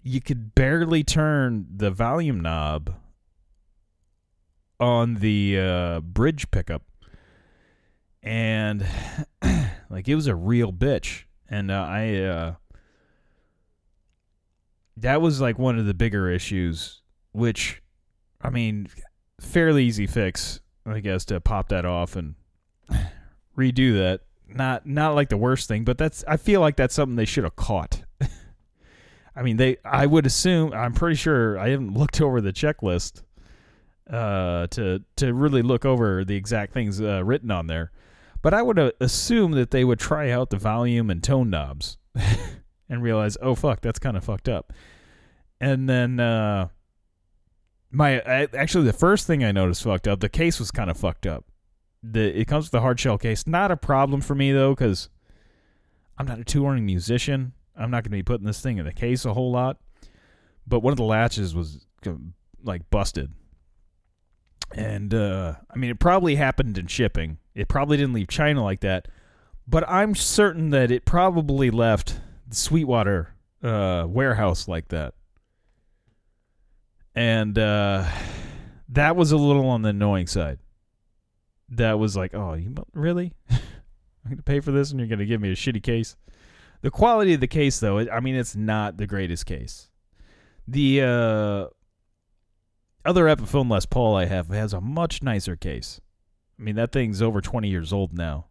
you 0.02 0.20
could 0.20 0.54
barely 0.54 1.04
turn 1.04 1.66
the 1.74 1.90
volume 1.90 2.40
knob 2.40 2.94
on 4.80 5.16
the 5.16 5.58
uh, 5.58 6.00
bridge 6.00 6.50
pickup. 6.50 6.82
And 8.22 8.86
like 9.90 10.08
it 10.08 10.14
was 10.14 10.26
a 10.26 10.34
real 10.34 10.72
bitch. 10.72 11.24
And 11.48 11.70
uh, 11.70 11.86
I, 11.88 12.14
uh, 12.16 12.54
that 14.96 15.20
was 15.20 15.40
like 15.40 15.58
one 15.58 15.78
of 15.78 15.86
the 15.86 15.94
bigger 15.94 16.30
issues, 16.30 17.02
which, 17.32 17.82
I 18.42 18.50
mean, 18.50 18.88
fairly 19.40 19.84
easy 19.84 20.06
fix, 20.06 20.60
I 20.84 21.00
guess, 21.00 21.24
to 21.26 21.40
pop 21.40 21.68
that 21.68 21.84
off 21.84 22.16
and 22.16 22.34
redo 23.56 23.94
that. 23.94 24.22
Not 24.50 24.86
not 24.86 25.14
like 25.14 25.28
the 25.28 25.36
worst 25.36 25.68
thing, 25.68 25.84
but 25.84 25.98
that's 25.98 26.24
I 26.26 26.38
feel 26.38 26.62
like 26.62 26.76
that's 26.76 26.94
something 26.94 27.16
they 27.16 27.26
should 27.26 27.44
have 27.44 27.56
caught. 27.56 28.02
I 29.38 29.42
mean, 29.42 29.56
they 29.56 29.76
I 29.84 30.06
would 30.06 30.26
assume 30.26 30.72
I'm 30.72 30.92
pretty 30.92 31.16
sure 31.16 31.58
I 31.58 31.68
haven't 31.70 31.94
looked 31.94 32.20
over 32.20 32.40
the 32.40 32.52
checklist 32.52 33.22
uh, 34.10 34.66
to 34.68 35.04
to 35.16 35.34
really 35.34 35.62
look 35.62 35.84
over 35.84 36.24
the 36.24 36.36
exact 36.36 36.72
things 36.72 37.00
uh, 37.00 37.24
written 37.24 37.50
on 37.50 37.66
there, 37.66 37.92
but 38.42 38.54
I 38.54 38.62
would 38.62 38.78
uh, 38.78 38.92
assume 39.00 39.52
that 39.52 39.70
they 39.70 39.84
would 39.84 39.98
try 39.98 40.30
out 40.30 40.50
the 40.50 40.56
volume 40.56 41.10
and 41.10 41.22
tone 41.22 41.50
knobs 41.50 41.98
and 42.88 43.02
realize, 43.02 43.36
oh 43.40 43.54
fuck, 43.54 43.80
that's 43.80 43.98
kind 43.98 44.16
of 44.16 44.24
fucked 44.24 44.48
up, 44.48 44.72
and 45.60 45.88
then 45.88 46.18
uh, 46.18 46.68
my 47.90 48.20
I, 48.20 48.48
actually 48.54 48.86
the 48.86 48.92
first 48.92 49.26
thing 49.26 49.44
I 49.44 49.52
noticed 49.52 49.84
fucked 49.84 50.08
up, 50.08 50.20
the 50.20 50.28
case 50.28 50.58
was 50.58 50.70
kind 50.70 50.90
of 50.90 50.96
fucked 50.96 51.26
up 51.26 51.44
the 52.02 52.40
it 52.40 52.46
comes 52.46 52.66
with 52.66 52.74
a 52.74 52.80
hard 52.80 53.00
shell 53.00 53.18
case. 53.18 53.46
Not 53.46 53.70
a 53.70 53.76
problem 53.76 54.20
for 54.20 54.34
me 54.34 54.52
though, 54.52 54.74
because 54.74 55.08
I'm 56.16 56.26
not 56.26 56.38
a 56.38 56.44
touring 56.44 56.86
musician. 56.86 57.52
I'm 57.78 57.90
not 57.90 58.02
going 58.02 58.10
to 58.10 58.18
be 58.18 58.22
putting 58.22 58.46
this 58.46 58.60
thing 58.60 58.78
in 58.78 58.84
the 58.84 58.92
case 58.92 59.24
a 59.24 59.32
whole 59.32 59.52
lot. 59.52 59.78
But 60.66 60.80
one 60.80 60.92
of 60.92 60.96
the 60.98 61.04
latches 61.04 61.54
was 61.54 61.86
like 62.62 62.90
busted, 62.90 63.32
and 64.74 65.14
uh, 65.14 65.54
I 65.70 65.78
mean 65.78 65.90
it 65.90 65.98
probably 65.98 66.34
happened 66.34 66.76
in 66.76 66.88
shipping. 66.88 67.38
It 67.54 67.68
probably 67.68 67.96
didn't 67.96 68.12
leave 68.12 68.28
China 68.28 68.62
like 68.62 68.80
that, 68.80 69.08
but 69.66 69.88
I'm 69.88 70.14
certain 70.14 70.70
that 70.70 70.90
it 70.90 71.06
probably 71.06 71.70
left 71.70 72.20
Sweetwater 72.50 73.34
uh, 73.62 74.04
warehouse 74.06 74.68
like 74.68 74.88
that. 74.88 75.14
And 77.14 77.58
uh, 77.58 78.04
that 78.90 79.16
was 79.16 79.32
a 79.32 79.38
little 79.38 79.68
on 79.70 79.80
the 79.82 79.88
annoying 79.88 80.26
side 80.26 80.58
that 81.70 81.98
was 81.98 82.16
like, 82.16 82.34
oh, 82.34 82.54
you 82.54 82.74
really? 82.92 83.32
I'm 83.50 83.60
gonna 84.30 84.42
pay 84.42 84.60
for 84.60 84.72
this, 84.72 84.90
and 84.90 85.00
you're 85.00 85.08
gonna 85.08 85.24
give 85.24 85.40
me 85.40 85.50
a 85.50 85.56
shitty 85.56 85.82
case. 85.82 86.16
The 86.80 86.90
quality 86.90 87.34
of 87.34 87.40
the 87.40 87.46
case, 87.46 87.80
though, 87.80 87.98
I 87.98 88.20
mean, 88.20 88.34
it's 88.34 88.54
not 88.54 88.96
the 88.96 89.06
greatest 89.06 89.46
case. 89.46 89.88
The 90.66 91.02
uh, 91.02 91.66
other 93.04 93.24
Epiphone 93.24 93.70
Les 93.70 93.86
Paul 93.86 94.16
I 94.16 94.26
have 94.26 94.48
has 94.48 94.72
a 94.72 94.80
much 94.80 95.22
nicer 95.22 95.56
case. 95.56 96.00
I 96.58 96.62
mean, 96.62 96.76
that 96.76 96.92
thing's 96.92 97.22
over 97.22 97.40
20 97.40 97.68
years 97.68 97.92
old 97.92 98.16
now, 98.16 98.46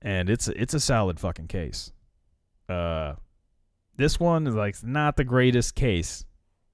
and 0.00 0.30
it's 0.30 0.48
it's 0.48 0.74
a 0.74 0.80
solid 0.80 1.18
fucking 1.18 1.48
case. 1.48 1.92
Uh, 2.68 3.14
this 3.96 4.20
one 4.20 4.46
is 4.46 4.54
like 4.54 4.82
not 4.82 5.16
the 5.16 5.24
greatest 5.24 5.74
case 5.74 6.24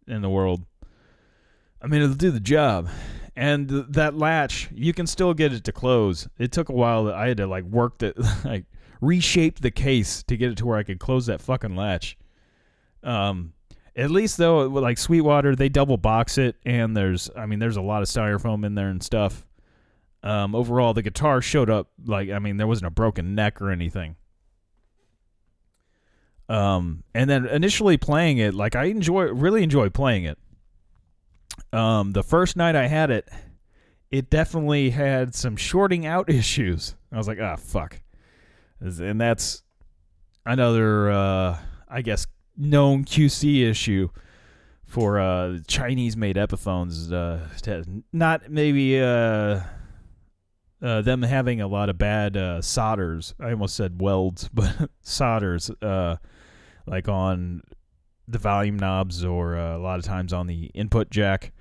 in 0.07 0.23
the 0.23 0.29
world. 0.29 0.65
I 1.81 1.87
mean, 1.87 2.03
it'll 2.03 2.15
do 2.15 2.31
the 2.31 2.41
job 2.41 2.89
and 3.37 3.69
th- 3.69 3.87
that 3.89 4.15
latch 4.15 4.69
you 4.75 4.93
can 4.93 5.07
still 5.07 5.35
get 5.35 5.53
it 5.53 5.65
to 5.65 5.73
close 5.73 6.29
it 6.39 6.53
took 6.53 6.69
a 6.69 6.73
while 6.73 7.05
that 7.05 7.15
i 7.15 7.29
had 7.29 7.37
to 7.37 7.47
like 7.47 7.65
work 7.65 7.99
the 7.99 8.13
like 8.45 8.65
reshape 9.03 9.61
the 9.61 9.71
case 9.71 10.23
to 10.23 10.37
get 10.37 10.51
it 10.51 10.57
to 10.57 10.65
where 10.67 10.79
i 10.79 10.83
could 10.83 10.99
close 10.99 11.27
that 11.27 11.41
fucking 11.41 11.77
latch 11.77 12.17
um 13.03 13.53
at 13.95 14.11
least 14.11 14.39
though 14.39 14.67
like 14.67 14.97
sweetwater 14.97 15.55
they 15.55 15.69
double 15.69 15.99
box 15.99 16.39
it 16.39 16.57
and 16.65 16.97
there's 16.97 17.29
i 17.37 17.45
mean 17.45 17.59
there's 17.59 17.77
a 17.77 17.83
lot 17.83 18.01
of 18.01 18.09
styrofoam 18.09 18.65
in 18.65 18.75
there 18.75 18.89
and 18.89 19.03
stuff 19.03 19.45
um 20.23 20.55
overall 20.55 20.95
the 20.95 21.03
guitar 21.03 21.43
showed 21.43 21.69
up 21.69 21.91
like 22.07 22.31
i 22.31 22.39
mean 22.39 22.57
there 22.57 22.67
wasn't 22.67 22.87
a 22.87 22.91
broken 22.91 23.35
neck 23.35 23.61
or 23.61 23.71
anything 23.71 24.17
um 26.49 27.03
and 27.15 27.29
then 27.29 27.45
initially 27.47 27.99
playing 27.99 28.39
it 28.39 28.55
like 28.55 28.75
i 28.75 28.85
enjoy 28.85 29.25
really 29.25 29.63
enjoy 29.63 29.91
playing 29.91 30.25
it 30.25 30.39
um, 31.73 32.13
the 32.13 32.23
first 32.23 32.57
night 32.57 32.77
I 32.77 32.87
had 32.87 33.11
it, 33.11 33.29
it 34.11 34.31
definitely 34.31 34.91
had 34.91 35.35
some 35.35 35.57
shorting 35.57 36.07
out 36.07 36.29
issues. 36.31 36.95
I 37.11 37.17
was 37.17 37.29
like, 37.29 37.39
ah, 37.41 37.55
oh, 37.55 37.57
fuck. 37.57 38.01
And 38.83 39.21
that's 39.21 39.63
another, 40.45 41.11
uh, 41.11 41.59
I 41.89 42.03
guess, 42.03 42.27
known 42.57 43.05
QC 43.05 43.69
issue 43.69 44.09
for 44.85 45.21
uh, 45.21 45.59
Chinese 45.67 46.17
made 46.17 46.37
Epiphones. 46.37 47.13
Uh, 47.13 47.47
not 48.13 48.51
maybe 48.51 49.01
uh, 49.01 49.61
uh, 50.83 51.01
them 51.03 51.23
having 51.23 51.61
a 51.61 51.67
lot 51.69 51.89
of 51.89 51.97
bad 51.97 52.37
uh, 52.37 52.61
solders. 52.61 53.35
I 53.41 53.53
almost 53.53 53.77
said 53.77 54.03
welds, 54.03 54.49
but 54.53 54.91
solders, 55.01 55.71
like 55.81 57.09
on 57.09 57.63
the 58.27 58.39
volume 58.39 58.79
knobs 58.79 59.25
or 59.25 59.55
a 59.55 59.79
lot 59.79 59.99
of 59.99 60.05
times 60.05 60.33
on 60.33 60.47
the 60.47 60.67
input 60.75 61.09
jack 61.11 61.53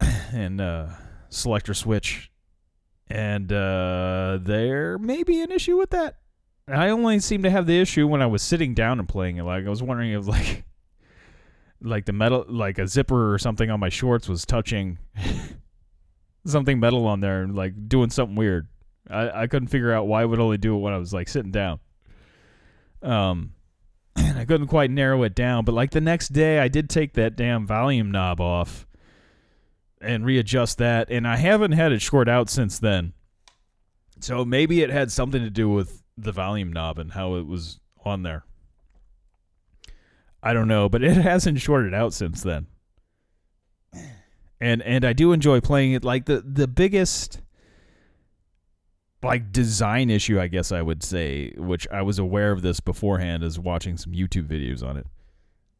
and 0.00 0.60
selector 1.28 1.74
switch. 1.74 2.30
And 3.10 3.52
uh, 3.52 4.38
there 4.40 4.96
may 4.96 5.24
be 5.24 5.42
an 5.42 5.50
issue 5.50 5.76
with 5.76 5.90
that. 5.90 6.16
I 6.68 6.90
only 6.90 7.18
seem 7.18 7.42
to 7.42 7.50
have 7.50 7.66
the 7.66 7.80
issue 7.80 8.06
when 8.06 8.22
I 8.22 8.26
was 8.26 8.42
sitting 8.42 8.72
down 8.72 9.00
and 9.00 9.08
playing 9.08 9.38
it. 9.38 9.42
Like 9.42 9.66
I 9.66 9.68
was 9.68 9.82
wondering 9.82 10.12
if 10.12 10.26
like 10.28 10.64
like 11.82 12.04
the 12.04 12.12
metal 12.12 12.44
like 12.48 12.78
a 12.78 12.86
zipper 12.86 13.32
or 13.32 13.38
something 13.38 13.70
on 13.70 13.80
my 13.80 13.88
shorts 13.88 14.28
was 14.28 14.44
touching 14.44 14.98
something 16.46 16.78
metal 16.78 17.06
on 17.06 17.20
there 17.20 17.42
and 17.42 17.56
like 17.56 17.88
doing 17.88 18.10
something 18.10 18.36
weird. 18.36 18.68
I, 19.08 19.42
I 19.42 19.46
couldn't 19.48 19.68
figure 19.68 19.92
out 19.92 20.06
why 20.06 20.22
it 20.22 20.26
would 20.26 20.38
only 20.38 20.58
do 20.58 20.76
it 20.76 20.80
when 20.80 20.92
I 20.92 20.98
was 20.98 21.12
like 21.12 21.28
sitting 21.28 21.50
down. 21.50 21.80
Um 23.02 23.54
and 24.16 24.38
I 24.38 24.44
couldn't 24.44 24.68
quite 24.68 24.90
narrow 24.90 25.24
it 25.24 25.34
down. 25.34 25.64
But 25.64 25.74
like 25.74 25.90
the 25.90 26.00
next 26.00 26.28
day, 26.28 26.60
I 26.60 26.68
did 26.68 26.88
take 26.88 27.14
that 27.14 27.34
damn 27.34 27.66
volume 27.66 28.12
knob 28.12 28.40
off 28.40 28.86
and 30.00 30.24
readjust 30.24 30.78
that, 30.78 31.10
and 31.10 31.26
I 31.26 31.36
haven't 31.36 31.72
had 31.72 31.92
it 31.92 32.02
short 32.02 32.28
out 32.28 32.48
since 32.48 32.78
then. 32.78 33.12
So 34.20 34.44
maybe 34.44 34.82
it 34.82 34.90
had 34.90 35.10
something 35.10 35.42
to 35.42 35.50
do 35.50 35.68
with 35.68 36.02
the 36.16 36.32
volume 36.32 36.72
knob 36.72 36.98
and 36.98 37.12
how 37.12 37.34
it 37.36 37.46
was 37.46 37.80
on 38.04 38.22
there. 38.22 38.44
I 40.42 40.52
don't 40.52 40.68
know, 40.68 40.88
but 40.88 41.02
it 41.04 41.16
hasn't 41.16 41.60
shorted 41.60 41.94
out 41.94 42.12
since 42.12 42.42
then. 42.42 42.66
And 44.60 44.82
and 44.82 45.06
I 45.06 45.14
do 45.14 45.32
enjoy 45.32 45.60
playing 45.60 45.92
it. 45.92 46.04
Like 46.04 46.26
the 46.26 46.42
the 46.42 46.68
biggest 46.68 47.40
like 49.22 49.52
design 49.52 50.10
issue, 50.10 50.40
I 50.40 50.48
guess 50.48 50.72
I 50.72 50.82
would 50.82 51.02
say, 51.02 51.52
which 51.56 51.86
I 51.90 52.02
was 52.02 52.18
aware 52.18 52.52
of 52.52 52.62
this 52.62 52.80
beforehand 52.80 53.42
as 53.42 53.58
watching 53.58 53.96
some 53.96 54.12
YouTube 54.12 54.46
videos 54.46 54.82
on 54.82 54.96
it. 54.96 55.06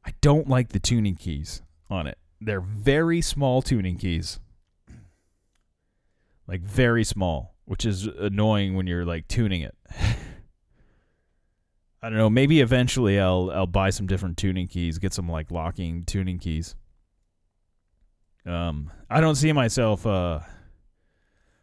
I 0.05 0.13
don't 0.21 0.49
like 0.49 0.71
the 0.71 0.81
tuning 0.81 1.15
keys 1.15 1.63
on 1.91 2.07
it. 2.07 2.19
They're 2.41 2.61
very 2.61 3.21
small 3.21 3.61
tuning 3.63 3.97
keys. 3.97 4.41
Like 6.47 6.63
very 6.63 7.05
small, 7.05 7.55
which 7.65 7.85
is 7.85 8.07
annoying 8.07 8.75
when 8.75 8.87
you're 8.87 9.05
like 9.05 9.29
tuning 9.29 9.61
it. 9.63 9.77
I 12.03 12.09
don't 12.09 12.17
know, 12.17 12.31
maybe 12.31 12.61
eventually 12.63 13.21
I'll 13.21 13.51
I'll 13.55 13.67
buy 13.67 13.91
some 13.91 14.07
different 14.07 14.39
tuning 14.39 14.69
keys, 14.69 14.99
get 14.99 15.13
some 15.13 15.29
like 15.29 15.51
locking 15.51 16.05
tuning 16.05 16.39
keys. 16.39 16.75
Um 18.47 18.91
I 19.11 19.21
don't 19.21 19.35
see 19.35 19.53
myself 19.53 20.07
uh 20.07 20.41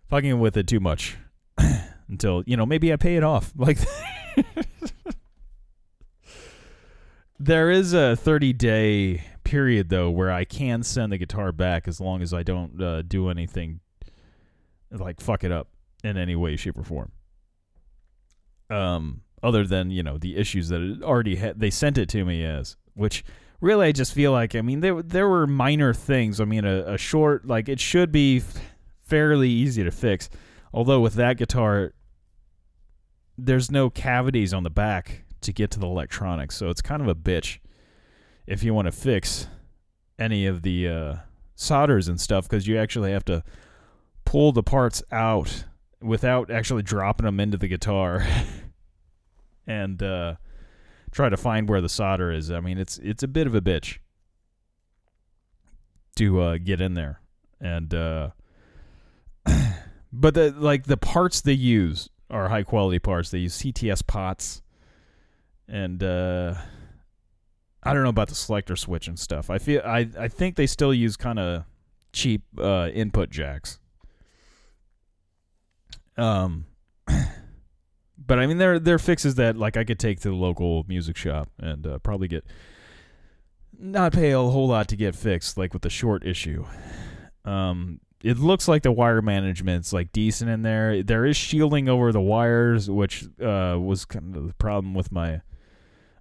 fucking 0.10 0.40
with 0.40 0.56
it 0.58 0.68
too 0.68 0.80
much 0.80 1.18
until 2.08 2.44
you 2.46 2.56
know 2.56 2.68
maybe 2.68 2.94
I 2.94 2.98
pay 2.98 3.16
it 3.16 3.24
off. 3.24 3.52
Like 3.58 3.80
there 7.40 7.72
is 7.72 7.94
a 7.94 8.16
30 8.16 8.54
day 8.54 9.24
period 9.48 9.90
though 9.90 10.10
where 10.10 10.32
I 10.32 10.44
can 10.44 10.84
send 10.84 11.12
the 11.12 11.18
guitar 11.18 11.52
back 11.52 11.88
as 11.88 12.00
long 12.00 12.22
as 12.22 12.34
I 12.34 12.44
don't 12.44 12.82
uh, 12.82 13.02
do 13.02 13.30
anything 13.30 13.80
like 14.92 15.22
fuck 15.22 15.44
it 15.44 15.52
up 15.52 15.70
in 16.04 16.18
any 16.18 16.36
way, 16.36 16.56
shape, 16.56 16.78
or 16.78 16.84
form. 16.84 17.12
Um, 18.70 19.22
other 19.42 19.66
than 19.66 19.92
you 19.92 20.04
know 20.04 20.18
the 20.18 20.38
issues 20.38 20.70
that 20.70 20.82
it 20.82 21.04
already 21.04 21.38
had, 21.38 21.60
they 21.60 21.70
sent 21.70 21.98
it 21.98 22.10
to 22.10 22.26
me 22.26 22.44
as, 22.44 22.76
which 22.94 23.24
really 23.62 23.88
I 23.88 23.92
just 23.92 24.14
feel 24.14 24.32
like 24.32 24.56
I 24.56 24.62
mean 24.62 24.82
there 24.82 25.02
there 25.02 25.28
were 25.28 25.48
minor 25.48 25.94
things. 25.94 26.40
I 26.42 26.46
mean 26.46 26.66
a, 26.66 26.94
a 26.94 26.98
short 26.98 27.46
like 27.46 27.70
it 27.70 27.80
should 27.80 28.12
be 28.12 28.44
fairly 29.04 29.50
easy 29.50 29.84
to 29.84 29.92
fix 29.92 30.30
Although 30.74 31.00
with 31.00 31.16
that 31.16 31.38
guitar, 31.38 31.94
there's 33.38 33.72
no 33.72 33.90
cavities 33.90 34.54
on 34.54 34.64
the 34.64 34.70
back 34.70 35.24
to 35.42 35.54
get 35.54 35.72
to 35.72 35.80
the 35.80 35.88
electronics, 35.88 36.56
so 36.56 36.70
it's 36.70 36.82
kind 36.82 37.02
of 37.02 37.08
a 37.08 37.16
bitch 37.16 37.60
if 38.48 38.64
you 38.64 38.74
want 38.74 38.86
to 38.88 38.92
fix 38.92 39.48
any 40.18 40.48
of 40.48 40.64
the 40.64 40.88
uh, 40.88 41.16
solders 41.56 42.08
and 42.08 42.20
stuff 42.20 42.50
because 42.50 42.66
you 42.66 42.78
actually 42.78 43.12
have 43.12 43.26
to 43.26 43.44
pull 44.26 44.52
the 44.52 44.64
parts 44.64 45.04
out 45.12 45.66
without 46.02 46.50
actually 46.50 46.84
dropping 46.84 47.26
them 47.26 47.40
into 47.40 47.58
the 47.58 47.68
guitar 47.68 48.26
and 49.68 50.02
uh, 50.02 50.36
try 51.12 51.30
to 51.30 51.38
find 51.38 51.70
where 51.70 51.82
the 51.82 51.90
solder 51.90 52.32
is. 52.32 52.50
I 52.52 52.60
mean, 52.60 52.78
it's 52.78 52.98
it's 53.00 53.24
a 53.24 53.28
bit 53.28 53.48
of 53.48 53.56
a 53.56 53.62
bitch 53.62 53.98
to 56.16 56.42
uh, 56.42 56.58
get 56.58 56.82
in 56.82 56.94
there, 56.94 57.22
and 57.60 57.94
uh, 57.94 58.30
but 60.14 60.34
the 60.34 60.54
like 60.58 60.86
the 60.86 60.98
parts 60.98 61.42
they 61.42 61.54
use 61.54 62.10
are 62.30 62.50
high 62.50 62.64
quality 62.64 63.00
parts. 63.00 63.30
They 63.30 63.40
use 63.40 63.58
CTS 63.58 64.06
pots, 64.06 64.62
and 65.68 66.04
uh, 66.04 66.56
I 67.84 67.94
don't 67.94 68.04
know 68.04 68.10
about 68.10 68.30
the 68.30 68.36
selector 68.36 68.76
switch 68.76 69.08
and 69.08 69.18
stuff. 69.18 69.50
I 69.50 69.58
feel 69.58 69.82
I 69.86 70.10
I 70.20 70.28
think 70.28 70.56
they 70.56 70.68
still 70.68 70.94
use 70.94 71.16
kind 71.16 71.40
of 71.40 71.64
cheap 72.12 72.44
uh, 72.60 72.90
input 72.94 73.30
jacks. 73.30 73.80
Um, 76.18 76.66
but 78.18 78.40
I 78.40 78.48
mean, 78.48 78.58
there 78.58 78.80
there 78.80 78.96
are 78.96 79.00
fixes 79.00 79.36
that 79.36 79.56
like 79.58 79.78
I 79.78 79.84
could 79.84 80.00
take 80.00 80.20
to 80.22 80.30
the 80.30 80.36
local 80.36 80.86
music 80.88 81.16
shop 81.16 81.50
and 81.60 81.86
uh, 81.86 82.00
probably 82.00 82.28
get 82.28 82.46
not 83.80 84.14
pay 84.14 84.32
a 84.32 84.40
whole 84.40 84.68
lot 84.68 84.88
to 84.90 84.96
get 84.96 85.16
fixed, 85.16 85.58
like 85.58 85.74
with 85.74 85.84
the 85.84 85.90
short 85.90 86.26
issue. 86.26 86.66
Um, 87.46 88.00
it 88.24 88.40
looks 88.40 88.68
like 88.68 88.82
the 88.82 88.92
wire 88.92 89.22
management's 89.22 89.94
like 89.94 90.12
decent 90.12 90.50
in 90.50 90.64
there. 90.64 91.04
There 91.04 91.26
is 91.26 91.38
shielding 91.38 91.88
over 91.88 92.12
the 92.12 92.22
wires, 92.22 92.90
which 92.90 93.26
uh, 93.42 93.78
was 93.80 94.06
kind 94.06 94.36
of 94.36 94.48
the 94.48 94.54
problem 94.56 94.94
with 94.94 95.12
my 95.12 95.42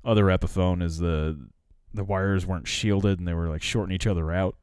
other 0.06 0.26
Epiphone 0.26 0.82
is 0.82 0.98
the 0.98 1.38
the 1.92 2.04
wires 2.04 2.46
weren't 2.46 2.68
shielded 2.68 3.18
and 3.18 3.26
they 3.26 3.34
were 3.34 3.48
like 3.48 3.62
shorting 3.62 3.94
each 3.94 4.06
other 4.06 4.30
out. 4.30 4.56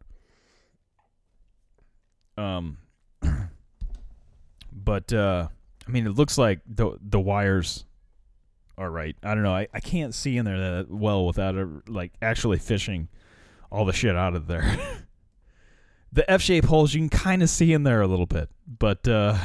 Um, 2.37 2.77
but 4.71 5.11
uh, 5.11 5.47
I 5.87 5.91
mean, 5.91 6.07
it 6.07 6.15
looks 6.15 6.37
like 6.37 6.61
the 6.65 6.97
the 7.01 7.19
wires 7.19 7.85
are 8.77 8.89
right. 8.89 9.15
I 9.21 9.35
don't 9.35 9.43
know. 9.43 9.53
I, 9.53 9.67
I 9.73 9.79
can't 9.79 10.15
see 10.15 10.37
in 10.37 10.45
there 10.45 10.59
that 10.59 10.89
well 10.89 11.25
without 11.25 11.55
a, 11.55 11.69
like 11.87 12.13
actually 12.21 12.57
fishing 12.57 13.09
all 13.71 13.85
the 13.85 13.93
shit 13.93 14.15
out 14.15 14.35
of 14.35 14.47
there. 14.47 14.77
the 16.11 16.29
F 16.29 16.41
shape 16.41 16.65
holes 16.65 16.93
you 16.93 17.01
can 17.01 17.09
kind 17.09 17.43
of 17.43 17.49
see 17.49 17.73
in 17.73 17.83
there 17.83 18.01
a 18.01 18.07
little 18.07 18.25
bit, 18.25 18.49
but 18.67 19.07
uh, 19.07 19.37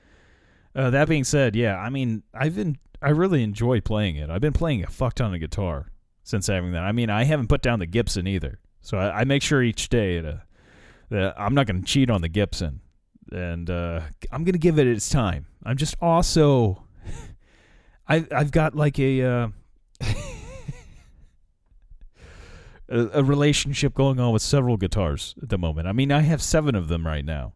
uh, 0.74 0.90
that 0.90 1.08
being 1.08 1.24
said, 1.24 1.54
yeah, 1.54 1.76
I 1.76 1.90
mean, 1.90 2.22
I've 2.34 2.56
been 2.56 2.78
I 3.02 3.10
really 3.10 3.42
enjoy 3.42 3.80
playing 3.80 4.16
it. 4.16 4.30
I've 4.30 4.40
been 4.40 4.52
playing 4.52 4.84
a 4.84 4.88
fuck 4.88 5.14
ton 5.14 5.34
of 5.34 5.40
guitar 5.40 5.90
since 6.22 6.46
having 6.46 6.72
that. 6.72 6.82
I 6.82 6.92
mean, 6.92 7.10
I 7.10 7.24
haven't 7.24 7.48
put 7.48 7.62
down 7.62 7.78
the 7.78 7.86
Gibson 7.86 8.26
either, 8.26 8.58
so 8.80 8.98
I, 8.98 9.20
I 9.20 9.24
make 9.24 9.42
sure 9.42 9.62
each 9.62 9.88
day 9.88 10.20
to, 10.20 10.42
that 11.10 11.34
I'm 11.38 11.54
not 11.54 11.66
going 11.66 11.80
to 11.80 11.86
cheat 11.86 12.10
on 12.10 12.20
the 12.20 12.28
Gibson, 12.28 12.80
and 13.32 13.70
uh, 13.70 14.00
I'm 14.30 14.44
going 14.44 14.52
to 14.52 14.58
give 14.58 14.78
it 14.78 14.86
its 14.86 15.08
time. 15.08 15.46
I'm 15.64 15.76
just 15.76 15.96
also, 16.00 16.84
I 18.08 18.26
I've 18.30 18.50
got 18.50 18.74
like 18.74 18.98
a. 18.98 19.22
Uh, 19.22 19.48
a, 22.90 23.08
a 23.14 23.22
relationship 23.22 23.94
going 23.94 24.20
on 24.20 24.32
with 24.32 24.42
several 24.42 24.76
guitars 24.76 25.34
at 25.42 25.48
the 25.48 25.58
moment. 25.58 25.86
I 25.86 25.92
mean, 25.92 26.12
I 26.12 26.20
have 26.20 26.42
seven 26.42 26.74
of 26.74 26.88
them 26.88 27.06
right 27.06 27.24
now. 27.24 27.54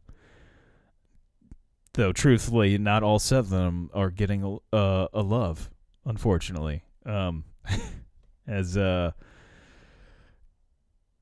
Though, 1.95 2.13
truthfully, 2.13 2.77
not 2.77 3.05
all 3.05 3.21
seven 3.21 3.45
of 3.45 3.51
them 3.51 3.91
are 3.95 4.11
getting 4.11 4.43
a, 4.43 4.77
uh, 4.77 5.09
a 5.13 5.23
love, 5.23 5.71
unfortunately. 6.05 6.83
Um, 7.07 7.45
as 8.49 8.77
uh, 8.77 9.13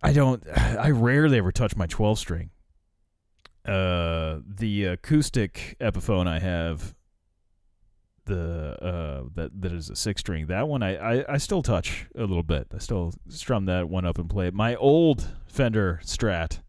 I 0.02 0.12
don't, 0.12 0.42
I 0.56 0.90
rarely 0.90 1.38
ever 1.38 1.52
touch 1.52 1.76
my 1.76 1.87
12 1.87 2.18
string. 2.18 2.50
Uh, 3.66 4.38
the 4.46 4.87
acoustic 4.87 5.76
Epiphone 5.78 6.26
I 6.26 6.40
have, 6.40 6.94
the 8.24 8.76
uh, 8.82 9.28
that 9.35 9.61
that 9.61 9.72
is 9.72 9.90
a 9.90 9.96
six 9.96 10.20
string. 10.20 10.46
That 10.46 10.66
one 10.68 10.82
I, 10.82 10.96
I 11.20 11.35
I 11.35 11.37
still 11.38 11.62
touch 11.62 12.06
a 12.16 12.20
little 12.20 12.42
bit. 12.42 12.68
I 12.74 12.78
still 12.78 13.12
strum 13.28 13.66
that 13.66 13.88
one 13.88 14.04
up 14.04 14.18
and 14.18 14.28
play 14.28 14.48
it. 14.48 14.54
My 14.54 14.74
old 14.76 15.28
Fender 15.46 16.00
Strat 16.04 16.61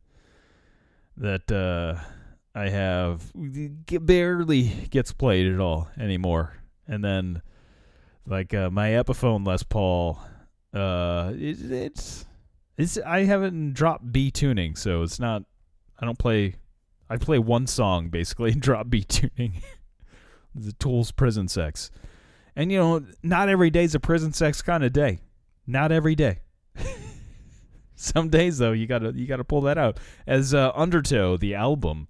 that 1.18 1.52
uh, 1.52 2.04
I 2.56 2.70
have 2.70 3.32
barely 3.34 4.64
gets 4.90 5.12
played 5.12 5.52
at 5.52 5.60
all 5.60 5.88
anymore. 6.00 6.56
And 6.88 7.04
then 7.04 7.42
like 8.28 8.54
uh, 8.54 8.70
my 8.70 8.90
Epiphone 8.90 9.46
Les 9.46 9.64
Paul, 9.64 10.20
uh, 10.74 11.34
it, 11.36 11.72
it's 11.72 12.26
it's 12.78 12.98
I 13.00 13.24
haven't 13.24 13.74
dropped 13.74 14.12
B 14.12 14.32
tuning, 14.32 14.76
so 14.76 15.02
it's 15.04 15.20
not. 15.20 15.44
I 16.00 16.06
don't 16.06 16.18
play. 16.18 16.56
I 17.10 17.18
play 17.18 17.40
one 17.40 17.68
song 17.68 18.10
basically 18.10 18.52
in 18.52 18.60
drop 18.60 18.90
B 18.90 19.04
tuning. 19.04 19.62
the 20.56 20.74
Tool's 20.74 21.12
Prison 21.12 21.48
Sex, 21.48 21.90
and 22.56 22.72
you 22.72 22.78
know, 22.78 23.06
not 23.24 23.50
every 23.50 23.70
day's 23.72 23.96
a 23.96 24.00
prison 24.00 24.34
sex 24.34 24.62
kind 24.62 24.84
of 24.84 24.94
day. 24.94 25.20
Not 25.66 25.92
every 25.92 26.16
day. 26.16 26.40
Some 27.96 28.30
days 28.30 28.58
though, 28.58 28.74
you 28.74 28.86
gotta 28.86 29.14
you 29.16 29.26
gotta 29.26 29.44
pull 29.44 29.62
that 29.62 29.78
out. 29.78 30.00
As 30.28 30.54
uh, 30.54 30.72
Undertow, 30.76 31.38
the 31.38 31.56
album 31.56 32.08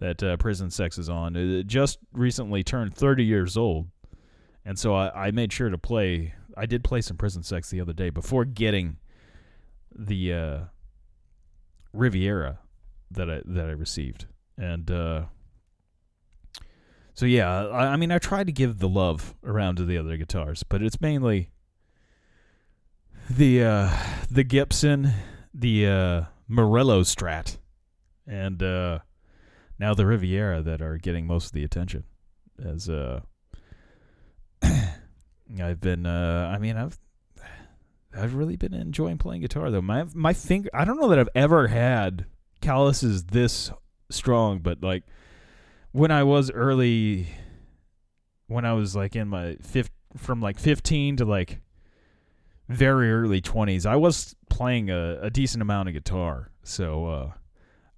that 0.00 0.22
uh, 0.22 0.36
Prison 0.38 0.70
Sex 0.70 0.98
is 0.98 1.08
on, 1.08 1.36
it 1.36 1.66
just 1.66 1.98
recently 2.12 2.64
turned 2.64 2.94
30 2.94 3.24
years 3.24 3.56
old, 3.56 3.88
and 4.64 4.78
so 4.78 4.94
I, 4.94 5.28
I 5.28 5.30
made 5.30 5.52
sure 5.52 5.70
to 5.70 5.78
play. 5.78 6.34
I 6.56 6.66
did 6.66 6.82
play 6.82 7.00
some 7.00 7.16
Prison 7.16 7.42
Sex 7.42 7.70
the 7.70 7.80
other 7.80 7.92
day 7.92 8.10
before 8.10 8.44
getting 8.44 8.96
the 9.94 10.32
uh, 10.32 10.58
Riviera 11.92 12.58
that 13.10 13.30
I 13.30 13.42
that 13.44 13.66
I 13.66 13.72
received, 13.72 14.26
and 14.58 14.90
uh, 14.90 15.24
so 17.14 17.26
yeah, 17.26 17.66
I, 17.66 17.88
I 17.88 17.96
mean 17.96 18.10
I 18.10 18.18
tried 18.18 18.46
to 18.46 18.52
give 18.52 18.78
the 18.78 18.88
love 18.88 19.34
around 19.44 19.76
to 19.76 19.84
the 19.84 19.98
other 19.98 20.16
guitars, 20.16 20.62
but 20.62 20.82
it's 20.82 21.00
mainly 21.00 21.50
the 23.28 23.62
uh, 23.62 23.90
the 24.30 24.44
Gibson, 24.44 25.12
the 25.52 25.86
uh, 25.86 26.22
Morello 26.48 27.02
Strat, 27.02 27.58
and 28.26 28.62
uh, 28.62 29.00
now 29.80 29.94
the 29.94 30.06
Riviera 30.06 30.62
that 30.62 30.82
are 30.82 30.98
getting 30.98 31.26
most 31.26 31.46
of 31.46 31.52
the 31.52 31.64
attention. 31.64 32.04
As 32.62 32.88
uh, 32.88 33.20
I've 34.62 35.80
been, 35.80 36.04
uh, 36.06 36.52
I 36.54 36.58
mean 36.58 36.76
I've 36.76 36.98
I've 38.16 38.34
really 38.34 38.56
been 38.56 38.74
enjoying 38.74 39.18
playing 39.18 39.40
guitar 39.40 39.70
though. 39.70 39.80
My 39.80 40.04
my 40.14 40.34
finger, 40.34 40.68
I 40.74 40.84
don't 40.84 41.00
know 41.00 41.08
that 41.08 41.18
I've 41.18 41.28
ever 41.34 41.68
had 41.68 42.26
calluses 42.60 43.24
this 43.24 43.70
strong, 44.10 44.58
but 44.58 44.82
like 44.82 45.04
when 45.92 46.10
I 46.10 46.24
was 46.24 46.50
early, 46.50 47.28
when 48.48 48.64
I 48.66 48.74
was 48.74 48.94
like 48.94 49.16
in 49.16 49.28
my 49.28 49.56
fifth, 49.62 49.90
from 50.16 50.40
like 50.42 50.58
15 50.58 51.16
to 51.16 51.24
like 51.24 51.60
very 52.68 53.10
early 53.10 53.40
20s, 53.40 53.86
I 53.86 53.96
was 53.96 54.36
playing 54.50 54.90
a, 54.90 55.20
a 55.22 55.30
decent 55.30 55.62
amount 55.62 55.88
of 55.88 55.94
guitar. 55.94 56.50
So, 56.62 57.06
uh, 57.06 57.32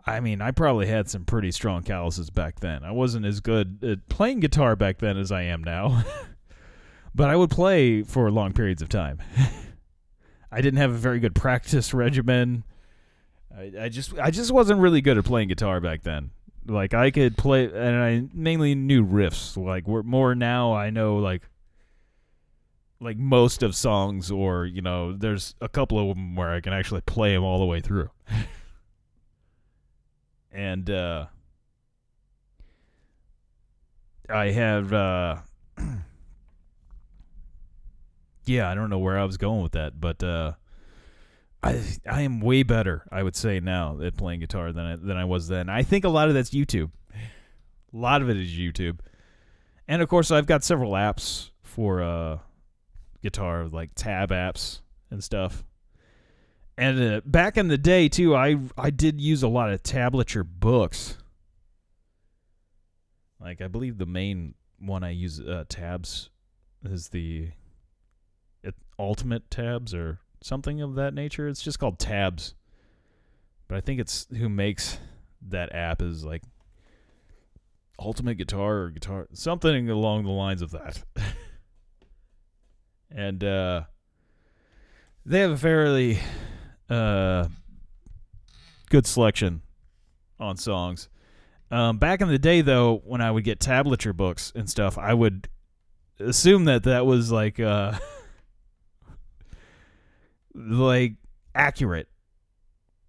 I 0.06 0.20
mean, 0.20 0.40
I 0.40 0.50
probably 0.50 0.86
had 0.86 1.08
some 1.08 1.24
pretty 1.24 1.52
strong 1.52 1.82
calluses 1.82 2.30
back 2.30 2.60
then. 2.60 2.82
I 2.82 2.90
wasn't 2.90 3.24
as 3.24 3.40
good 3.40 3.78
at 3.82 4.08
playing 4.08 4.40
guitar 4.40 4.74
back 4.74 4.98
then 4.98 5.16
as 5.16 5.30
I 5.30 5.42
am 5.42 5.62
now, 5.62 6.02
but 7.14 7.30
I 7.30 7.36
would 7.36 7.50
play 7.50 8.02
for 8.02 8.30
long 8.30 8.52
periods 8.52 8.82
of 8.82 8.88
time. 8.88 9.18
I 10.52 10.60
didn't 10.60 10.78
have 10.78 10.90
a 10.90 10.98
very 10.98 11.20
good 11.20 11.34
practice 11.34 11.94
regimen. 11.94 12.64
I, 13.56 13.72
I 13.82 13.88
just 13.88 14.18
I 14.18 14.30
just 14.30 14.50
wasn't 14.50 14.80
really 14.80 15.00
good 15.00 15.18
at 15.18 15.24
playing 15.24 15.48
guitar 15.48 15.80
back 15.80 16.02
then. 16.02 16.30
Like 16.66 16.94
I 16.94 17.10
could 17.10 17.36
play, 17.36 17.64
and 17.64 17.96
I 17.96 18.24
mainly 18.34 18.74
knew 18.74 19.04
riffs. 19.04 19.56
Like 19.56 19.86
we're 19.86 20.02
more 20.02 20.34
now, 20.34 20.74
I 20.74 20.90
know 20.90 21.16
like 21.16 21.42
like 23.00 23.16
most 23.16 23.62
of 23.62 23.74
songs, 23.74 24.30
or 24.30 24.66
you 24.66 24.82
know, 24.82 25.12
there's 25.12 25.54
a 25.60 25.68
couple 25.68 25.98
of 25.98 26.16
them 26.16 26.34
where 26.34 26.50
I 26.50 26.60
can 26.60 26.72
actually 26.72 27.00
play 27.02 27.34
them 27.34 27.44
all 27.44 27.58
the 27.58 27.66
way 27.66 27.80
through. 27.80 28.10
and 30.52 30.88
uh, 30.90 31.26
I 34.28 34.50
have, 34.50 34.92
uh, 34.92 35.36
yeah, 38.44 38.70
I 38.70 38.74
don't 38.74 38.90
know 38.90 38.98
where 38.98 39.18
I 39.18 39.24
was 39.24 39.36
going 39.36 39.62
with 39.62 39.72
that, 39.72 40.00
but 40.00 40.22
uh, 40.22 40.52
I 41.62 41.80
I 42.08 42.22
am 42.22 42.40
way 42.40 42.62
better, 42.62 43.06
I 43.10 43.22
would 43.22 43.36
say 43.36 43.60
now 43.60 44.00
at 44.02 44.16
playing 44.16 44.40
guitar 44.40 44.72
than 44.72 44.84
I, 44.84 44.96
than 44.96 45.16
I 45.16 45.24
was 45.24 45.48
then. 45.48 45.68
I 45.68 45.82
think 45.82 46.04
a 46.04 46.08
lot 46.08 46.28
of 46.28 46.34
that's 46.34 46.50
YouTube. 46.50 46.90
A 47.14 47.96
lot 47.96 48.22
of 48.22 48.30
it 48.30 48.36
is 48.38 48.50
YouTube, 48.50 49.00
and 49.86 50.00
of 50.00 50.08
course 50.08 50.30
I've 50.30 50.46
got 50.46 50.64
several 50.64 50.92
apps 50.92 51.50
for 51.62 52.02
uh, 52.02 52.38
guitar, 53.22 53.66
like 53.66 53.90
tab 53.94 54.30
apps 54.30 54.80
and 55.10 55.22
stuff. 55.22 55.64
And 56.76 57.02
uh, 57.02 57.20
back 57.24 57.56
in 57.56 57.68
the 57.68 57.78
day 57.78 58.08
too, 58.08 58.34
I 58.34 58.58
I 58.76 58.90
did 58.90 59.20
use 59.20 59.42
a 59.42 59.48
lot 59.48 59.70
of 59.70 59.82
tablature 59.82 60.46
books. 60.46 61.18
Like 63.40 63.60
I 63.60 63.68
believe 63.68 63.98
the 63.98 64.06
main 64.06 64.54
one 64.78 65.04
I 65.04 65.10
use 65.10 65.40
uh, 65.40 65.64
tabs 65.68 66.30
is 66.84 67.08
the 67.10 67.50
it, 68.62 68.74
ultimate 68.98 69.50
tabs 69.50 69.94
or 69.94 70.20
something 70.42 70.80
of 70.80 70.94
that 70.94 71.14
nature. 71.14 71.48
It's 71.48 71.62
just 71.62 71.78
called 71.78 71.98
tabs, 71.98 72.54
but 73.68 73.76
I 73.76 73.80
think 73.80 74.00
it's 74.00 74.26
who 74.30 74.48
makes 74.48 74.98
that 75.48 75.74
app 75.74 76.00
is 76.00 76.24
like 76.24 76.42
ultimate 77.98 78.36
guitar 78.36 78.76
or 78.78 78.90
guitar 78.90 79.28
something 79.32 79.90
along 79.90 80.24
the 80.24 80.30
lines 80.30 80.62
of 80.62 80.70
that. 80.70 81.02
and 83.10 83.44
uh, 83.44 83.82
they 85.26 85.40
have 85.40 85.52
a 85.52 85.56
fairly 85.56 86.18
uh, 86.92 87.48
good 88.90 89.06
selection 89.06 89.62
on 90.38 90.56
songs. 90.56 91.08
Um, 91.70 91.96
back 91.96 92.20
in 92.20 92.28
the 92.28 92.38
day, 92.38 92.60
though, 92.60 93.00
when 93.04 93.22
I 93.22 93.30
would 93.30 93.44
get 93.44 93.58
tablature 93.58 94.14
books 94.14 94.52
and 94.54 94.68
stuff, 94.68 94.98
I 94.98 95.14
would 95.14 95.48
assume 96.20 96.66
that 96.66 96.82
that 96.84 97.06
was 97.06 97.32
like 97.32 97.58
uh, 97.58 97.98
like 100.54 101.14
accurate. 101.54 102.08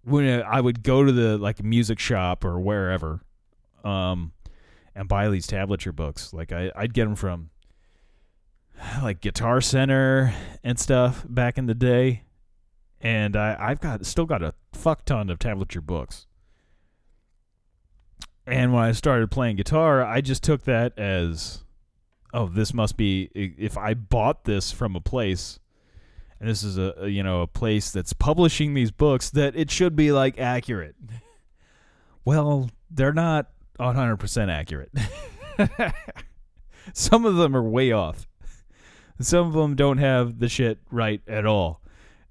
When 0.04 0.42
I 0.42 0.60
would 0.60 0.82
go 0.82 1.04
to 1.04 1.12
the 1.12 1.38
like 1.38 1.62
music 1.62 1.98
shop 1.98 2.44
or 2.44 2.60
wherever, 2.60 3.20
um, 3.84 4.32
and 4.94 5.08
buy 5.08 5.28
these 5.28 5.46
tablature 5.46 5.94
books, 5.94 6.32
like 6.32 6.52
I, 6.52 6.70
I'd 6.74 6.94
get 6.94 7.04
them 7.04 7.16
from 7.16 7.50
like 9.02 9.20
Guitar 9.20 9.60
Center 9.60 10.34
and 10.62 10.78
stuff 10.78 11.24
back 11.28 11.58
in 11.58 11.66
the 11.66 11.74
day, 11.74 12.22
and 13.04 13.36
I, 13.36 13.56
I've 13.60 13.80
got 13.80 14.04
still 14.06 14.24
got 14.24 14.42
a 14.42 14.54
fuck 14.72 15.04
ton 15.04 15.28
of 15.28 15.38
tablature 15.38 15.82
books. 15.82 16.26
And 18.46 18.72
when 18.72 18.82
I 18.82 18.92
started 18.92 19.30
playing 19.30 19.56
guitar, 19.56 20.02
I 20.02 20.20
just 20.22 20.42
took 20.42 20.64
that 20.64 20.98
as, 20.98 21.64
oh, 22.32 22.46
this 22.46 22.74
must 22.74 22.96
be 22.96 23.30
if 23.34 23.76
I 23.76 23.94
bought 23.94 24.44
this 24.44 24.72
from 24.72 24.96
a 24.96 25.00
place, 25.00 25.60
and 26.40 26.48
this 26.48 26.62
is 26.62 26.78
a, 26.78 26.94
a 26.98 27.08
you 27.08 27.22
know 27.22 27.42
a 27.42 27.46
place 27.46 27.92
that's 27.92 28.14
publishing 28.14 28.72
these 28.72 28.90
books, 28.90 29.28
that 29.30 29.54
it 29.54 29.70
should 29.70 29.94
be 29.94 30.10
like 30.10 30.38
accurate. 30.38 30.96
well, 32.24 32.70
they're 32.90 33.12
not 33.12 33.50
100% 33.78 34.50
accurate. 34.50 34.90
Some 36.94 37.26
of 37.26 37.36
them 37.36 37.54
are 37.54 37.62
way 37.62 37.92
off. 37.92 38.26
Some 39.20 39.46
of 39.46 39.52
them 39.52 39.74
don't 39.74 39.98
have 39.98 40.38
the 40.38 40.48
shit 40.48 40.78
right 40.90 41.20
at 41.28 41.46
all. 41.46 41.80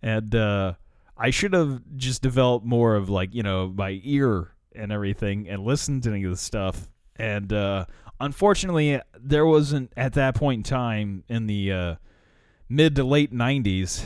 And 0.03 0.35
uh, 0.35 0.73
I 1.17 1.29
should 1.29 1.53
have 1.53 1.81
just 1.95 2.21
developed 2.21 2.65
more 2.65 2.95
of 2.95 3.09
like, 3.09 3.33
you 3.33 3.41
know, 3.41 3.73
my 3.75 4.01
ear 4.03 4.53
and 4.75 4.91
everything 4.91 5.47
and 5.47 5.63
listened 5.63 6.03
to 6.03 6.11
any 6.11 6.25
of 6.25 6.31
the 6.31 6.37
stuff. 6.37 6.89
And 7.15 7.51
uh, 7.53 7.85
unfortunately, 8.19 8.99
there 9.17 9.45
wasn't 9.45 9.93
at 9.95 10.13
that 10.13 10.35
point 10.35 10.59
in 10.59 10.63
time 10.63 11.23
in 11.29 11.47
the 11.47 11.71
uh, 11.71 11.95
mid 12.69 12.95
to 12.97 13.03
late 13.03 13.31
90s, 13.31 14.03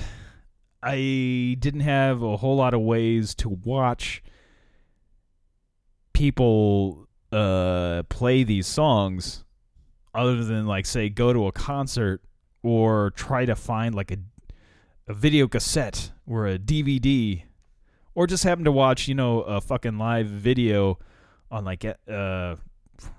I 0.83 1.55
didn't 1.59 1.81
have 1.81 2.21
a 2.21 2.37
whole 2.37 2.55
lot 2.55 2.73
of 2.73 2.81
ways 2.81 3.33
to 3.35 3.49
watch 3.49 4.23
people 6.13 7.07
uh, 7.31 8.03
play 8.09 8.43
these 8.43 8.67
songs 8.67 9.43
other 10.13 10.43
than 10.43 10.65
like 10.65 10.85
say 10.85 11.09
go 11.09 11.33
to 11.33 11.47
a 11.47 11.51
concert 11.51 12.21
or 12.63 13.11
try 13.11 13.45
to 13.45 13.55
find 13.55 13.93
like 13.93 14.11
a 14.11 14.17
a 15.07 15.13
video 15.13 15.47
cassette 15.47 16.11
or 16.25 16.47
a 16.47 16.59
DVD 16.59 17.43
or 18.13 18.27
just 18.27 18.43
happen 18.43 18.65
to 18.65 18.71
watch, 18.71 19.07
you 19.07 19.15
know, 19.15 19.41
a 19.41 19.61
fucking 19.61 19.97
live 19.97 20.27
video 20.27 20.99
on 21.49 21.63
like 21.63 21.85
uh 21.85 21.95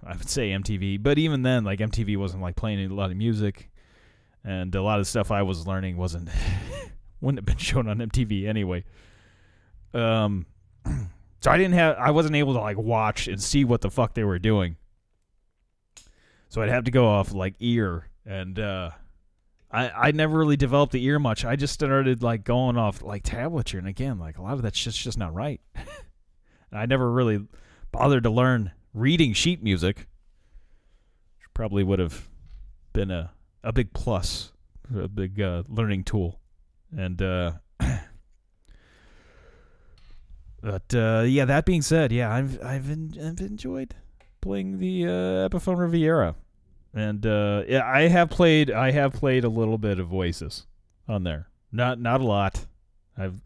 I 0.04 0.16
would 0.16 0.28
say 0.28 0.50
MTV, 0.50 1.02
but 1.02 1.18
even 1.18 1.42
then 1.42 1.64
like 1.64 1.78
MTV 1.78 2.16
wasn't 2.16 2.42
like 2.42 2.56
playing 2.56 2.90
a 2.90 2.94
lot 2.94 3.10
of 3.10 3.16
music 3.16 3.70
and 4.44 4.74
a 4.74 4.82
lot 4.82 4.98
of 5.00 5.06
stuff 5.06 5.30
I 5.30 5.42
was 5.42 5.66
learning 5.66 5.96
wasn't 5.96 6.28
wouldn't 7.20 7.38
have 7.38 7.46
been 7.46 7.64
shown 7.64 7.88
on 7.88 7.98
MTV 7.98 8.46
anyway. 8.46 8.84
Um 9.94 10.46
so 11.40 11.50
I 11.50 11.56
didn't 11.56 11.74
have 11.74 11.96
I 11.96 12.10
wasn't 12.10 12.36
able 12.36 12.54
to 12.54 12.60
like 12.60 12.76
watch 12.76 13.28
and 13.28 13.42
see 13.42 13.64
what 13.64 13.80
the 13.80 13.90
fuck 13.90 14.14
they 14.14 14.24
were 14.24 14.38
doing. 14.38 14.76
So 16.50 16.60
I'd 16.60 16.70
have 16.70 16.84
to 16.84 16.90
go 16.90 17.06
off 17.06 17.32
like 17.32 17.54
ear 17.60 18.08
and 18.26 18.58
uh 18.58 18.90
I, 19.70 19.90
I 19.90 20.10
never 20.12 20.38
really 20.38 20.56
developed 20.56 20.92
the 20.92 21.04
ear 21.04 21.18
much. 21.18 21.44
I 21.44 21.56
just 21.56 21.74
started 21.74 22.22
like 22.22 22.44
going 22.44 22.76
off 22.76 23.02
like 23.02 23.22
tablature, 23.22 23.78
and 23.78 23.86
again, 23.86 24.18
like 24.18 24.38
a 24.38 24.42
lot 24.42 24.54
of 24.54 24.62
that's 24.62 24.82
just 24.82 24.98
just 24.98 25.18
not 25.18 25.34
right. 25.34 25.60
I 26.72 26.86
never 26.86 27.10
really 27.10 27.46
bothered 27.92 28.22
to 28.24 28.30
learn 28.30 28.72
reading 28.94 29.32
sheet 29.32 29.62
music. 29.62 30.06
Which 31.38 31.52
probably 31.54 31.84
would 31.84 31.98
have 31.98 32.28
been 32.92 33.10
a 33.10 33.32
a 33.62 33.72
big 33.72 33.92
plus, 33.92 34.52
a 34.94 35.08
big 35.08 35.40
uh, 35.40 35.64
learning 35.68 36.04
tool, 36.04 36.40
and 36.96 37.20
uh, 37.20 37.52
but 40.62 40.94
uh, 40.94 41.24
yeah. 41.26 41.44
That 41.44 41.66
being 41.66 41.82
said, 41.82 42.10
yeah, 42.10 42.32
I've 42.32 42.62
I've, 42.62 42.90
en- 42.90 43.14
I've 43.22 43.40
enjoyed 43.40 43.94
playing 44.40 44.78
the 44.78 45.04
uh, 45.04 45.48
Epiphone 45.48 45.78
Riviera 45.78 46.36
and 46.94 47.24
uh, 47.26 47.64
yeah, 47.68 47.84
I 47.84 48.08
have 48.08 48.30
played. 48.30 48.70
I 48.70 48.90
have 48.92 49.12
played 49.12 49.44
a 49.44 49.48
little 49.48 49.78
bit 49.78 49.98
of 49.98 50.12
Oasis 50.12 50.66
on 51.06 51.24
there. 51.24 51.48
Not 51.70 52.00
not 52.00 52.20
a 52.20 52.24
lot. 52.24 52.66
I've 53.16 53.40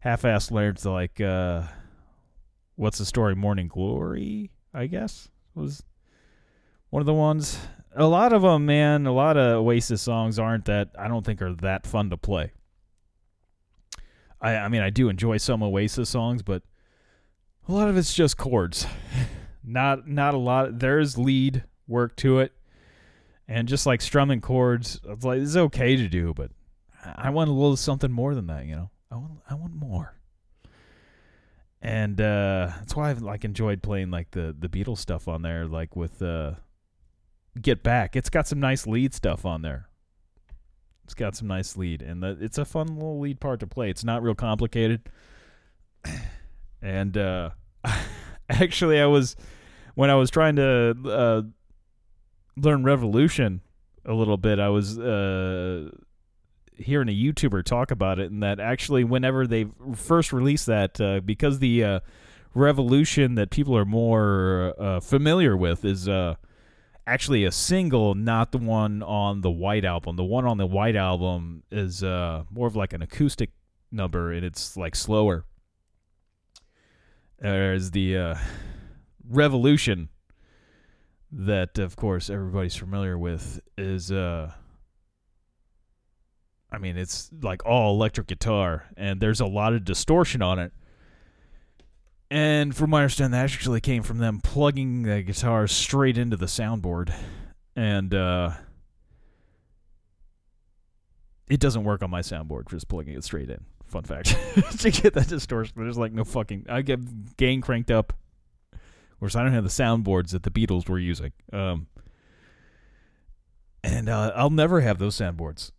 half-assed 0.00 0.50
learned 0.50 0.78
to 0.78 0.90
like 0.90 1.20
uh, 1.20 1.62
what's 2.76 2.98
the 2.98 3.04
story? 3.04 3.34
Morning 3.34 3.68
Glory, 3.68 4.50
I 4.72 4.86
guess 4.86 5.28
was 5.54 5.82
one 6.90 7.00
of 7.00 7.06
the 7.06 7.14
ones. 7.14 7.58
A 7.94 8.06
lot 8.06 8.32
of 8.32 8.42
them, 8.42 8.64
man. 8.64 9.06
A 9.06 9.12
lot 9.12 9.36
of 9.36 9.58
Oasis 9.58 10.00
songs 10.00 10.38
aren't 10.38 10.64
that. 10.64 10.90
I 10.98 11.08
don't 11.08 11.26
think 11.26 11.42
are 11.42 11.54
that 11.56 11.86
fun 11.86 12.10
to 12.10 12.16
play. 12.16 12.52
I 14.40 14.56
I 14.56 14.68
mean, 14.68 14.82
I 14.82 14.90
do 14.90 15.08
enjoy 15.08 15.36
some 15.38 15.62
Oasis 15.62 16.08
songs, 16.08 16.42
but 16.42 16.62
a 17.68 17.72
lot 17.72 17.88
of 17.88 17.96
it's 17.96 18.14
just 18.14 18.36
chords. 18.36 18.86
not 19.64 20.08
not 20.08 20.34
a 20.34 20.38
lot. 20.38 20.78
There's 20.78 21.18
lead 21.18 21.64
work 21.92 22.16
to 22.16 22.40
it. 22.40 22.52
And 23.46 23.68
just 23.68 23.86
like 23.86 24.00
strumming 24.00 24.40
chords, 24.40 25.00
it's 25.04 25.24
like 25.24 25.40
it's 25.40 25.56
okay 25.56 25.96
to 25.96 26.08
do, 26.08 26.32
but 26.34 26.50
I 27.04 27.30
want 27.30 27.50
a 27.50 27.52
little 27.52 27.76
something 27.76 28.10
more 28.10 28.34
than 28.34 28.46
that, 28.46 28.66
you 28.66 28.74
know. 28.74 28.90
I 29.10 29.16
want 29.16 29.32
I 29.50 29.54
want 29.54 29.74
more. 29.74 30.14
And 31.82 32.20
uh 32.20 32.70
that's 32.78 32.96
why 32.96 33.10
I've 33.10 33.20
like 33.20 33.44
enjoyed 33.44 33.82
playing 33.82 34.10
like 34.10 34.30
the 34.30 34.56
the 34.58 34.68
Beatles 34.68 34.98
stuff 34.98 35.28
on 35.28 35.42
there, 35.42 35.66
like 35.66 35.94
with 35.94 36.22
uh 36.22 36.52
Get 37.60 37.82
Back. 37.82 38.16
It's 38.16 38.30
got 38.30 38.48
some 38.48 38.60
nice 38.60 38.86
lead 38.86 39.12
stuff 39.12 39.44
on 39.44 39.62
there. 39.62 39.88
It's 41.04 41.14
got 41.14 41.36
some 41.36 41.48
nice 41.48 41.76
lead, 41.76 42.00
and 42.00 42.22
the, 42.22 42.38
it's 42.40 42.56
a 42.56 42.64
fun 42.64 42.86
little 42.94 43.20
lead 43.20 43.40
part 43.40 43.60
to 43.60 43.66
play. 43.66 43.90
It's 43.90 44.04
not 44.04 44.22
real 44.22 44.34
complicated. 44.34 45.02
And 46.80 47.16
uh 47.18 47.50
actually, 48.48 49.00
I 49.00 49.06
was 49.06 49.36
when 49.94 50.10
I 50.10 50.14
was 50.14 50.30
trying 50.30 50.56
to 50.56 50.96
uh, 51.04 51.42
learn 52.56 52.84
Revolution 52.84 53.60
a 54.04 54.12
little 54.12 54.36
bit, 54.36 54.58
I 54.58 54.68
was 54.68 54.98
uh, 54.98 55.90
hearing 56.76 57.08
a 57.08 57.12
YouTuber 57.12 57.64
talk 57.64 57.90
about 57.90 58.18
it, 58.18 58.30
and 58.30 58.42
that 58.42 58.60
actually, 58.60 59.04
whenever 59.04 59.46
they 59.46 59.66
first 59.94 60.32
released 60.32 60.66
that, 60.66 61.00
uh, 61.00 61.20
because 61.20 61.58
the 61.58 61.84
uh, 61.84 62.00
Revolution 62.54 63.34
that 63.36 63.50
people 63.50 63.76
are 63.76 63.84
more 63.84 64.74
uh, 64.78 65.00
familiar 65.00 65.56
with 65.56 65.84
is 65.84 66.08
uh, 66.08 66.34
actually 67.06 67.44
a 67.44 67.52
single, 67.52 68.14
not 68.14 68.52
the 68.52 68.58
one 68.58 69.02
on 69.02 69.40
the 69.40 69.50
White 69.50 69.84
Album. 69.84 70.16
The 70.16 70.24
one 70.24 70.44
on 70.44 70.58
the 70.58 70.66
White 70.66 70.96
Album 70.96 71.62
is 71.70 72.02
uh, 72.04 72.44
more 72.50 72.66
of 72.66 72.76
like 72.76 72.92
an 72.92 73.02
acoustic 73.02 73.50
number, 73.90 74.32
and 74.32 74.44
it's 74.44 74.76
like 74.76 74.94
slower. 74.94 75.44
There's 77.38 77.92
the 77.92 78.36
Revolution 79.28 80.10
that 81.32 81.78
of 81.78 81.96
course 81.96 82.28
everybody's 82.28 82.76
familiar 82.76 83.16
with 83.18 83.60
is 83.78 84.12
uh 84.12 84.52
I 86.70 86.78
mean 86.78 86.98
it's 86.98 87.30
like 87.42 87.64
all 87.64 87.94
electric 87.94 88.26
guitar 88.26 88.84
and 88.96 89.20
there's 89.20 89.40
a 89.40 89.46
lot 89.46 89.72
of 89.72 89.84
distortion 89.84 90.42
on 90.42 90.58
it. 90.58 90.72
And 92.30 92.74
from 92.74 92.90
my 92.90 93.00
understanding 93.00 93.32
that 93.32 93.44
actually 93.44 93.80
came 93.80 94.02
from 94.02 94.18
them 94.18 94.40
plugging 94.40 95.02
the 95.02 95.22
guitar 95.22 95.66
straight 95.66 96.16
into 96.16 96.36
the 96.36 96.46
soundboard 96.46 97.12
and 97.76 98.14
uh 98.14 98.52
it 101.48 101.60
doesn't 101.60 101.84
work 101.84 102.02
on 102.02 102.10
my 102.10 102.20
soundboard 102.20 102.68
just 102.68 102.88
plugging 102.88 103.14
it 103.14 103.24
straight 103.24 103.48
in. 103.48 103.64
Fun 103.86 104.04
fact. 104.04 104.28
to 104.78 104.90
get 104.90 105.14
that 105.14 105.28
distortion 105.28 105.74
there's 105.76 105.98
like 105.98 106.12
no 106.12 106.24
fucking 106.24 106.66
I 106.68 106.82
get 106.82 107.36
gain 107.38 107.62
cranked 107.62 107.90
up 107.90 108.12
course, 109.22 109.36
I 109.36 109.44
don't 109.44 109.52
have 109.52 109.62
the 109.62 109.70
soundboards 109.70 110.30
that 110.30 110.42
the 110.42 110.50
Beatles 110.50 110.88
were 110.88 110.98
using. 110.98 111.32
Um, 111.52 111.86
and 113.84 114.08
uh, 114.08 114.32
I'll 114.34 114.50
never 114.50 114.80
have 114.80 114.98
those 114.98 115.16
soundboards. 115.16 115.70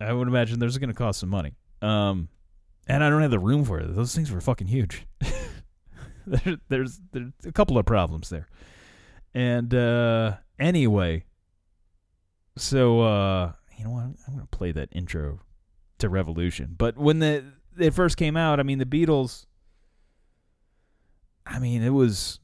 I 0.00 0.12
would 0.14 0.28
imagine 0.28 0.58
those 0.58 0.76
are 0.76 0.80
going 0.80 0.88
to 0.88 0.94
cost 0.94 1.20
some 1.20 1.28
money. 1.28 1.52
Um, 1.82 2.28
and 2.86 3.04
I 3.04 3.10
don't 3.10 3.20
have 3.20 3.30
the 3.30 3.38
room 3.38 3.66
for 3.66 3.78
it. 3.80 3.94
Those 3.94 4.14
things 4.14 4.32
were 4.32 4.40
fucking 4.40 4.68
huge. 4.68 5.06
there, 6.26 6.56
there's 6.68 7.00
there's 7.12 7.32
a 7.44 7.52
couple 7.52 7.76
of 7.76 7.84
problems 7.84 8.30
there. 8.30 8.48
And 9.34 9.74
uh, 9.74 10.36
anyway, 10.58 11.24
so 12.56 13.02
uh, 13.02 13.52
you 13.76 13.84
know 13.84 13.90
what? 13.90 14.04
I'm, 14.04 14.16
I'm 14.26 14.34
gonna 14.34 14.48
play 14.50 14.72
that 14.72 14.88
intro 14.92 15.40
to 15.98 16.08
Revolution. 16.08 16.74
But 16.76 16.96
when 16.96 17.18
the 17.18 17.44
it 17.78 17.92
first 17.92 18.16
came 18.16 18.36
out, 18.36 18.58
I 18.58 18.62
mean, 18.62 18.78
the 18.78 18.86
Beatles. 18.86 19.44
I 21.46 21.58
mean, 21.58 21.82
it 21.82 21.90
was 21.90 22.39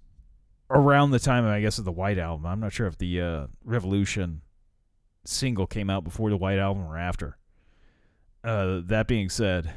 around 0.70 1.10
the 1.10 1.18
time, 1.18 1.44
I 1.46 1.60
guess, 1.60 1.78
of 1.78 1.84
the 1.84 1.92
White 1.92 2.18
Album. 2.18 2.46
I'm 2.46 2.60
not 2.60 2.72
sure 2.72 2.86
if 2.86 2.98
the 2.98 3.20
uh, 3.20 3.46
Revolution 3.64 4.42
single 5.24 5.66
came 5.66 5.90
out 5.90 6.04
before 6.04 6.30
the 6.30 6.36
White 6.36 6.58
Album 6.58 6.84
or 6.84 6.98
after. 6.98 7.36
Uh, 8.44 8.80
that 8.84 9.08
being 9.08 9.28
said, 9.28 9.72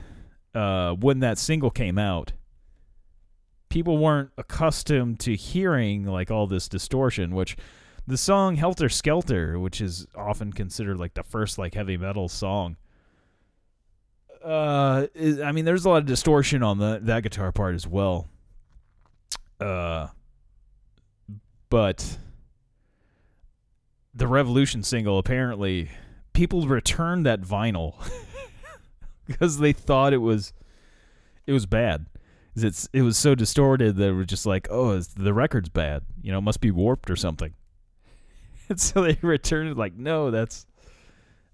uh, 0.53 0.93
when 0.93 1.19
that 1.19 1.37
single 1.37 1.71
came 1.71 1.97
out, 1.97 2.33
people 3.69 3.97
weren't 3.97 4.31
accustomed 4.37 5.19
to 5.21 5.35
hearing 5.35 6.05
like 6.05 6.29
all 6.31 6.47
this 6.47 6.67
distortion, 6.67 7.33
which 7.33 7.55
the 8.07 8.17
song 8.17 8.55
Helter 8.55 8.89
Skelter, 8.89 9.59
which 9.59 9.81
is 9.81 10.07
often 10.15 10.51
considered 10.51 10.99
like 10.99 11.13
the 11.13 11.23
first 11.23 11.57
like 11.57 11.75
heavy 11.75 11.97
metal 11.97 12.27
song. 12.27 12.77
Uh, 14.43 15.07
is, 15.13 15.39
I 15.39 15.51
mean, 15.51 15.65
there's 15.65 15.85
a 15.85 15.89
lot 15.89 15.97
of 15.97 16.05
distortion 16.05 16.63
on 16.63 16.77
the 16.77 16.99
that 17.03 17.23
guitar 17.23 17.51
part 17.51 17.75
as 17.75 17.85
well. 17.85 18.29
Uh, 19.59 20.07
but 21.69 22.17
the 24.13 24.27
Revolution 24.27 24.83
single 24.83 25.17
apparently 25.17 25.89
people 26.33 26.67
returned 26.67 27.25
that 27.25 27.41
vinyl 27.41 27.95
because 29.27 29.59
they 29.59 29.73
thought 29.73 30.13
it 30.13 30.17
was 30.17 30.53
it 31.45 31.53
was 31.53 31.65
bad. 31.65 32.05
It's 32.55 32.89
it 32.93 33.01
was 33.01 33.17
so 33.17 33.35
distorted 33.35 33.95
that 33.95 34.09
it 34.09 34.13
was 34.13 34.27
just 34.27 34.45
like, 34.45 34.67
oh, 34.69 34.99
the 34.99 35.33
record's 35.33 35.69
bad. 35.69 36.03
You 36.21 36.31
know, 36.31 36.41
must 36.41 36.61
be 36.61 36.71
warped 36.71 37.09
or 37.09 37.15
something. 37.15 37.53
And 38.69 38.79
so 38.79 39.01
they 39.01 39.17
returned 39.23 39.71
it 39.71 39.77
like, 39.77 39.95
no, 39.95 40.29
that's 40.29 40.67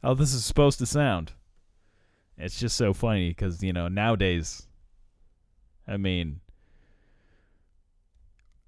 how 0.04 0.16
this 0.16 0.34
is 0.34 0.44
supposed 0.44 0.80
to 0.80 0.86
sound. 0.86 1.32
It's 2.38 2.60
just 2.60 2.76
so 2.76 2.94
funny 2.94 3.30
because 3.30 3.64
you 3.64 3.72
know 3.72 3.88
nowadays, 3.88 4.68
I 5.88 5.96
mean, 5.96 6.42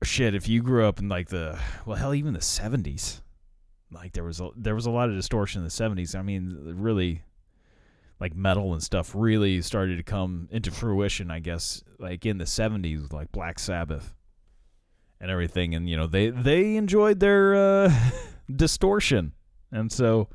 shit. 0.03 0.35
If 0.35 0.47
you 0.47 0.61
grew 0.61 0.85
up 0.85 0.99
in 0.99 1.09
like 1.09 1.29
the 1.29 1.59
well, 1.85 1.97
hell, 1.97 2.13
even 2.13 2.33
the 2.33 2.41
seventies, 2.41 3.21
like 3.91 4.13
there 4.13 4.23
was 4.23 4.39
a 4.39 4.49
there 4.55 4.75
was 4.75 4.85
a 4.85 4.91
lot 4.91 5.09
of 5.09 5.15
distortion 5.15 5.59
in 5.59 5.65
the 5.65 5.71
seventies. 5.71 6.15
I 6.15 6.21
mean, 6.21 6.75
really, 6.77 7.23
like 8.19 8.35
metal 8.35 8.73
and 8.73 8.83
stuff 8.83 9.13
really 9.15 9.61
started 9.61 9.97
to 9.97 10.03
come 10.03 10.47
into 10.51 10.71
fruition. 10.71 11.31
I 11.31 11.39
guess 11.39 11.83
like 11.99 12.25
in 12.25 12.37
the 12.37 12.45
seventies, 12.45 13.11
like 13.11 13.31
Black 13.31 13.59
Sabbath 13.59 14.13
and 15.19 15.31
everything, 15.31 15.75
and 15.75 15.89
you 15.89 15.97
know 15.97 16.07
they 16.07 16.29
they 16.29 16.75
enjoyed 16.75 17.19
their 17.19 17.55
uh, 17.55 17.93
distortion, 18.55 19.33
and 19.71 19.91
so 19.91 20.29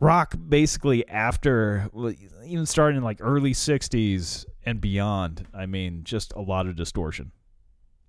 rock 0.00 0.34
basically 0.48 1.06
after 1.08 1.90
even 2.44 2.64
starting 2.64 2.98
in 2.98 3.02
like 3.02 3.18
early 3.20 3.52
60s 3.52 4.46
and 4.64 4.80
beyond 4.80 5.44
i 5.52 5.66
mean 5.66 6.04
just 6.04 6.32
a 6.34 6.40
lot 6.40 6.68
of 6.68 6.76
distortion 6.76 7.32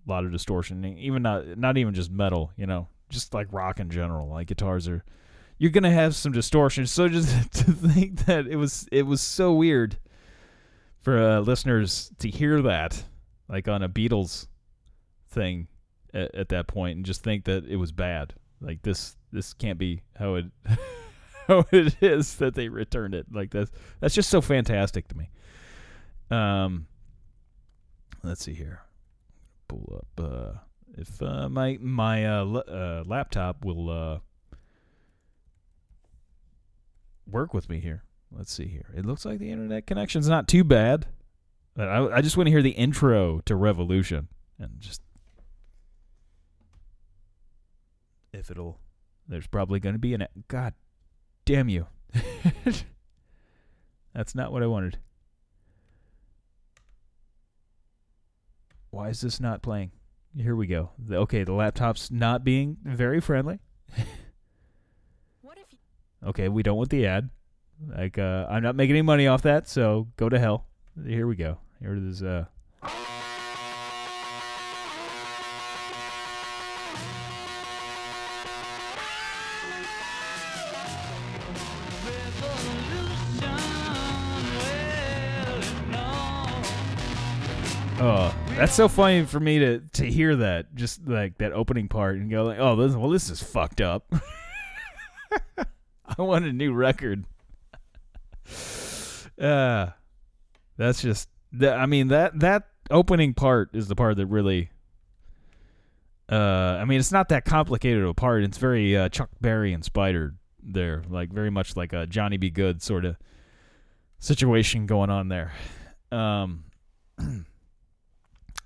a 0.05 0.09
lot 0.09 0.25
of 0.25 0.31
distortion 0.31 0.83
even 0.97 1.21
not 1.21 1.57
not 1.57 1.77
even 1.77 1.93
just 1.93 2.11
metal 2.11 2.51
you 2.55 2.65
know 2.65 2.87
just 3.09 3.33
like 3.33 3.47
rock 3.51 3.79
in 3.79 3.89
general 3.89 4.29
like 4.29 4.47
guitars 4.47 4.87
are 4.87 5.03
you're 5.57 5.71
gonna 5.71 5.91
have 5.91 6.15
some 6.15 6.31
distortion 6.31 6.85
so 6.85 7.07
just 7.07 7.29
to 7.53 7.71
think 7.71 8.25
that 8.25 8.47
it 8.47 8.55
was 8.55 8.87
it 8.91 9.03
was 9.03 9.21
so 9.21 9.53
weird 9.53 9.97
for 11.01 11.17
uh, 11.17 11.39
listeners 11.39 12.11
to 12.19 12.29
hear 12.29 12.61
that 12.61 13.03
like 13.47 13.67
on 13.67 13.81
a 13.81 13.89
beatles 13.89 14.47
thing 15.29 15.67
at, 16.13 16.33
at 16.35 16.49
that 16.49 16.67
point 16.67 16.97
and 16.97 17.05
just 17.05 17.23
think 17.23 17.45
that 17.45 17.65
it 17.65 17.77
was 17.77 17.91
bad 17.91 18.33
like 18.61 18.81
this 18.81 19.15
this 19.31 19.53
can't 19.53 19.77
be 19.77 20.01
how 20.17 20.35
it 20.35 20.45
how 21.49 21.65
it 21.71 22.01
is 22.01 22.35
that 22.35 22.53
they 22.53 22.69
returned 22.69 23.15
it 23.15 23.25
like 23.31 23.51
this. 23.51 23.69
That's 23.99 24.15
just 24.15 24.29
so 24.29 24.39
fantastic 24.39 25.07
to 25.09 25.17
me. 25.17 25.29
Um, 26.29 26.87
let's 28.23 28.43
see 28.43 28.53
here. 28.53 28.81
Pull 29.69 30.01
up 30.01 30.25
uh, 30.25 30.51
if 30.97 31.21
uh, 31.21 31.47
my 31.47 31.77
my 31.79 32.25
uh, 32.25 32.39
l- 32.45 32.63
uh, 32.67 33.03
laptop 33.05 33.63
will 33.63 33.89
uh, 33.89 34.19
work 37.25 37.53
with 37.53 37.69
me 37.69 37.79
here. 37.79 38.03
Let's 38.31 38.51
see 38.51 38.67
here. 38.67 38.89
It 38.95 39.05
looks 39.05 39.23
like 39.25 39.39
the 39.39 39.51
internet 39.51 39.87
connection's 39.87 40.27
not 40.27 40.47
too 40.47 40.63
bad. 40.65 41.07
I, 41.77 42.07
I 42.07 42.21
just 42.21 42.35
want 42.35 42.47
to 42.47 42.51
hear 42.51 42.61
the 42.61 42.71
intro 42.71 43.39
to 43.45 43.55
Revolution 43.55 44.27
and 44.59 44.71
just 44.79 45.01
if 48.33 48.51
it'll. 48.51 48.79
There's 49.27 49.47
probably 49.47 49.79
going 49.79 49.93
to 49.93 49.99
be 49.99 50.15
an 50.15 50.25
God 50.47 50.73
damn 51.45 51.69
you. 51.69 51.85
That's 54.13 54.33
not 54.33 54.51
what 54.51 54.63
I 54.63 54.67
wanted. 54.67 54.97
Why 58.91 59.09
is 59.09 59.21
this 59.21 59.39
not 59.39 59.61
playing? 59.61 59.91
Here 60.35 60.55
we 60.55 60.67
go. 60.67 60.91
The- 60.97 61.17
Okay, 61.17 61.43
the 61.43 61.53
laptop's 61.53 62.11
not 62.11 62.43
being 62.43 62.77
very 62.83 63.19
friendly. 63.19 63.59
What 65.41 65.57
if 65.57 65.71
you 65.71 65.79
Okay, 66.29 66.49
we 66.49 66.63
don't 66.63 66.77
want 66.77 66.89
the 66.89 67.05
ad. 67.07 67.29
Like 67.87 68.17
uh 68.17 68.45
I'm 68.49 68.61
not 68.63 68.75
making 68.75 68.95
any 68.95 69.01
money 69.01 69.27
off 69.27 69.41
that, 69.43 69.67
so 69.67 70.07
go 70.17 70.29
to 70.29 70.37
hell. 70.39 70.65
Here 71.05 71.27
we 71.27 71.35
go. 71.35 71.59
Here 71.79 71.95
it 71.95 72.03
is 72.03 72.21
uh 72.23 72.45
Oh, 88.01 88.33
that's 88.51 88.73
so 88.73 88.87
funny 88.87 89.25
for 89.25 89.41
me 89.41 89.59
to 89.59 89.79
to 89.79 90.05
hear 90.09 90.37
that, 90.37 90.73
just 90.73 91.05
like 91.05 91.37
that 91.39 91.51
opening 91.51 91.89
part, 91.89 92.15
and 92.15 92.31
go 92.31 92.45
like, 92.45 92.57
"Oh, 92.57 92.77
this, 92.77 92.95
well, 92.95 93.09
this 93.09 93.29
is 93.29 93.43
fucked 93.43 93.81
up." 93.81 94.09
I 95.57 96.21
want 96.21 96.45
a 96.45 96.53
new 96.53 96.71
record. 96.71 97.25
Uh, 99.37 99.87
that's 100.77 101.01
just 101.01 101.27
that. 101.51 101.77
I 101.77 101.87
mean 101.87 102.07
that 102.07 102.39
that 102.39 102.67
opening 102.89 103.33
part 103.33 103.71
is 103.73 103.89
the 103.89 103.97
part 103.97 104.15
that 104.15 104.27
really. 104.27 104.69
Uh, 106.31 106.77
I 106.79 106.85
mean, 106.85 107.01
it's 107.01 107.11
not 107.11 107.27
that 107.29 107.43
complicated 107.43 108.01
of 108.01 108.09
a 108.09 108.13
part. 108.13 108.43
It's 108.43 108.59
very 108.59 108.95
uh, 108.95 109.09
Chuck 109.09 109.29
Berry 109.41 109.73
inspired 109.73 110.37
there, 110.63 111.03
like 111.09 111.33
very 111.33 111.49
much 111.49 111.75
like 111.75 111.91
a 111.91 112.05
Johnny 112.07 112.37
B. 112.37 112.49
Goode 112.49 112.81
sort 112.81 113.03
of 113.03 113.17
situation 114.19 114.85
going 114.85 115.09
on 115.09 115.27
there. 115.27 115.51
Um. 116.13 116.63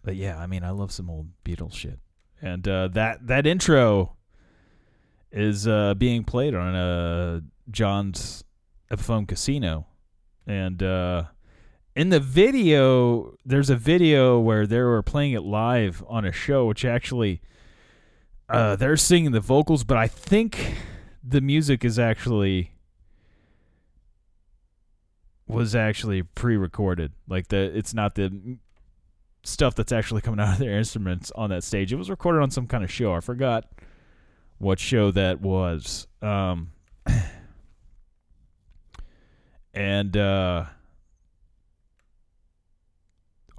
But 0.03 0.15
yeah, 0.15 0.37
I 0.37 0.47
mean, 0.47 0.63
I 0.63 0.71
love 0.71 0.91
some 0.91 1.09
old 1.09 1.27
Beatles 1.45 1.73
shit, 1.73 1.99
and 2.41 2.67
uh, 2.67 2.89
that 2.89 3.25
that 3.27 3.47
intro 3.47 4.17
is 5.31 5.67
uh, 5.67 5.93
being 5.95 6.23
played 6.23 6.53
on 6.53 6.75
uh, 6.75 7.39
John's 7.71 8.43
Epiphone 8.91 9.27
Casino, 9.27 9.87
and 10.45 10.83
uh, 10.83 11.23
in 11.95 12.09
the 12.09 12.19
video, 12.19 13.35
there's 13.45 13.69
a 13.69 13.75
video 13.75 14.39
where 14.39 14.67
they 14.67 14.79
were 14.79 15.01
playing 15.01 15.33
it 15.33 15.43
live 15.43 16.03
on 16.07 16.25
a 16.25 16.31
show, 16.31 16.65
which 16.65 16.83
actually 16.83 17.41
uh, 18.49 18.75
they're 18.75 18.97
singing 18.97 19.31
the 19.31 19.39
vocals, 19.39 19.83
but 19.83 19.97
I 19.97 20.07
think 20.07 20.75
the 21.23 21.39
music 21.41 21.85
is 21.85 21.97
actually 21.97 22.71
was 25.47 25.75
actually 25.75 26.23
pre-recorded. 26.23 27.13
Like 27.27 27.47
the 27.47 27.71
it's 27.77 27.93
not 27.93 28.15
the 28.15 28.57
stuff 29.43 29.75
that's 29.75 29.91
actually 29.91 30.21
coming 30.21 30.39
out 30.39 30.53
of 30.53 30.59
their 30.59 30.77
instruments 30.77 31.31
on 31.35 31.49
that 31.51 31.63
stage. 31.63 31.91
It 31.93 31.97
was 31.97 32.09
recorded 32.09 32.41
on 32.41 32.49
some 32.51 32.67
kind 32.67 32.83
of 32.83 32.91
show. 32.91 33.13
I 33.13 33.19
forgot 33.19 33.65
what 34.57 34.79
show 34.79 35.11
that 35.11 35.41
was. 35.41 36.07
Um, 36.21 36.71
and 39.73 40.15
uh, 40.15 40.65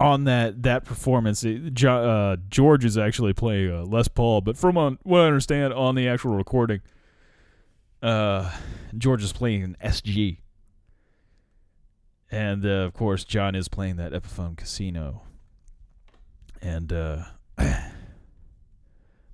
on 0.01 0.25
that 0.25 0.63
that 0.63 0.85
performance, 0.85 1.45
uh, 1.45 2.37
George 2.49 2.85
is 2.85 2.99
actually 2.99 3.35
playing 3.35 3.71
uh, 3.71 3.85
Les 3.85 4.09
Paul, 4.09 4.41
but 4.41 4.57
from 4.57 4.77
on, 4.79 4.99
what 5.03 5.21
I 5.21 5.27
understand 5.27 5.73
on 5.75 5.95
the 5.95 6.09
actual 6.09 6.35
recording, 6.35 6.81
uh, 8.03 8.51
George 8.97 9.23
is 9.23 9.33
playing 9.33 9.63
an 9.63 9.77
SG. 9.85 10.39
And 12.31 12.65
uh, 12.67 12.69
of 12.69 12.95
course, 12.95 13.23
John 13.23 13.55
is 13.55 13.69
playing 13.69 13.97
that 13.97 14.13
Epiphone 14.13 14.57
Casino 14.57 15.23
and 16.65 16.93
uh 16.93 17.23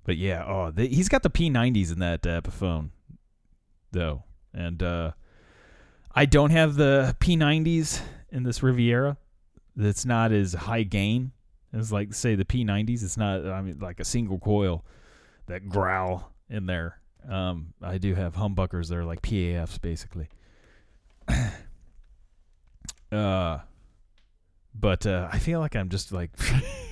but 0.04 0.16
yeah 0.16 0.44
oh 0.44 0.72
he's 0.76 1.08
got 1.08 1.22
the 1.22 1.30
p90s 1.30 1.92
in 1.92 1.98
that 2.00 2.26
uh, 2.26 2.40
epiphone 2.40 2.90
though 3.92 4.24
and 4.52 4.82
uh 4.82 5.12
i 6.14 6.26
don't 6.26 6.50
have 6.50 6.74
the 6.74 7.16
p90s 7.20 8.00
in 8.30 8.42
this 8.42 8.62
riviera 8.62 9.16
that's 9.76 10.04
not 10.04 10.32
as 10.32 10.52
high 10.52 10.82
gain 10.82 11.30
as 11.72 11.92
like 11.92 12.12
say 12.12 12.34
the 12.34 12.44
p90s 12.44 13.02
it's 13.04 13.16
not 13.16 13.46
i 13.46 13.62
mean 13.62 13.78
like 13.78 14.00
a 14.00 14.04
single 14.04 14.38
coil 14.38 14.84
that 15.46 15.68
growl 15.68 16.32
in 16.48 16.66
there 16.66 17.00
Um, 17.28 17.74
I 17.82 17.98
do 17.98 18.14
have 18.14 18.34
humbuckers. 18.34 18.88
They're 18.88 19.04
like 19.04 19.20
PAFs 19.20 19.78
basically. 19.80 20.28
uh, 23.12 23.58
but 24.74 25.06
uh, 25.06 25.28
I 25.30 25.38
feel 25.38 25.60
like 25.60 25.76
I'm 25.76 25.88
just 25.90 26.12
like 26.12 26.30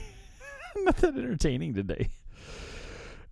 not 0.89 0.97
that 1.03 1.17
entertaining 1.17 1.75
today. 1.75 2.09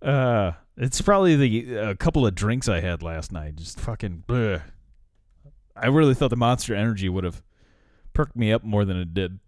Uh, 0.01 0.51
it's 0.77 1.01
probably 1.01 1.35
the 1.35 1.75
a 1.75 1.95
couple 1.95 2.25
of 2.25 2.35
drinks 2.35 2.69
I 2.69 2.81
had 2.81 3.01
last 3.01 3.31
night. 3.31 3.55
Just 3.55 3.79
fucking. 3.79 4.23
Bleh. 4.27 4.61
I 5.75 5.87
really 5.87 6.13
thought 6.13 6.29
the 6.29 6.35
Monster 6.35 6.75
Energy 6.75 7.09
would 7.09 7.23
have 7.23 7.43
perked 8.13 8.35
me 8.35 8.51
up 8.51 8.63
more 8.63 8.85
than 8.85 8.97
it 8.97 9.13
did. 9.13 9.39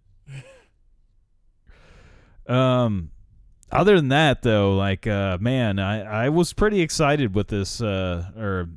um, 2.52 3.10
other 3.70 3.96
than 3.96 4.08
that, 4.08 4.42
though, 4.42 4.76
like, 4.76 5.06
uh, 5.06 5.38
man, 5.40 5.78
I 5.78 6.26
I 6.26 6.28
was 6.28 6.52
pretty 6.52 6.80
excited 6.80 7.34
with 7.34 7.48
this, 7.48 7.80
uh, 7.80 8.30
or 8.36 8.70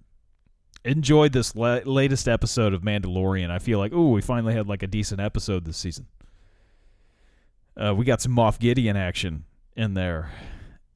enjoyed 0.85 1.31
this 1.31 1.55
la- 1.55 1.79
latest 1.85 2.27
episode 2.27 2.73
of 2.73 2.81
Mandalorian. 2.81 3.49
I 3.49 3.59
feel 3.59 3.79
like, 3.79 3.93
ooh, 3.93 4.11
we 4.11 4.21
finally 4.21 4.53
had 4.53 4.67
like 4.67 4.83
a 4.83 4.87
decent 4.87 5.21
episode 5.21 5.65
this 5.65 5.77
season. 5.77 6.07
Uh, 7.75 7.93
we 7.95 8.05
got 8.05 8.21
some 8.21 8.35
Moff 8.35 8.59
Gideon 8.59 8.95
action 8.95 9.45
in 9.75 9.93
there, 9.93 10.29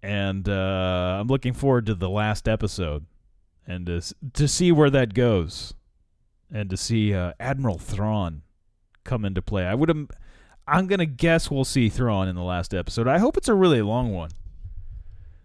and 0.03 0.47
uh, 0.47 1.17
I'm 1.19 1.27
looking 1.27 1.53
forward 1.53 1.87
to 1.87 1.95
the 1.95 2.09
last 2.09 2.47
episode 2.47 3.05
and 3.65 3.85
to 3.87 4.01
to 4.33 4.47
see 4.47 4.71
where 4.71 4.89
that 4.89 5.13
goes, 5.13 5.73
and 6.51 6.69
to 6.69 6.77
see 6.77 7.13
uh, 7.13 7.33
Admiral 7.39 7.79
Thrawn 7.79 8.43
come 9.03 9.25
into 9.25 9.41
play. 9.41 9.65
I 9.65 9.73
would 9.73 9.89
have. 9.89 10.07
I'm 10.67 10.87
gonna 10.87 11.05
guess 11.05 11.49
we'll 11.49 11.65
see 11.65 11.89
Thrawn 11.89 12.27
in 12.27 12.35
the 12.35 12.43
last 12.43 12.73
episode. 12.73 13.07
I 13.07 13.17
hope 13.19 13.37
it's 13.37 13.47
a 13.47 13.55
really 13.55 13.81
long 13.81 14.13
one. 14.13 14.31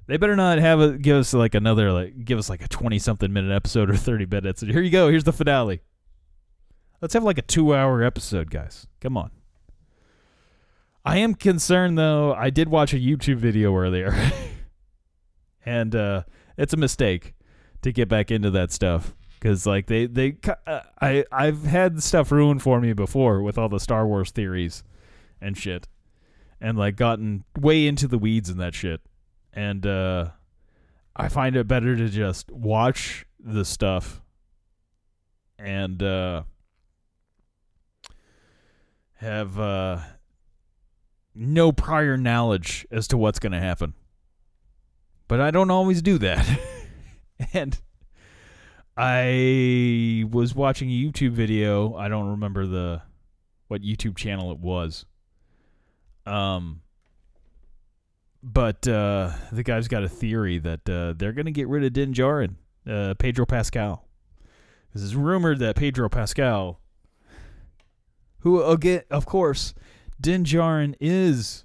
They 0.06 0.16
better 0.16 0.36
not 0.36 0.58
have 0.58 0.80
a 0.80 0.98
give 0.98 1.16
us 1.16 1.32
like 1.32 1.54
another 1.54 1.92
like 1.92 2.24
give 2.24 2.38
us 2.38 2.50
like 2.50 2.62
a 2.62 2.68
twenty 2.68 2.98
something 2.98 3.32
minute 3.32 3.54
episode 3.54 3.88
or 3.88 3.96
thirty 3.96 4.26
minutes. 4.26 4.60
Here 4.60 4.82
you 4.82 4.90
go. 4.90 5.08
Here's 5.08 5.24
the 5.24 5.32
finale. 5.32 5.80
Let's 7.00 7.14
have 7.14 7.24
like 7.24 7.38
a 7.38 7.42
two 7.42 7.74
hour 7.74 8.02
episode, 8.02 8.50
guys. 8.50 8.86
Come 9.00 9.16
on. 9.16 9.30
I 11.04 11.18
am 11.18 11.34
concerned 11.34 11.98
though. 11.98 12.32
I 12.34 12.50
did 12.50 12.68
watch 12.68 12.92
a 12.92 12.98
YouTube 12.98 13.36
video 13.36 13.74
earlier, 13.76 14.14
and 15.66 15.94
uh, 15.94 16.22
it's 16.56 16.72
a 16.72 16.76
mistake 16.76 17.34
to 17.82 17.92
get 17.92 18.08
back 18.08 18.30
into 18.30 18.50
that 18.50 18.70
stuff. 18.70 19.14
Because 19.34 19.66
like 19.66 19.86
they 19.86 20.06
they 20.06 20.36
uh, 20.66 20.80
I 21.00 21.24
I've 21.32 21.64
had 21.64 22.02
stuff 22.02 22.30
ruined 22.30 22.62
for 22.62 22.80
me 22.80 22.92
before 22.92 23.42
with 23.42 23.58
all 23.58 23.68
the 23.68 23.80
Star 23.80 24.06
Wars 24.06 24.30
theories 24.30 24.84
and 25.40 25.58
shit, 25.58 25.88
and 26.60 26.78
like 26.78 26.94
gotten 26.94 27.44
way 27.58 27.86
into 27.88 28.06
the 28.06 28.18
weeds 28.18 28.48
and 28.48 28.60
that 28.60 28.74
shit, 28.74 29.00
and 29.52 29.84
uh, 29.84 30.28
I 31.16 31.28
find 31.28 31.56
it 31.56 31.66
better 31.66 31.96
to 31.96 32.08
just 32.08 32.50
watch 32.52 33.26
the 33.40 33.64
stuff 33.64 34.22
and 35.58 36.00
uh, 36.00 36.44
have 39.14 39.58
uh, 39.58 39.98
no 41.34 41.72
prior 41.72 42.16
knowledge 42.16 42.86
as 42.90 43.08
to 43.08 43.16
what's 43.16 43.38
going 43.38 43.52
to 43.52 43.60
happen. 43.60 43.94
But 45.28 45.40
I 45.40 45.50
don't 45.50 45.70
always 45.70 46.02
do 46.02 46.18
that. 46.18 46.46
and 47.52 47.78
I 48.96 50.24
was 50.30 50.54
watching 50.54 50.90
a 50.90 50.92
YouTube 50.92 51.32
video. 51.32 51.94
I 51.94 52.08
don't 52.08 52.28
remember 52.28 52.66
the 52.66 53.02
what 53.68 53.82
YouTube 53.82 54.16
channel 54.16 54.52
it 54.52 54.58
was. 54.58 55.06
Um 56.26 56.82
but 58.42 58.86
uh, 58.88 59.30
the 59.52 59.62
guy's 59.62 59.86
got 59.86 60.02
a 60.02 60.08
theory 60.08 60.58
that 60.58 60.88
uh, 60.88 61.14
they're 61.16 61.32
going 61.32 61.46
to 61.46 61.52
get 61.52 61.68
rid 61.68 61.84
of 61.84 61.92
Din 61.92 62.12
Djarin, 62.12 62.56
uh, 62.88 63.14
Pedro 63.18 63.46
Pascal. 63.46 64.08
This 64.92 65.02
is 65.02 65.14
rumored 65.14 65.60
that 65.60 65.76
Pedro 65.76 66.08
Pascal, 66.08 66.80
who 68.40 68.62
again, 68.62 69.02
of 69.10 69.26
course, 69.26 69.74
Din 70.22 70.44
Djarin 70.44 70.94
is 71.00 71.64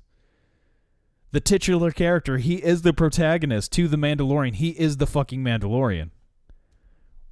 the 1.31 1.39
titular 1.39 1.91
character. 1.91 2.37
He 2.37 2.55
is 2.55 2.81
the 2.81 2.93
protagonist 2.93 3.71
to 3.73 3.87
the 3.87 3.97
Mandalorian. 3.97 4.55
He 4.55 4.69
is 4.71 4.97
the 4.97 5.05
fucking 5.07 5.43
Mandalorian. 5.43 6.09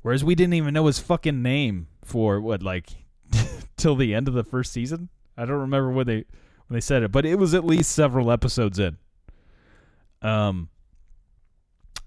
Whereas 0.04 0.24
we 0.24 0.36
didn't 0.36 0.54
even 0.54 0.76
know 0.76 0.86
his 0.86 1.00
fucking 1.00 1.42
name 1.42 1.88
for 2.04 2.40
what, 2.40 2.62
like, 2.62 2.90
till 3.78 3.96
the 3.96 4.14
end 4.14 4.28
of 4.28 4.36
the 4.36 4.44
first 4.44 4.72
season. 4.72 5.10
I 5.36 5.46
don't 5.46 5.62
remember 5.62 5.90
when 5.90 6.06
they 6.06 6.26
when 6.68 6.76
they 6.76 6.82
said 6.82 7.04
it, 7.04 7.12
but 7.12 7.26
it 7.26 7.36
was 7.36 7.54
at 7.54 7.66
least 7.66 7.92
several 7.92 8.32
episodes 8.32 8.80
in. 8.80 8.98
Um, 10.22 10.70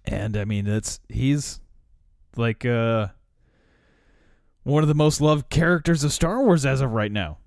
and 0.05 0.37
I 0.37 0.45
mean, 0.45 0.67
it's 0.67 1.01
he's 1.09 1.61
like 2.37 2.65
uh 2.65 3.09
one 4.63 4.83
of 4.83 4.89
the 4.89 4.95
most 4.95 5.21
loved 5.21 5.51
characters 5.51 6.05
of 6.05 6.13
Star 6.13 6.43
Wars 6.43 6.65
as 6.65 6.81
of 6.81 6.93
right 6.93 7.13
now. 7.13 7.39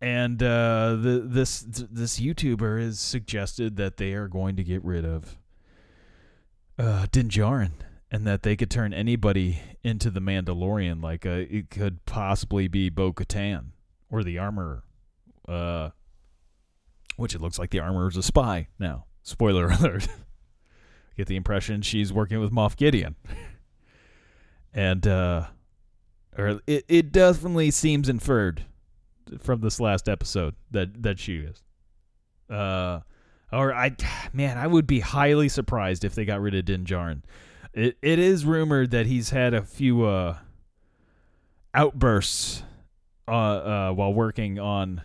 And 0.00 0.42
uh, 0.42 0.96
the 0.98 1.22
this 1.26 1.60
this 1.68 2.18
YouTuber 2.18 2.80
has 2.80 2.98
suggested 2.98 3.76
that 3.76 3.98
they 3.98 4.14
are 4.14 4.28
going 4.28 4.56
to 4.56 4.64
get 4.64 4.82
rid 4.82 5.04
of 5.04 5.36
uh, 6.78 7.06
Din 7.12 7.28
Djarin, 7.28 7.72
and 8.10 8.26
that 8.26 8.42
they 8.42 8.56
could 8.56 8.70
turn 8.70 8.94
anybody 8.94 9.60
into 9.82 10.10
the 10.10 10.20
Mandalorian. 10.20 11.02
Like 11.02 11.26
uh, 11.26 11.44
it 11.50 11.68
could 11.68 12.04
possibly 12.06 12.66
be 12.66 12.88
Bo 12.88 13.12
Katan 13.12 13.72
or 14.10 14.24
the 14.24 14.38
Armorer. 14.38 14.84
Uh, 15.46 15.90
which 17.16 17.34
it 17.34 17.40
looks 17.40 17.58
like 17.58 17.68
the 17.68 17.80
Armorer 17.80 18.08
is 18.08 18.16
a 18.16 18.22
spy 18.22 18.68
now. 18.78 19.04
Spoiler 19.22 19.66
alert. 19.80 20.08
Get 21.16 21.26
the 21.26 21.36
impression 21.36 21.82
she's 21.82 22.12
working 22.12 22.40
with 22.40 22.50
Moff 22.50 22.76
Gideon. 22.76 23.16
and 24.72 25.06
uh 25.06 25.48
or 26.38 26.60
it, 26.66 26.84
it 26.88 27.12
definitely 27.12 27.70
seems 27.70 28.08
inferred 28.08 28.64
from 29.38 29.60
this 29.60 29.80
last 29.80 30.08
episode 30.08 30.54
that 30.70 31.02
that 31.02 31.18
she 31.18 31.38
is. 31.38 31.62
Uh 32.48 33.00
or 33.52 33.74
I 33.74 33.96
man, 34.32 34.58
I 34.58 34.66
would 34.66 34.86
be 34.86 35.00
highly 35.00 35.48
surprised 35.48 36.04
if 36.04 36.14
they 36.14 36.24
got 36.24 36.40
rid 36.40 36.54
of 36.54 36.64
Din 36.64 36.84
Djarin. 36.84 37.22
It 37.72 37.96
it 38.02 38.18
is 38.18 38.44
rumored 38.44 38.90
that 38.90 39.06
he's 39.06 39.30
had 39.30 39.54
a 39.54 39.62
few 39.62 40.04
uh 40.04 40.38
outbursts 41.72 42.62
uh, 43.28 43.30
uh 43.30 43.92
while 43.92 44.12
working 44.12 44.58
on 44.58 45.02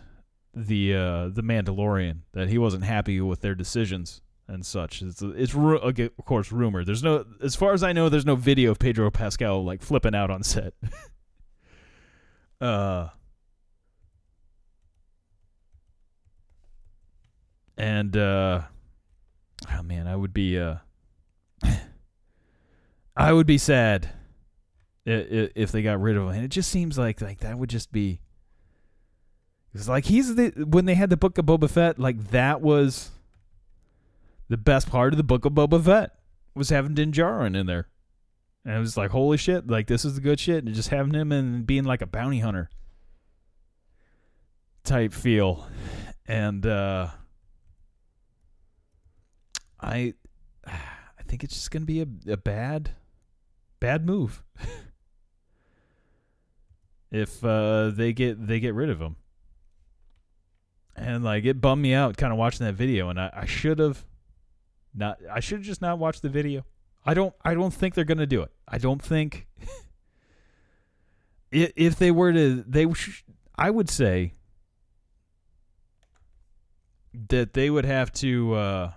the 0.56 0.94
uh, 0.94 1.28
the 1.28 1.42
Mandalorian 1.42 2.20
that 2.32 2.48
he 2.48 2.56
wasn't 2.56 2.84
happy 2.84 3.20
with 3.20 3.42
their 3.42 3.54
decisions 3.54 4.22
and 4.48 4.64
such. 4.64 5.02
It's 5.02 5.20
it's 5.22 5.54
ru- 5.54 5.78
of 5.78 6.24
course 6.24 6.50
rumored. 6.50 6.86
There's 6.86 7.02
no 7.02 7.26
as 7.42 7.54
far 7.54 7.74
as 7.74 7.82
I 7.82 7.92
know, 7.92 8.08
there's 8.08 8.26
no 8.26 8.36
video 8.36 8.70
of 8.70 8.78
Pedro 8.78 9.10
Pascal 9.10 9.64
like 9.64 9.82
flipping 9.82 10.14
out 10.14 10.30
on 10.30 10.42
set. 10.42 10.72
uh. 12.60 13.08
And 17.76 18.16
uh, 18.16 18.62
oh 19.72 19.82
man, 19.82 20.06
I 20.06 20.16
would 20.16 20.32
be 20.32 20.58
uh, 20.58 20.76
I 23.16 23.32
would 23.32 23.46
be 23.46 23.58
sad 23.58 24.10
if, 25.04 25.52
if 25.54 25.72
they 25.72 25.82
got 25.82 26.00
rid 26.00 26.16
of 26.16 26.24
him. 26.24 26.30
And 26.30 26.44
it 26.44 26.48
just 26.48 26.70
seems 26.70 26.98
like 26.98 27.20
like 27.20 27.40
that 27.40 27.58
would 27.58 27.70
just 27.70 27.92
be 27.92 28.20
it's 29.76 29.88
like 29.88 30.06
he's 30.06 30.34
the 30.34 30.48
when 30.66 30.86
they 30.86 30.94
had 30.94 31.10
the 31.10 31.18
book 31.18 31.36
of 31.36 31.44
Boba 31.44 31.68
Fett, 31.68 31.98
like 31.98 32.30
that 32.30 32.62
was 32.62 33.10
the 34.48 34.56
best 34.56 34.88
part 34.88 35.12
of 35.12 35.18
the 35.18 35.22
book 35.22 35.44
of 35.44 35.52
Boba 35.52 35.84
Fett 35.84 36.12
was 36.54 36.70
having 36.70 36.94
Din 36.94 37.12
Djarin 37.12 37.54
in 37.54 37.66
there, 37.66 37.86
and 38.64 38.74
it 38.74 38.78
was 38.78 38.96
like 38.96 39.10
holy 39.10 39.36
shit, 39.36 39.66
like 39.68 39.86
this 39.86 40.06
is 40.06 40.14
the 40.14 40.22
good 40.22 40.40
shit, 40.40 40.64
and 40.64 40.74
just 40.74 40.88
having 40.88 41.12
him 41.12 41.30
and 41.30 41.66
being 41.66 41.84
like 41.84 42.00
a 42.00 42.06
bounty 42.06 42.40
hunter 42.40 42.70
type 44.82 45.12
feel, 45.12 45.68
and 46.26 46.64
uh 46.64 47.08
I 49.80 50.14
I 50.66 51.22
think 51.26 51.44
it's 51.44 51.54
just 51.54 51.70
gonna 51.70 51.84
be 51.84 52.02
a, 52.02 52.06
a 52.32 52.36
bad 52.36 52.90
bad 53.80 54.06
move. 54.06 54.42
If 57.10 57.44
uh, 57.44 57.90
they 57.90 58.12
get 58.12 58.46
they 58.46 58.60
get 58.60 58.74
rid 58.74 58.90
of 58.90 59.00
him. 59.00 59.16
And 60.94 61.22
like 61.22 61.44
it 61.44 61.60
bummed 61.60 61.82
me 61.82 61.94
out 61.94 62.16
kind 62.16 62.32
of 62.32 62.38
watching 62.38 62.66
that 62.66 62.74
video 62.74 63.10
and 63.10 63.20
i, 63.20 63.30
I 63.32 63.44
should 63.44 63.78
have 63.78 64.04
not 64.94 65.18
i 65.30 65.40
should 65.40 65.62
just 65.62 65.82
not 65.82 65.98
watch 65.98 66.20
the 66.20 66.28
video. 66.28 66.64
I 67.04 67.14
don't 67.14 67.34
i 67.44 67.54
don't 67.54 67.72
think 67.72 67.94
they're 67.94 68.04
gonna 68.04 68.26
do 68.26 68.42
it. 68.42 68.50
I 68.66 68.78
don't 68.78 69.00
think 69.00 69.46
if 71.52 71.96
they 71.96 72.10
were 72.10 72.32
to 72.32 72.64
they 72.66 72.92
sh- 72.92 73.24
i 73.56 73.70
would 73.70 73.88
say 73.88 74.34
that 77.28 77.54
they 77.54 77.70
would 77.70 77.84
have 77.84 78.12
to 78.14 78.54
uh 78.54 78.92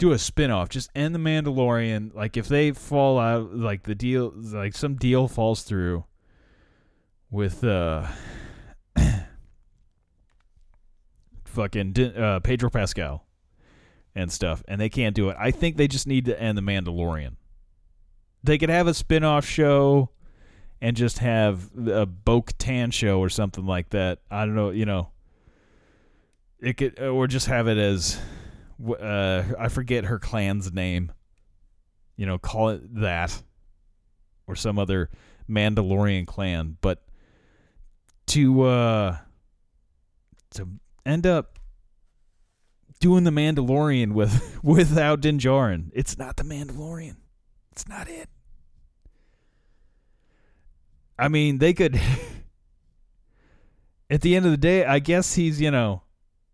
do 0.00 0.12
a 0.12 0.18
spin-off 0.18 0.68
just 0.68 0.90
end 0.94 1.14
the 1.14 1.18
mandalorian 1.18 2.12
like 2.14 2.36
if 2.36 2.48
they 2.48 2.72
fall 2.72 3.18
out 3.18 3.54
like 3.54 3.84
the 3.84 3.94
deal 3.94 4.32
like 4.34 4.74
some 4.74 4.96
deal 4.96 5.28
falls 5.28 5.62
through 5.62 6.04
with 7.30 7.62
uh 7.62 8.06
fucking 11.44 11.94
uh, 12.16 12.40
Pedro 12.40 12.70
Pascal, 12.70 13.24
and 14.14 14.32
stuff, 14.32 14.62
and 14.68 14.80
they 14.80 14.88
can't 14.88 15.14
do 15.14 15.28
it. 15.28 15.36
I 15.38 15.50
think 15.50 15.76
they 15.76 15.88
just 15.88 16.06
need 16.06 16.24
to 16.26 16.40
end 16.40 16.56
the 16.58 16.62
Mandalorian. 16.62 17.36
They 18.42 18.58
could 18.58 18.70
have 18.70 18.86
a 18.86 18.94
spin-off 18.94 19.44
show 19.44 20.10
and 20.80 20.96
just 20.96 21.18
have 21.18 21.70
a 21.76 22.06
Bo-Katan 22.06 22.92
show 22.92 23.20
or 23.20 23.28
something 23.28 23.66
like 23.66 23.90
that. 23.90 24.20
I 24.30 24.46
don't 24.46 24.54
know, 24.54 24.70
you 24.70 24.86
know. 24.86 25.10
It 26.60 26.76
could, 26.76 26.98
or 27.00 27.26
just 27.26 27.46
have 27.46 27.68
it 27.68 27.78
as, 27.78 28.18
uh, 28.88 29.44
I 29.58 29.68
forget 29.68 30.04
her 30.04 30.18
clan's 30.18 30.72
name. 30.72 31.12
You 32.16 32.26
know, 32.26 32.38
call 32.38 32.70
it 32.70 33.00
that, 33.00 33.42
or 34.46 34.54
some 34.56 34.78
other 34.78 35.10
Mandalorian 35.48 36.26
clan. 36.26 36.76
But 36.80 37.02
to 38.28 38.62
uh, 38.62 39.16
to 40.52 40.68
end 41.06 41.26
up 41.26 41.58
doing 43.00 43.24
the 43.24 43.30
Mandalorian 43.30 44.12
with 44.12 44.58
without 44.62 45.20
Din 45.20 45.38
Djarin, 45.38 45.90
it's 45.94 46.18
not 46.18 46.36
the 46.36 46.44
Mandalorian. 46.44 47.16
It's 47.72 47.88
not 47.88 48.08
it. 48.08 48.28
I 51.18 51.28
mean, 51.28 51.58
they 51.58 51.74
could. 51.74 52.00
at 54.10 54.22
the 54.22 54.34
end 54.34 54.44
of 54.44 54.50
the 54.50 54.56
day, 54.56 54.84
I 54.84 54.98
guess 54.98 55.34
he's 55.34 55.60
you 55.60 55.70
know, 55.70 56.02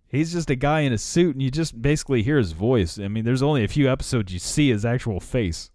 he's 0.08 0.32
just 0.32 0.50
a 0.50 0.56
guy 0.56 0.80
in 0.80 0.92
a 0.92 0.98
suit, 0.98 1.34
and 1.34 1.42
you 1.42 1.50
just 1.50 1.80
basically 1.80 2.22
hear 2.22 2.38
his 2.38 2.52
voice. 2.52 2.98
I 2.98 3.08
mean, 3.08 3.24
there's 3.24 3.42
only 3.42 3.64
a 3.64 3.68
few 3.68 3.90
episodes 3.90 4.32
you 4.32 4.38
see 4.38 4.70
his 4.70 4.84
actual 4.84 5.20
face. 5.20 5.70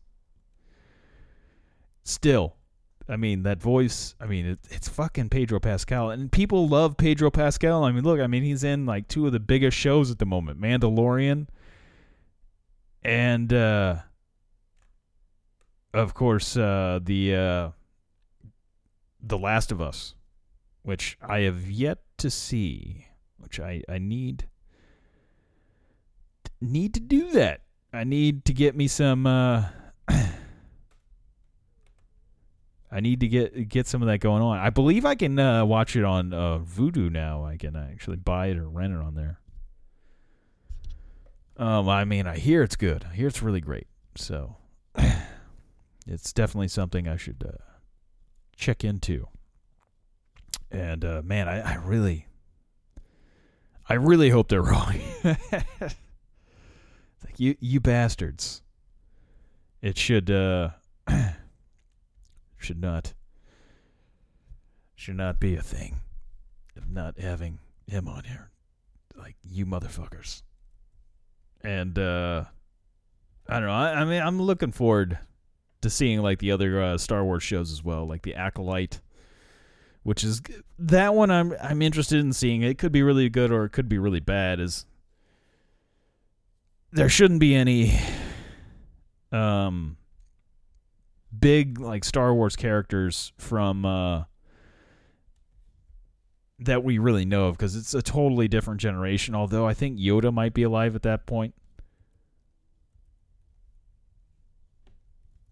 Still, 2.03 2.55
I 3.07 3.17
mean 3.17 3.43
that 3.43 3.61
voice. 3.61 4.15
I 4.19 4.25
mean 4.25 4.45
it, 4.45 4.59
it's 4.69 4.87
fucking 4.87 5.29
Pedro 5.29 5.59
Pascal, 5.59 6.09
and 6.09 6.31
people 6.31 6.67
love 6.67 6.97
Pedro 6.97 7.29
Pascal. 7.29 7.83
I 7.83 7.91
mean, 7.91 8.03
look, 8.03 8.19
I 8.19 8.27
mean 8.27 8.43
he's 8.43 8.63
in 8.63 8.85
like 8.85 9.07
two 9.07 9.25
of 9.25 9.33
the 9.33 9.39
biggest 9.39 9.77
shows 9.77 10.09
at 10.09 10.19
the 10.19 10.25
moment, 10.25 10.61
Mandalorian, 10.61 11.47
and 13.03 13.51
uh, 13.51 13.97
of 15.93 16.13
course 16.13 16.55
uh, 16.55 16.99
the 17.03 17.35
uh, 17.35 17.69
the 19.21 19.37
Last 19.37 19.71
of 19.71 19.81
Us, 19.81 20.15
which 20.83 21.17
I 21.21 21.41
have 21.41 21.69
yet 21.69 21.99
to 22.17 22.29
see, 22.29 23.07
which 23.41 23.59
I 23.59 23.83
I 23.89 23.97
need 23.97 24.47
need 26.61 26.93
to 26.93 26.99
do 26.99 27.31
that. 27.31 27.61
I 27.93 28.03
need 28.03 28.45
to 28.45 28.53
get 28.53 28.75
me 28.75 28.87
some. 28.87 29.27
Uh, 29.27 29.65
I 32.93 32.99
need 32.99 33.21
to 33.21 33.27
get 33.27 33.69
get 33.69 33.87
some 33.87 34.01
of 34.01 34.07
that 34.07 34.19
going 34.19 34.41
on. 34.41 34.57
I 34.59 34.69
believe 34.69 35.05
I 35.05 35.15
can 35.15 35.39
uh, 35.39 35.65
watch 35.65 35.95
it 35.95 36.03
on 36.03 36.33
uh, 36.33 36.59
Vudu 36.59 37.11
now. 37.11 37.45
I 37.45 37.57
can 37.57 37.75
actually 37.75 38.17
buy 38.17 38.47
it 38.47 38.57
or 38.57 38.67
rent 38.67 38.93
it 38.93 38.99
on 38.99 39.15
there. 39.15 39.39
Um, 41.57 41.87
I 41.89 42.05
mean, 42.05 42.27
I 42.27 42.37
hear 42.37 42.63
it's 42.63 42.75
good. 42.75 43.05
I 43.09 43.13
hear 43.13 43.27
it's 43.27 43.41
really 43.41 43.61
great. 43.61 43.87
So, 44.15 44.57
it's 46.07 46.33
definitely 46.33 46.69
something 46.69 47.07
I 47.07 47.17
should 47.17 47.43
uh, 47.47 47.61
check 48.55 48.83
into. 48.83 49.27
And 50.71 51.05
uh, 51.05 51.21
man, 51.23 51.47
I, 51.47 51.73
I 51.73 51.75
really, 51.75 52.27
I 53.91 53.95
really 53.95 54.29
hope 54.29 54.47
they're 54.47 54.61
wrong. 54.73 54.95
like 55.23 55.35
you, 57.37 57.57
you 57.59 57.81
bastards. 57.81 58.61
It 59.81 59.97
should. 59.97 60.31
Uh, 60.31 60.69
should 62.57 62.79
not 62.79 63.13
should 64.95 65.15
not 65.15 65.39
be 65.39 65.55
a 65.55 65.61
thing 65.61 65.99
of 66.77 66.89
not 66.89 67.19
having 67.19 67.59
him 67.87 68.07
on 68.07 68.23
here 68.23 68.51
like 69.17 69.35
you 69.43 69.65
motherfuckers 69.65 70.43
and 71.61 71.97
uh 71.97 72.45
i 73.49 73.59
don't 73.59 73.67
know 73.67 73.73
i, 73.73 73.93
I 73.93 74.05
mean 74.05 74.21
i'm 74.21 74.39
looking 74.39 74.71
forward 74.71 75.17
to 75.81 75.89
seeing 75.89 76.21
like 76.21 76.37
the 76.37 76.51
other 76.51 76.81
uh, 76.81 76.97
star 76.99 77.25
wars 77.25 77.41
shows 77.41 77.71
as 77.71 77.83
well 77.83 78.07
like 78.07 78.21
the 78.21 78.35
acolyte 78.35 79.01
which 80.03 80.23
is 80.23 80.41
that 80.79 81.13
one 81.13 81.29
i'm 81.29 81.53
i'm 81.61 81.81
interested 81.81 82.19
in 82.19 82.33
seeing 82.33 82.61
it 82.61 82.77
could 82.77 82.91
be 82.91 83.03
really 83.03 83.29
good 83.29 83.51
or 83.51 83.65
it 83.65 83.69
could 83.69 83.89
be 83.89 83.97
really 83.97 84.19
bad 84.19 84.59
is 84.59 84.85
there 86.91 87.09
shouldn't 87.09 87.39
be 87.39 87.55
any 87.55 87.97
um 89.31 89.97
big 91.37 91.79
like 91.79 92.03
Star 92.03 92.33
Wars 92.33 92.55
characters 92.55 93.33
from 93.37 93.85
uh, 93.85 94.23
that 96.59 96.83
we 96.83 96.97
really 96.97 97.25
know 97.25 97.47
of 97.47 97.57
because 97.57 97.75
it's 97.75 97.93
a 97.93 98.01
totally 98.01 98.47
different 98.47 98.79
generation. 98.79 99.35
Although 99.35 99.65
I 99.65 99.73
think 99.73 99.99
Yoda 99.99 100.33
might 100.33 100.53
be 100.53 100.63
alive 100.63 100.95
at 100.95 101.03
that 101.03 101.25
point. 101.25 101.53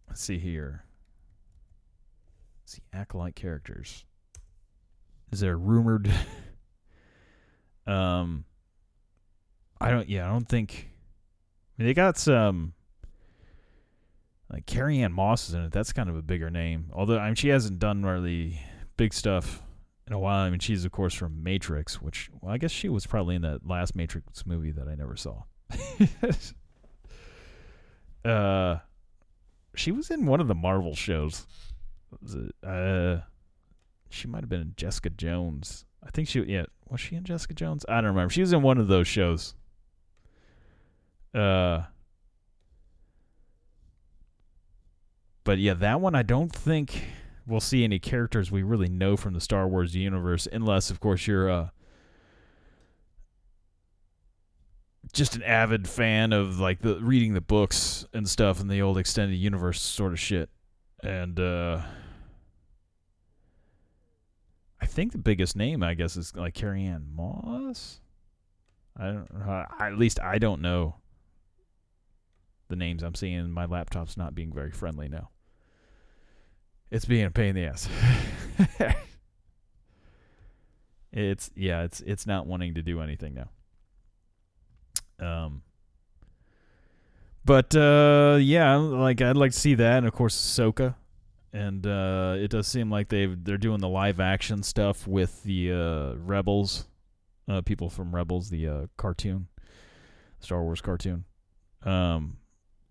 Let's 0.07 0.21
see 0.21 0.39
here. 0.39 0.83
See 2.65 2.81
acolyte 2.93 3.35
characters. 3.35 4.05
Is 5.31 5.39
there 5.39 5.57
rumored? 5.57 6.11
um, 7.87 8.45
I 9.79 9.91
don't. 9.91 10.09
Yeah, 10.09 10.27
I 10.27 10.31
don't 10.31 10.47
think. 10.47 10.89
I 11.77 11.81
mean, 11.81 11.87
they 11.87 11.93
got 11.93 12.17
some 12.17 12.73
like 14.51 14.65
Carrie 14.65 15.01
Ann 15.01 15.13
Moss 15.13 15.49
is 15.49 15.55
in 15.55 15.61
it. 15.63 15.71
That's 15.71 15.93
kind 15.93 16.09
of 16.09 16.15
a 16.15 16.21
bigger 16.21 16.49
name. 16.49 16.91
Although 16.93 17.19
I 17.19 17.27
mean 17.27 17.35
she 17.35 17.49
hasn't 17.49 17.79
done 17.79 18.03
really 18.03 18.59
big 18.97 19.13
stuff 19.13 19.61
in 20.07 20.13
a 20.13 20.19
while. 20.19 20.43
I 20.43 20.49
mean 20.49 20.59
she's 20.59 20.85
of 20.85 20.91
course 20.91 21.13
from 21.13 21.43
Matrix, 21.43 22.01
which 22.01 22.29
well 22.41 22.53
I 22.53 22.57
guess 22.57 22.71
she 22.71 22.89
was 22.89 23.05
probably 23.05 23.35
in 23.35 23.43
that 23.43 23.67
last 23.67 23.95
Matrix 23.95 24.45
movie 24.45 24.71
that 24.71 24.87
I 24.87 24.95
never 24.95 25.15
saw. 25.15 25.43
uh 28.29 28.77
she 29.75 29.91
was 29.91 30.09
in 30.09 30.25
one 30.25 30.41
of 30.41 30.47
the 30.47 30.55
Marvel 30.55 30.95
shows. 30.95 31.45
Was 32.21 32.35
it, 32.35 32.55
uh 32.63 33.19
she 34.09 34.27
might 34.27 34.41
have 34.41 34.49
been 34.49 34.61
in 34.61 34.73
Jessica 34.75 35.09
Jones. 35.09 35.85
I 36.03 36.09
think 36.11 36.27
she 36.27 36.41
yeah, 36.43 36.65
was 36.89 36.99
she 37.01 37.15
in 37.15 37.23
Jessica 37.23 37.53
Jones? 37.53 37.85
I 37.87 37.95
don't 37.95 38.11
remember. 38.11 38.31
She 38.31 38.41
was 38.41 38.53
in 38.53 38.61
one 38.61 38.77
of 38.77 38.87
those 38.87 39.07
shows. 39.07 39.55
Uh 41.33 41.83
But 45.43 45.57
yeah, 45.57 45.73
that 45.73 45.99
one 45.99 46.13
I 46.13 46.21
don't 46.21 46.53
think 46.53 47.05
we'll 47.47 47.59
see 47.59 47.83
any 47.83 47.97
characters 47.97 48.51
we 48.51 48.61
really 48.61 48.87
know 48.87 49.17
from 49.17 49.33
the 49.33 49.41
Star 49.41 49.67
Wars 49.67 49.95
universe, 49.95 50.47
unless 50.51 50.91
of 50.91 50.99
course 50.99 51.25
you're 51.25 51.49
uh, 51.49 51.69
just 55.11 55.35
an 55.35 55.41
avid 55.43 55.87
fan 55.87 56.33
of 56.33 56.59
like 56.59 56.81
the 56.81 56.99
reading 56.99 57.33
the 57.33 57.41
books 57.41 58.05
and 58.13 58.29
stuff 58.29 58.59
and 58.59 58.69
the 58.69 58.81
old 58.81 58.97
extended 58.97 59.35
universe 59.37 59.81
sort 59.81 60.13
of 60.13 60.19
shit. 60.19 60.49
And 61.01 61.39
uh, 61.39 61.81
I 64.81 64.85
think 64.85 65.11
the 65.11 65.17
biggest 65.17 65.55
name 65.55 65.83
I 65.83 65.93
guess 65.93 66.15
is 66.17 66.35
like 66.35 66.53
Carrie 66.53 66.85
Ann 66.85 67.07
Moss. 67.15 67.99
I 68.97 69.05
don't. 69.07 69.27
Uh, 69.31 69.65
at 69.79 69.97
least 69.97 70.19
I 70.19 70.37
don't 70.37 70.61
know 70.61 70.95
the 72.69 72.75
names 72.75 73.03
I'm 73.03 73.15
seeing. 73.15 73.51
My 73.51 73.65
laptop's 73.65 74.17
not 74.17 74.35
being 74.35 74.53
very 74.53 74.71
friendly 74.71 75.09
now. 75.09 75.29
It's 76.91 77.05
being 77.05 77.25
a 77.25 77.31
pain 77.31 77.49
in 77.49 77.55
the 77.55 77.65
ass. 77.65 77.87
it's 81.11 81.51
yeah, 81.55 81.83
it's 81.83 82.01
it's 82.01 82.25
not 82.25 82.47
wanting 82.47 82.75
to 82.75 82.81
do 82.81 83.01
anything 83.01 83.35
now. 83.35 83.49
Um 85.19 85.61
but 87.45 87.75
uh 87.75 88.37
yeah, 88.41 88.75
like 88.75 89.21
I'd 89.21 89.37
like 89.37 89.51
to 89.51 89.59
see 89.59 89.75
that 89.75 89.97
and 89.99 90.07
of 90.07 90.13
course 90.13 90.35
Ahsoka. 90.35 90.95
And 91.51 91.85
uh 91.85 92.35
it 92.37 92.49
does 92.49 92.67
seem 92.67 92.91
like 92.91 93.09
they 93.09 93.25
they're 93.25 93.57
doing 93.57 93.79
the 93.79 93.89
live 93.89 94.19
action 94.19 94.61
stuff 94.63 95.07
with 95.07 95.43
the 95.43 95.71
uh 95.71 96.13
Rebels. 96.15 96.87
Uh 97.47 97.61
people 97.61 97.89
from 97.89 98.13
Rebels, 98.13 98.49
the 98.49 98.67
uh 98.67 98.85
cartoon. 98.97 99.47
Star 100.39 100.63
Wars 100.63 100.81
cartoon. 100.81 101.25
Um 101.83 102.37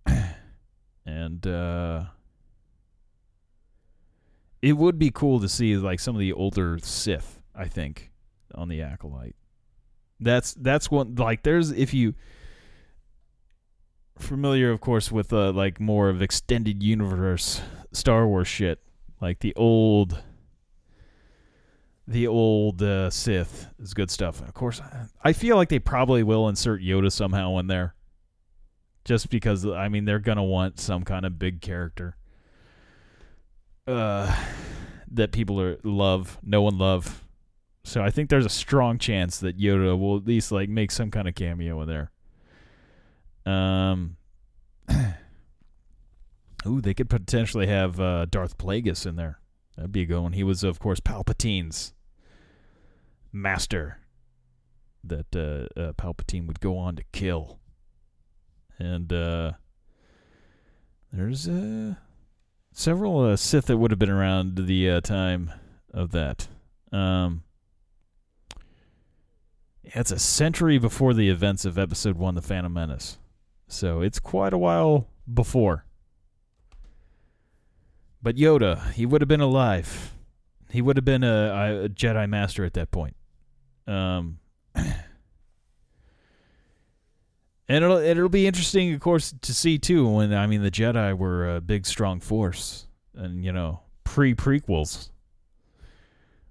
and 1.07 1.47
uh 1.47 2.05
it 4.61 4.73
would 4.73 4.99
be 4.99 5.11
cool 5.11 5.39
to 5.41 5.49
see 5.49 5.77
like 5.77 6.01
some 6.01 6.17
of 6.17 6.21
the 6.21 6.33
older 6.33 6.79
Sith. 6.81 7.41
I 7.55 7.67
think 7.67 8.11
on 8.55 8.69
the 8.69 8.83
acolyte. 8.83 9.37
That's 10.21 10.55
that's 10.55 10.91
one 10.91 11.15
like 11.15 11.45
there's 11.45 11.71
if 11.71 11.95
you 11.95 12.15
familiar 14.19 14.71
of 14.73 14.81
course 14.81 15.13
with 15.13 15.33
uh, 15.33 15.53
like 15.53 15.79
more 15.81 16.09
of 16.09 16.21
extended 16.21 16.83
universe 16.83 17.61
Star 17.93 18.27
Wars 18.27 18.49
shit 18.49 18.81
like 19.21 19.41
the 19.41 19.55
old 19.55 20.23
the 22.07 22.27
old 22.27 22.83
uh, 22.83 23.11
Sith 23.11 23.69
is 23.79 23.93
good 23.93 24.11
stuff. 24.11 24.41
And 24.41 24.49
of 24.49 24.55
course, 24.55 24.81
I 25.23 25.33
feel 25.35 25.57
like 25.57 25.69
they 25.69 25.79
probably 25.79 26.23
will 26.23 26.49
insert 26.49 26.81
Yoda 26.81 27.13
somehow 27.13 27.59
in 27.59 27.67
there, 27.67 27.95
just 29.05 29.29
because 29.29 29.67
I 29.67 29.89
mean 29.89 30.05
they're 30.05 30.19
gonna 30.19 30.45
want 30.45 30.81
some 30.81 31.05
kind 31.05 31.27
of 31.27 31.39
big 31.39 31.61
character 31.61 32.17
uh, 33.87 34.35
that 35.11 35.33
people 35.33 35.61
are 35.61 35.79
love, 35.83 36.39
know 36.43 36.69
and 36.69 36.79
love. 36.79 37.25
So 37.85 38.03
I 38.03 38.11
think 38.11 38.29
there's 38.29 38.47
a 38.47 38.51
strong 38.51 38.99
chance 38.99 39.39
that 39.39 39.59
Yoda 39.59 39.99
will 39.99 40.17
at 40.19 40.27
least 40.27 40.53
like 40.53 40.69
make 40.69 40.91
some 40.91 41.11
kind 41.11 41.27
of 41.27 41.35
cameo 41.35 41.81
in 41.83 41.89
there. 41.89 42.11
Um, 43.47 44.18
ooh, 46.79 46.81
they 46.81 46.95
could 46.95 47.11
potentially 47.11 47.67
have 47.67 48.01
uh, 48.01 48.27
Darth 48.27 48.59
Plagueis 48.59 49.07
in 49.07 49.17
there. 49.17 49.41
That'd 49.77 49.93
be 49.93 50.03
a 50.03 50.07
good 50.07 50.21
one. 50.21 50.33
He 50.33 50.45
was, 50.45 50.65
of 50.65 50.79
course, 50.79 51.01
Palpatine's 51.01 51.93
master 53.33 53.99
that 55.05 55.35
uh, 55.37 55.81
uh, 55.81 55.93
Palpatine 55.93 56.47
would 56.47 56.61
go 56.61 56.77
on 56.77 56.97
to 56.97 57.05
kill. 57.13 57.59
And 58.79 59.13
uh, 59.13 59.53
there's 61.13 61.49
uh, 61.49 61.95
several 62.73 63.21
uh, 63.21 63.37
Sith 63.37 63.67
that 63.67 63.77
would 63.77 63.91
have 63.91 63.99
been 63.99 64.11
around 64.11 64.67
the 64.67 64.91
uh, 64.91 65.01
time 65.01 65.53
of 65.93 66.11
that. 66.13 66.49
Um, 66.93 67.43
it's 69.85 70.11
a 70.11 70.19
century 70.19 70.79
before 70.79 71.15
the 71.15 71.31
events 71.31 71.65
of 71.65 71.79
Episode 71.79 72.17
One, 72.17 72.35
The 72.35 72.43
Phantom 72.43 72.73
Menace, 72.73 73.19
so 73.69 74.01
it's 74.01 74.19
quite 74.19 74.53
a 74.53 74.59
while 74.59 75.09
before. 75.33 75.87
But 78.23 78.37
Yoda, 78.37 78.93
he 78.93 79.07
would 79.07 79.21
have 79.21 79.29
been 79.29 79.41
alive. 79.41 80.15
He 80.71 80.83
would 80.83 80.97
have 80.97 81.05
been 81.05 81.25
a, 81.25 81.85
a 81.85 81.89
Jedi 81.89 82.29
Master 82.29 82.65
at 82.65 82.75
that 82.75 82.91
point. 82.91 83.17
Um, 83.87 84.39
and 84.75 84.97
it'll 87.69 87.99
it'll 87.99 88.29
be 88.29 88.47
interesting, 88.47 88.93
of 88.93 89.01
course, 89.01 89.35
to 89.41 89.55
see 89.55 89.79
too. 89.79 90.09
When 90.09 90.35
I 90.35 90.47
mean, 90.47 90.63
the 90.63 90.71
Jedi 90.71 91.17
were 91.17 91.57
a 91.57 91.61
big, 91.61 91.87
strong 91.87 92.21
force, 92.21 92.87
and 93.15 93.45
you 93.45 93.53
know, 93.53 93.81
pre 94.05 94.35
prequels. 94.35 95.11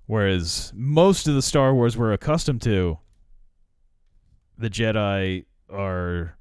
Whereas 0.06 0.72
most 0.74 1.28
of 1.28 1.36
the 1.36 1.42
Star 1.42 1.74
Wars 1.74 1.98
we're 1.98 2.14
accustomed 2.14 2.62
to, 2.62 2.98
the 4.58 4.70
Jedi 4.70 5.46
are 5.70 6.38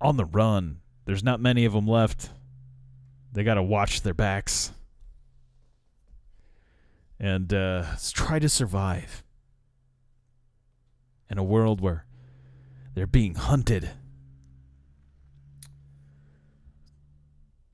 on 0.00 0.18
the 0.18 0.26
run. 0.26 0.80
There's 1.06 1.24
not 1.24 1.40
many 1.40 1.64
of 1.64 1.72
them 1.72 1.88
left. 1.88 2.30
They 3.32 3.44
got 3.44 3.54
to 3.54 3.62
watch 3.62 4.02
their 4.02 4.14
backs 4.14 4.72
and 7.18 7.52
uh, 7.52 7.84
try 8.12 8.38
to 8.38 8.48
survive 8.48 9.22
in 11.30 11.38
a 11.38 11.42
world 11.42 11.80
where 11.80 12.04
they're 12.94 13.06
being 13.06 13.36
hunted. 13.36 13.90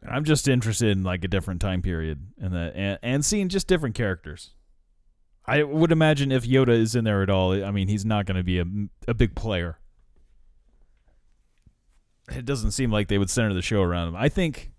I'm 0.08 0.24
just 0.24 0.46
interested 0.46 0.90
in 0.90 1.02
like 1.02 1.24
a 1.24 1.28
different 1.28 1.60
time 1.60 1.82
period 1.82 2.28
and 2.40 2.54
that 2.54 2.74
and, 2.76 2.98
and 3.02 3.24
seeing 3.24 3.48
just 3.48 3.66
different 3.66 3.94
characters. 3.94 4.54
I 5.44 5.62
would 5.62 5.92
imagine 5.92 6.30
if 6.30 6.46
Yoda 6.46 6.68
is 6.68 6.94
in 6.94 7.04
there 7.04 7.22
at 7.22 7.30
all, 7.30 7.52
I 7.64 7.70
mean, 7.70 7.88
he's 7.88 8.04
not 8.04 8.26
going 8.26 8.36
to 8.36 8.44
be 8.44 8.58
a, 8.58 8.66
a 9.08 9.14
big 9.14 9.34
player. 9.34 9.78
It 12.30 12.44
doesn't 12.44 12.72
seem 12.72 12.92
like 12.92 13.08
they 13.08 13.16
would 13.16 13.30
center 13.30 13.54
the 13.54 13.62
show 13.62 13.82
around 13.82 14.08
him. 14.08 14.16
I 14.16 14.28
think 14.28 14.70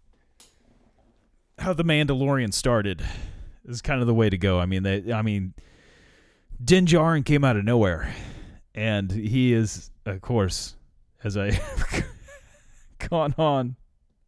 how 1.59 1.73
the 1.73 1.83
Mandalorian 1.83 2.53
started 2.53 3.03
is 3.65 3.81
kind 3.81 4.01
of 4.01 4.07
the 4.07 4.13
way 4.13 4.29
to 4.29 4.37
go. 4.37 4.59
I 4.59 4.65
mean, 4.65 4.83
they, 4.83 5.11
I 5.11 5.21
mean, 5.21 5.53
Din 6.63 6.85
Djarin 6.85 7.25
came 7.25 7.43
out 7.43 7.57
of 7.57 7.65
nowhere, 7.65 8.13
and 8.73 9.11
he 9.11 9.53
is, 9.53 9.91
of 10.05 10.21
course, 10.21 10.75
as 11.23 11.37
I 11.37 11.59
gone 13.09 13.35
on, 13.37 13.75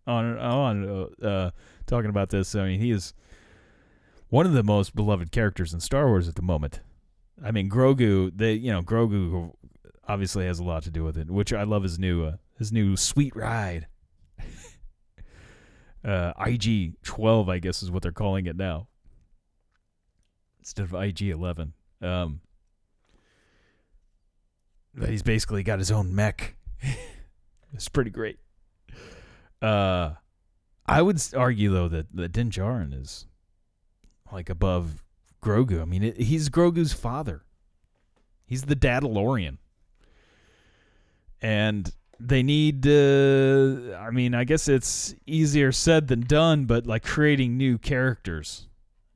on, 0.05 0.37
on, 0.37 1.09
uh, 1.23 1.51
talking 1.87 2.09
about 2.09 2.29
this. 2.29 2.53
I 2.55 2.67
mean, 2.67 2.79
he 2.79 2.91
is 2.91 3.13
one 4.29 4.45
of 4.45 4.53
the 4.53 4.63
most 4.63 4.95
beloved 4.95 5.31
characters 5.31 5.73
in 5.73 5.79
Star 5.79 6.07
Wars 6.07 6.27
at 6.27 6.35
the 6.35 6.41
moment. 6.41 6.81
I 7.43 7.51
mean, 7.51 7.69
Grogu, 7.69 8.31
they, 8.35 8.53
you 8.53 8.71
know, 8.71 8.81
Grogu 8.81 9.53
obviously 10.07 10.45
has 10.45 10.59
a 10.59 10.63
lot 10.63 10.83
to 10.83 10.91
do 10.91 11.03
with 11.03 11.17
it, 11.17 11.31
which 11.31 11.53
I 11.53 11.63
love 11.63 11.83
his 11.83 11.97
new, 11.97 12.25
uh, 12.25 12.35
his 12.57 12.71
new 12.71 12.95
sweet 12.95 13.35
ride 13.35 13.87
uh, 16.03 16.33
IG 16.45 17.01
12, 17.03 17.49
I 17.49 17.59
guess 17.59 17.83
is 17.83 17.91
what 17.91 18.03
they're 18.03 18.11
calling 18.11 18.45
it 18.45 18.55
now, 18.55 18.87
instead 20.59 20.83
of 20.83 20.93
IG 20.93 21.23
11. 21.23 21.73
Um, 22.01 22.41
but 24.95 25.09
he's 25.09 25.23
basically 25.23 25.63
got 25.63 25.79
his 25.79 25.91
own 25.91 26.13
mech. 26.13 26.55
it's 27.73 27.89
pretty 27.89 28.09
great. 28.09 28.39
Uh, 29.61 30.13
I 30.85 31.01
would 31.01 31.21
argue 31.35 31.71
though 31.71 31.87
that 31.87 32.07
the 32.13 32.27
Din 32.27 32.49
Djarin 32.49 32.99
is 32.99 33.27
like 34.31 34.49
above 34.49 35.03
Grogu. 35.41 35.81
I 35.81 35.85
mean, 35.85 36.03
it, 36.03 36.17
he's 36.17 36.49
Grogu's 36.49 36.93
father. 36.93 37.43
He's 38.45 38.63
the 38.63 38.75
Dadalorian, 38.75 39.57
and 41.41 41.93
they 42.27 42.43
need 42.43 42.85
uh, 42.87 43.95
i 43.97 44.09
mean 44.11 44.35
i 44.35 44.43
guess 44.43 44.67
it's 44.67 45.15
easier 45.25 45.71
said 45.71 46.07
than 46.07 46.21
done 46.21 46.65
but 46.65 46.85
like 46.85 47.03
creating 47.03 47.57
new 47.57 47.77
characters. 47.77 48.67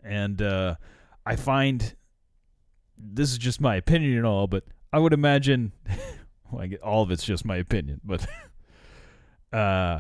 And 0.03 0.41
uh, 0.41 0.75
i 1.25 1.35
find 1.35 1.95
this 2.97 3.31
is 3.31 3.37
just 3.37 3.59
my 3.59 3.75
opinion 3.75 4.17
and 4.17 4.25
all 4.25 4.47
but 4.47 4.63
i 4.93 4.99
would 4.99 5.13
imagine 5.13 5.71
well, 6.51 6.67
all 6.83 7.03
of 7.03 7.11
it's 7.11 7.23
just 7.23 7.45
my 7.45 7.57
opinion 7.57 8.01
but 8.03 8.25
uh, 9.53 9.99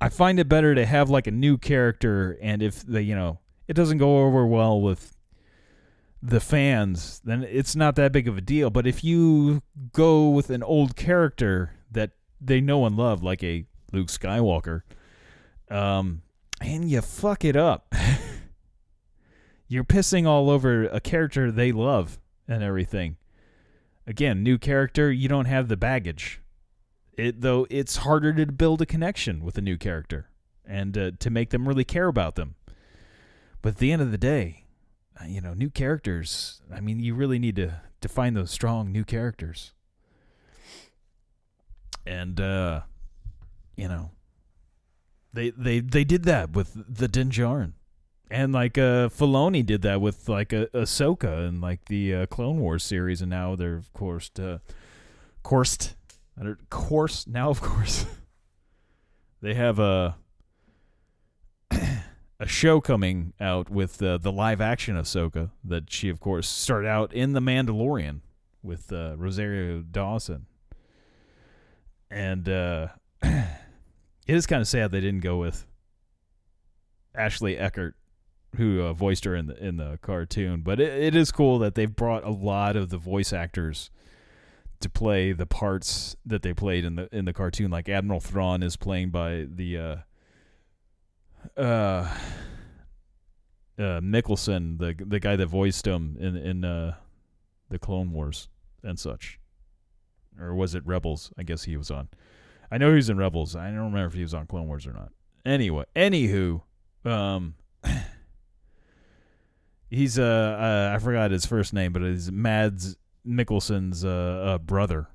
i 0.00 0.08
find 0.08 0.38
it 0.38 0.48
better 0.48 0.74
to 0.74 0.84
have 0.84 1.10
like 1.10 1.26
a 1.26 1.30
new 1.30 1.58
character 1.58 2.38
and 2.40 2.62
if 2.62 2.84
the 2.86 3.02
you 3.02 3.14
know 3.14 3.38
it 3.68 3.74
doesn't 3.74 3.98
go 3.98 4.24
over 4.24 4.46
well 4.46 4.80
with 4.80 5.15
the 6.22 6.40
fans, 6.40 7.20
then 7.24 7.44
it's 7.44 7.76
not 7.76 7.96
that 7.96 8.12
big 8.12 8.28
of 8.28 8.38
a 8.38 8.40
deal. 8.40 8.70
But 8.70 8.86
if 8.86 9.04
you 9.04 9.62
go 9.92 10.28
with 10.28 10.50
an 10.50 10.62
old 10.62 10.96
character 10.96 11.72
that 11.90 12.12
they 12.40 12.60
know 12.60 12.86
and 12.86 12.96
love, 12.96 13.22
like 13.22 13.42
a 13.42 13.66
Luke 13.92 14.08
Skywalker, 14.08 14.82
um, 15.70 16.22
and 16.60 16.90
you 16.90 17.00
fuck 17.00 17.44
it 17.44 17.56
up, 17.56 17.94
you're 19.68 19.84
pissing 19.84 20.26
all 20.26 20.50
over 20.50 20.84
a 20.84 21.00
character 21.00 21.50
they 21.50 21.72
love 21.72 22.18
and 22.48 22.62
everything. 22.62 23.16
Again, 24.06 24.42
new 24.42 24.58
character, 24.58 25.10
you 25.10 25.28
don't 25.28 25.46
have 25.46 25.68
the 25.68 25.76
baggage. 25.76 26.40
It 27.14 27.40
though 27.40 27.66
it's 27.70 27.96
harder 27.96 28.32
to 28.34 28.46
build 28.46 28.82
a 28.82 28.86
connection 28.86 29.42
with 29.42 29.56
a 29.56 29.62
new 29.62 29.78
character 29.78 30.28
and 30.66 30.96
uh, 30.98 31.10
to 31.18 31.30
make 31.30 31.50
them 31.50 31.66
really 31.66 31.84
care 31.84 32.08
about 32.08 32.34
them. 32.34 32.56
But 33.62 33.70
at 33.70 33.78
the 33.78 33.90
end 33.90 34.02
of 34.02 34.10
the 34.10 34.18
day, 34.18 34.65
you 35.26 35.40
know, 35.40 35.54
new 35.54 35.70
characters. 35.70 36.60
I 36.72 36.80
mean, 36.80 37.00
you 37.00 37.14
really 37.14 37.38
need 37.38 37.56
to 37.56 37.80
to 38.00 38.08
find 38.08 38.36
those 38.36 38.50
strong 38.50 38.92
new 38.92 39.04
characters. 39.04 39.72
And 42.06 42.40
uh 42.40 42.82
you 43.76 43.88
know, 43.88 44.10
they 45.32 45.50
they 45.50 45.80
they 45.80 46.04
did 46.04 46.24
that 46.24 46.52
with 46.52 46.72
the 46.88 47.08
Din 47.08 47.30
Djarin. 47.30 47.72
And 48.30 48.52
like 48.52 48.76
uh 48.76 49.08
Filoni 49.08 49.64
did 49.64 49.82
that 49.82 50.00
with 50.00 50.28
like 50.28 50.52
uh, 50.52 50.66
Ahsoka 50.74 51.48
and 51.48 51.60
like 51.60 51.86
the 51.86 52.14
uh, 52.14 52.26
Clone 52.26 52.58
Wars 52.58 52.84
series 52.84 53.22
and 53.22 53.30
now 53.30 53.56
they're 53.56 53.76
of 53.76 53.92
course 53.92 54.30
uh 54.38 54.58
coursed 55.42 55.94
course 56.68 57.26
now 57.26 57.48
of 57.48 57.62
course 57.62 58.04
they 59.40 59.54
have 59.54 59.78
a 59.78 60.16
a 62.38 62.46
show 62.46 62.80
coming 62.80 63.32
out 63.40 63.70
with 63.70 64.02
uh, 64.02 64.18
the 64.18 64.32
live 64.32 64.60
action 64.60 64.96
Ahsoka 64.96 65.50
that 65.64 65.90
she, 65.90 66.08
of 66.08 66.20
course, 66.20 66.48
started 66.48 66.88
out 66.88 67.12
in 67.12 67.32
The 67.32 67.40
Mandalorian 67.40 68.20
with 68.62 68.92
uh, 68.92 69.14
Rosario 69.16 69.80
Dawson. 69.80 70.46
And 72.10 72.48
uh, 72.48 72.88
it 73.22 73.46
is 74.26 74.46
kind 74.46 74.60
of 74.60 74.68
sad 74.68 74.90
they 74.90 75.00
didn't 75.00 75.20
go 75.20 75.38
with 75.38 75.66
Ashley 77.14 77.56
Eckstein, 77.56 77.94
who 78.56 78.82
uh, 78.82 78.92
voiced 78.92 79.24
her 79.24 79.34
in 79.34 79.46
the 79.46 79.56
in 79.64 79.76
the 79.76 79.98
cartoon. 80.02 80.60
But 80.60 80.80
it, 80.80 80.92
it 81.02 81.16
is 81.16 81.32
cool 81.32 81.58
that 81.60 81.74
they've 81.74 81.94
brought 81.94 82.24
a 82.24 82.30
lot 82.30 82.76
of 82.76 82.90
the 82.90 82.98
voice 82.98 83.32
actors 83.32 83.90
to 84.80 84.90
play 84.90 85.32
the 85.32 85.46
parts 85.46 86.16
that 86.24 86.42
they 86.42 86.52
played 86.52 86.84
in 86.84 86.96
the 86.96 87.08
in 87.10 87.24
the 87.24 87.32
cartoon. 87.32 87.70
Like 87.70 87.88
Admiral 87.88 88.20
Thrawn 88.20 88.62
is 88.62 88.76
playing 88.76 89.10
by 89.10 89.46
the 89.48 90.04
uh, 91.56 92.08
uh, 93.78 94.00
Mikkelsen, 94.00 94.78
the 94.78 94.94
the 95.04 95.20
guy 95.20 95.36
that 95.36 95.46
voiced 95.46 95.86
him 95.86 96.16
in 96.18 96.36
in 96.36 96.64
uh, 96.64 96.94
the 97.68 97.78
Clone 97.78 98.12
Wars 98.12 98.48
and 98.82 98.98
such, 98.98 99.38
or 100.40 100.54
was 100.54 100.74
it 100.74 100.86
Rebels? 100.86 101.32
I 101.38 101.42
guess 101.42 101.64
he 101.64 101.76
was 101.76 101.90
on. 101.90 102.08
I 102.70 102.78
know 102.78 102.90
he 102.90 102.96
was 102.96 103.10
in 103.10 103.18
Rebels. 103.18 103.54
I 103.54 103.66
don't 103.66 103.76
remember 103.76 104.06
if 104.06 104.14
he 104.14 104.22
was 104.22 104.34
on 104.34 104.46
Clone 104.46 104.66
Wars 104.66 104.86
or 104.86 104.92
not. 104.92 105.12
Anyway, 105.44 105.84
anywho, 105.94 106.62
um, 107.04 107.54
he's 109.90 110.18
uh, 110.18 110.22
uh 110.22 110.94
I 110.94 110.98
forgot 110.98 111.30
his 111.30 111.46
first 111.46 111.72
name, 111.72 111.92
but 111.92 112.02
it's 112.02 112.30
Mads 112.30 112.96
Mikkelsen's 113.26 114.04
uh, 114.04 114.08
uh 114.54 114.58
brother. 114.58 115.08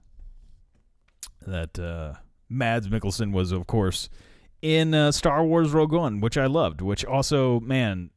That 1.48 1.80
uh, 1.80 2.20
Mads 2.50 2.88
Mikkelsen 2.88 3.32
was, 3.32 3.52
of 3.52 3.66
course 3.66 4.10
in 4.62 4.94
uh, 4.94 5.12
Star 5.12 5.44
Wars 5.44 5.72
Rogue 5.72 5.92
One, 5.92 6.20
which 6.20 6.38
I 6.38 6.46
loved. 6.46 6.82
Which 6.82 7.04
also, 7.06 7.60
man, 7.60 8.12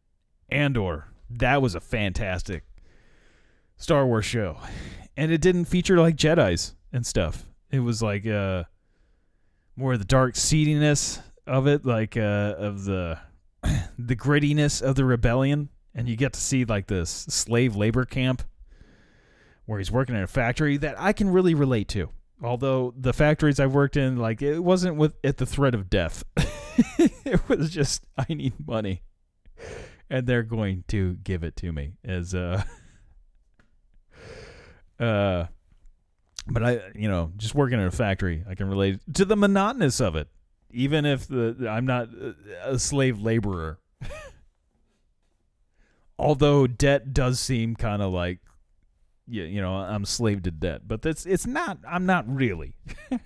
Andor, 0.48 1.08
that 1.30 1.62
was 1.62 1.74
a 1.74 1.80
fantastic 1.80 2.64
Star 3.76 4.06
Wars 4.06 4.24
show, 4.24 4.58
and 5.16 5.32
it 5.32 5.40
didn't 5.40 5.66
feature 5.66 5.98
like 5.98 6.16
Jedi's 6.16 6.74
and 6.92 7.06
stuff. 7.06 7.44
It 7.70 7.80
was 7.80 8.02
like 8.02 8.26
uh 8.26 8.64
more 9.76 9.94
of 9.94 9.98
the 9.98 10.04
dark 10.04 10.34
seediness 10.34 11.20
of 11.46 11.66
it, 11.66 11.84
like 11.84 12.16
uh 12.16 12.54
of 12.56 12.84
the 12.84 13.18
the 13.98 14.16
grittiness 14.16 14.82
of 14.82 14.94
the 14.94 15.04
rebellion, 15.04 15.70
and 15.94 16.08
you 16.08 16.16
get 16.16 16.32
to 16.34 16.40
see 16.40 16.64
like 16.64 16.86
this 16.86 17.10
slave 17.10 17.74
labor 17.74 18.04
camp 18.04 18.42
where 19.66 19.78
he's 19.78 19.90
working 19.90 20.14
in 20.14 20.22
a 20.22 20.26
factory 20.26 20.76
that 20.76 20.94
I 21.00 21.12
can 21.12 21.30
really 21.30 21.54
relate 21.54 21.88
to. 21.88 22.10
Although 22.44 22.92
the 22.96 23.14
factories 23.14 23.58
I've 23.58 23.72
worked 23.72 23.96
in, 23.96 24.18
like 24.18 24.42
it 24.42 24.60
wasn't 24.62 24.96
with 24.96 25.14
at 25.24 25.38
the 25.38 25.46
threat 25.46 25.74
of 25.74 25.88
death. 25.88 26.24
it 26.98 27.48
was 27.48 27.70
just 27.70 28.04
I 28.18 28.26
need 28.34 28.54
money, 28.66 29.02
and 30.10 30.26
they're 30.26 30.42
going 30.42 30.84
to 30.88 31.14
give 31.24 31.42
it 31.42 31.56
to 31.56 31.72
me 31.72 31.94
as 32.04 32.34
uh 32.34 32.62
uh. 35.00 35.46
But 36.46 36.62
I, 36.62 36.80
you 36.94 37.08
know, 37.08 37.32
just 37.38 37.54
working 37.54 37.80
in 37.80 37.86
a 37.86 37.90
factory, 37.90 38.44
I 38.46 38.54
can 38.54 38.68
relate 38.68 39.00
to 39.14 39.24
the 39.24 39.34
monotonous 39.34 39.98
of 39.98 40.14
it, 40.14 40.28
even 40.70 41.06
if 41.06 41.26
the 41.26 41.66
I'm 41.70 41.86
not 41.86 42.08
a 42.62 42.78
slave 42.78 43.18
laborer. 43.18 43.78
Although 46.18 46.66
debt 46.66 47.14
does 47.14 47.40
seem 47.40 47.74
kind 47.74 48.02
of 48.02 48.12
like 48.12 48.40
you, 49.26 49.44
you 49.44 49.60
know, 49.60 49.74
I'm 49.74 50.04
slave 50.04 50.42
to 50.42 50.50
debt, 50.50 50.82
but 50.86 51.02
that's 51.02 51.26
it's 51.26 51.46
not. 51.46 51.78
I'm 51.88 52.06
not 52.06 52.28
really. 52.28 52.76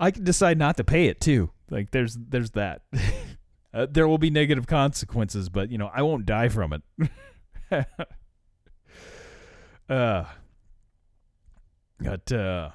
I 0.00 0.10
can 0.10 0.24
decide 0.24 0.58
not 0.58 0.76
to 0.78 0.84
pay 0.84 1.06
it 1.06 1.20
too. 1.20 1.50
Like 1.70 1.90
there's 1.90 2.16
there's 2.16 2.50
that. 2.52 2.82
uh, 3.74 3.86
there 3.90 4.08
will 4.08 4.18
be 4.18 4.30
negative 4.30 4.66
consequences, 4.66 5.48
but 5.48 5.70
you 5.70 5.78
know 5.78 5.90
I 5.92 6.02
won't 6.02 6.26
die 6.26 6.48
from 6.48 6.72
it. 6.72 6.82
uh, 9.88 10.24
but 11.98 12.32
uh, 12.32 12.70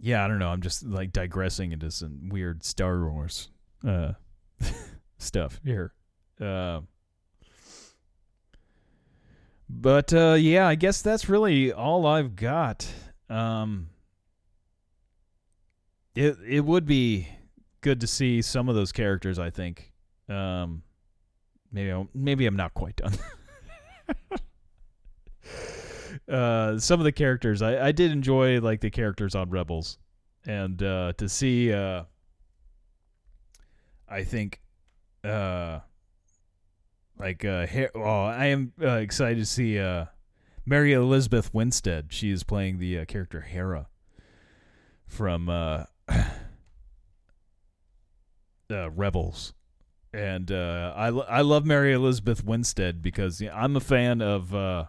yeah, 0.00 0.24
I 0.24 0.28
don't 0.28 0.38
know. 0.38 0.48
I'm 0.48 0.62
just 0.62 0.84
like 0.84 1.12
digressing 1.12 1.72
into 1.72 1.90
some 1.90 2.28
weird 2.28 2.64
Star 2.64 3.08
Wars 3.08 3.50
uh 3.86 4.12
stuff 5.18 5.60
here. 5.64 5.92
Uh, 6.40 6.80
but 9.80 10.12
uh, 10.12 10.36
yeah, 10.38 10.68
I 10.68 10.74
guess 10.74 11.00
that's 11.00 11.28
really 11.28 11.72
all 11.72 12.06
I've 12.06 12.36
got. 12.36 12.86
Um, 13.30 13.88
it 16.14 16.36
it 16.46 16.60
would 16.60 16.84
be 16.84 17.28
good 17.80 18.00
to 18.02 18.06
see 18.06 18.42
some 18.42 18.68
of 18.68 18.74
those 18.74 18.92
characters. 18.92 19.38
I 19.38 19.50
think. 19.50 19.92
Um, 20.28 20.82
maybe 21.72 21.90
I'm, 21.90 22.08
maybe 22.14 22.46
I'm 22.46 22.56
not 22.56 22.74
quite 22.74 22.96
done. 22.96 23.14
uh, 26.28 26.78
some 26.78 27.00
of 27.00 27.04
the 27.04 27.12
characters 27.12 27.62
I, 27.62 27.86
I 27.88 27.92
did 27.92 28.12
enjoy, 28.12 28.60
like 28.60 28.80
the 28.80 28.90
characters 28.90 29.34
on 29.34 29.50
Rebels, 29.50 29.98
and 30.46 30.82
uh, 30.82 31.14
to 31.16 31.28
see. 31.28 31.72
Uh, 31.72 32.04
I 34.08 34.24
think. 34.24 34.60
Uh, 35.24 35.80
like, 37.22 37.44
uh, 37.44 37.66
oh, 37.94 38.24
I 38.24 38.46
am 38.46 38.72
uh, 38.82 38.96
excited 38.96 39.38
to 39.38 39.46
see 39.46 39.78
uh, 39.78 40.06
Mary 40.66 40.92
Elizabeth 40.92 41.54
Winstead. 41.54 42.06
She 42.10 42.30
is 42.32 42.42
playing 42.42 42.80
the 42.80 42.98
uh, 42.98 43.04
character 43.04 43.42
Hera 43.42 43.86
from 45.06 45.48
uh, 45.48 45.84
uh, 48.70 48.90
Rebels, 48.90 49.54
and 50.12 50.50
uh, 50.50 50.92
I 50.96 51.10
lo- 51.10 51.26
I 51.28 51.42
love 51.42 51.64
Mary 51.64 51.92
Elizabeth 51.92 52.44
Winstead 52.44 53.02
because 53.02 53.40
you 53.40 53.48
know, 53.48 53.54
I'm 53.54 53.76
a 53.76 53.80
fan 53.80 54.20
of 54.20 54.52
uh, 54.52 54.86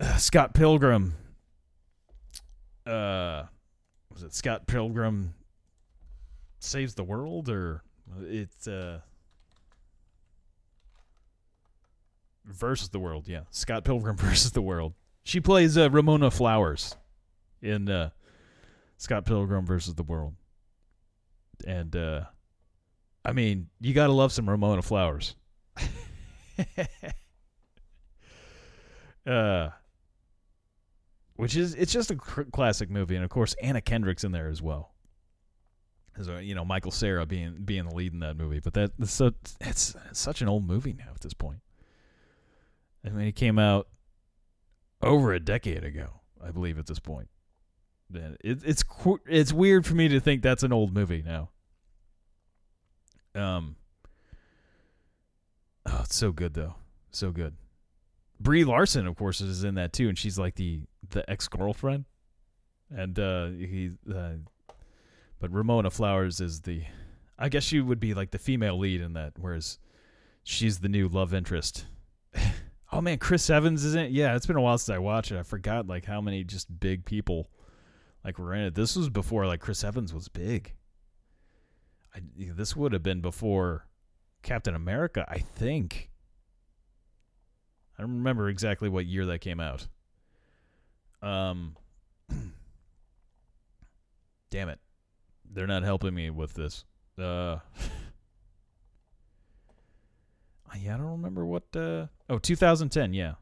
Scott 0.18 0.52
Pilgrim. 0.52 1.14
Uh, 2.86 3.44
was 4.12 4.22
it 4.22 4.34
Scott 4.34 4.66
Pilgrim 4.66 5.32
saves 6.58 6.94
the 6.94 7.04
world 7.04 7.48
or 7.48 7.82
it's 8.20 8.68
uh 8.68 9.00
versus 12.44 12.88
the 12.90 12.98
world. 12.98 13.28
Yeah, 13.28 13.42
Scott 13.50 13.84
Pilgrim 13.84 14.16
versus 14.18 14.52
the 14.52 14.62
world. 14.62 14.94
She 15.24 15.40
plays 15.40 15.78
uh, 15.78 15.90
Ramona 15.90 16.30
Flowers 16.30 16.96
in 17.60 17.88
uh, 17.88 18.10
Scott 18.96 19.24
Pilgrim 19.24 19.64
versus 19.66 19.94
the 19.94 20.02
world, 20.02 20.34
and 21.66 21.94
uh, 21.94 22.22
I 23.24 23.32
mean, 23.32 23.68
you 23.80 23.94
gotta 23.94 24.12
love 24.12 24.32
some 24.32 24.48
Ramona 24.48 24.82
Flowers. 24.82 25.36
uh, 29.26 29.68
which 31.36 31.56
is 31.56 31.74
it's 31.74 31.92
just 31.92 32.10
a 32.10 32.16
cr- 32.16 32.42
classic 32.42 32.90
movie, 32.90 33.14
and 33.14 33.24
of 33.24 33.30
course 33.30 33.54
Anna 33.62 33.80
Kendrick's 33.80 34.24
in 34.24 34.32
there 34.32 34.48
as 34.48 34.60
well. 34.60 34.92
As 36.16 36.28
uh, 36.28 36.36
you 36.36 36.54
know, 36.54 36.64
Michael 36.64 36.90
Cera 36.90 37.24
being 37.26 37.62
being 37.64 37.88
the 37.88 37.94
lead 37.94 38.12
in 38.12 38.20
that 38.20 38.36
movie, 38.36 38.60
but 38.60 38.74
that 38.74 38.92
that's 38.98 39.12
so 39.12 39.26
it's, 39.26 39.56
it's 39.60 39.96
such 40.12 40.42
an 40.42 40.48
old 40.48 40.66
movie 40.66 40.92
now 40.92 41.10
at 41.14 41.20
this 41.20 41.34
point. 41.34 41.58
I 43.04 43.10
mean, 43.10 43.26
it 43.26 43.36
came 43.36 43.58
out 43.58 43.88
over 45.02 45.32
a 45.32 45.40
decade 45.40 45.84
ago, 45.84 46.20
I 46.42 46.50
believe, 46.50 46.78
at 46.78 46.86
this 46.86 47.00
point. 47.00 47.28
It, 48.14 48.62
it's 48.64 48.84
it's 49.26 49.52
weird 49.52 49.86
for 49.86 49.94
me 49.94 50.08
to 50.08 50.20
think 50.20 50.42
that's 50.42 50.62
an 50.62 50.72
old 50.72 50.92
movie 50.92 51.24
now. 51.24 51.50
Um. 53.34 53.76
Oh, 55.86 56.00
it's 56.04 56.14
so 56.14 56.30
good 56.30 56.54
though, 56.54 56.74
so 57.10 57.30
good. 57.30 57.56
Brie 58.38 58.64
Larson, 58.64 59.06
of 59.06 59.16
course, 59.16 59.40
is 59.40 59.64
in 59.64 59.74
that 59.76 59.92
too, 59.92 60.08
and 60.08 60.18
she's 60.18 60.38
like 60.38 60.56
the 60.56 60.82
the 61.10 61.28
ex 61.30 61.48
girlfriend, 61.48 62.04
and 62.94 63.18
uh, 63.18 63.46
he. 63.46 63.90
Uh, 64.12 64.34
but 65.42 65.52
Ramona 65.52 65.90
Flowers 65.90 66.40
is 66.40 66.60
the, 66.60 66.84
I 67.36 67.48
guess 67.48 67.64
she 67.64 67.80
would 67.80 67.98
be 67.98 68.14
like 68.14 68.30
the 68.30 68.38
female 68.38 68.78
lead 68.78 69.00
in 69.00 69.14
that, 69.14 69.32
whereas 69.36 69.80
she's 70.44 70.78
the 70.78 70.88
new 70.88 71.08
love 71.08 71.34
interest. 71.34 71.86
Oh 72.92 73.00
man, 73.00 73.16
Chris 73.18 73.48
Evans 73.48 73.84
isn't. 73.86 74.10
Yeah, 74.10 74.36
it's 74.36 74.44
been 74.44 74.56
a 74.56 74.60
while 74.60 74.76
since 74.76 74.94
I 74.94 74.98
watched 74.98 75.32
it. 75.32 75.38
I 75.38 75.42
forgot 75.44 75.86
like 75.86 76.04
how 76.04 76.20
many 76.20 76.44
just 76.44 76.78
big 76.78 77.06
people 77.06 77.48
like 78.22 78.38
were 78.38 78.52
in 78.52 78.64
it. 78.64 78.74
This 78.74 78.94
was 78.96 79.08
before 79.08 79.46
like 79.46 79.60
Chris 79.60 79.82
Evans 79.82 80.12
was 80.12 80.28
big. 80.28 80.74
I, 82.14 82.20
this 82.36 82.76
would 82.76 82.92
have 82.92 83.02
been 83.02 83.22
before 83.22 83.86
Captain 84.42 84.74
America, 84.74 85.24
I 85.26 85.38
think. 85.38 86.10
I 87.98 88.02
don't 88.02 88.12
remember 88.12 88.50
exactly 88.50 88.90
what 88.90 89.06
year 89.06 89.24
that 89.26 89.38
came 89.38 89.58
out. 89.58 89.86
Um, 91.22 91.76
damn 94.50 94.68
it, 94.68 94.80
they're 95.50 95.66
not 95.66 95.82
helping 95.82 96.14
me 96.14 96.28
with 96.28 96.52
this. 96.52 96.84
Uh. 97.18 97.56
yeah, 100.80 100.94
I 100.94 100.98
don't 100.98 101.06
remember 101.06 101.44
what. 101.44 101.64
Uh, 101.74 102.06
oh, 102.28 102.38
2010. 102.38 103.14
Yeah. 103.14 103.34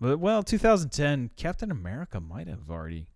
But 0.00 0.18
well, 0.18 0.42
2010, 0.42 1.30
Captain 1.36 1.70
America 1.70 2.20
might 2.20 2.48
have 2.48 2.70
already. 2.70 3.08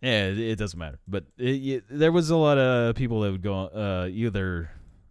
Yeah, 0.00 0.26
it, 0.26 0.38
it 0.38 0.56
doesn't 0.56 0.78
matter. 0.78 1.00
But 1.08 1.24
it, 1.38 1.44
it, 1.44 1.84
there 1.88 2.12
was 2.12 2.30
a 2.30 2.36
lot 2.36 2.58
of 2.58 2.94
people 2.94 3.20
that 3.22 3.32
would 3.32 3.42
go 3.42 3.66
uh, 3.66 4.08
either 4.10 4.70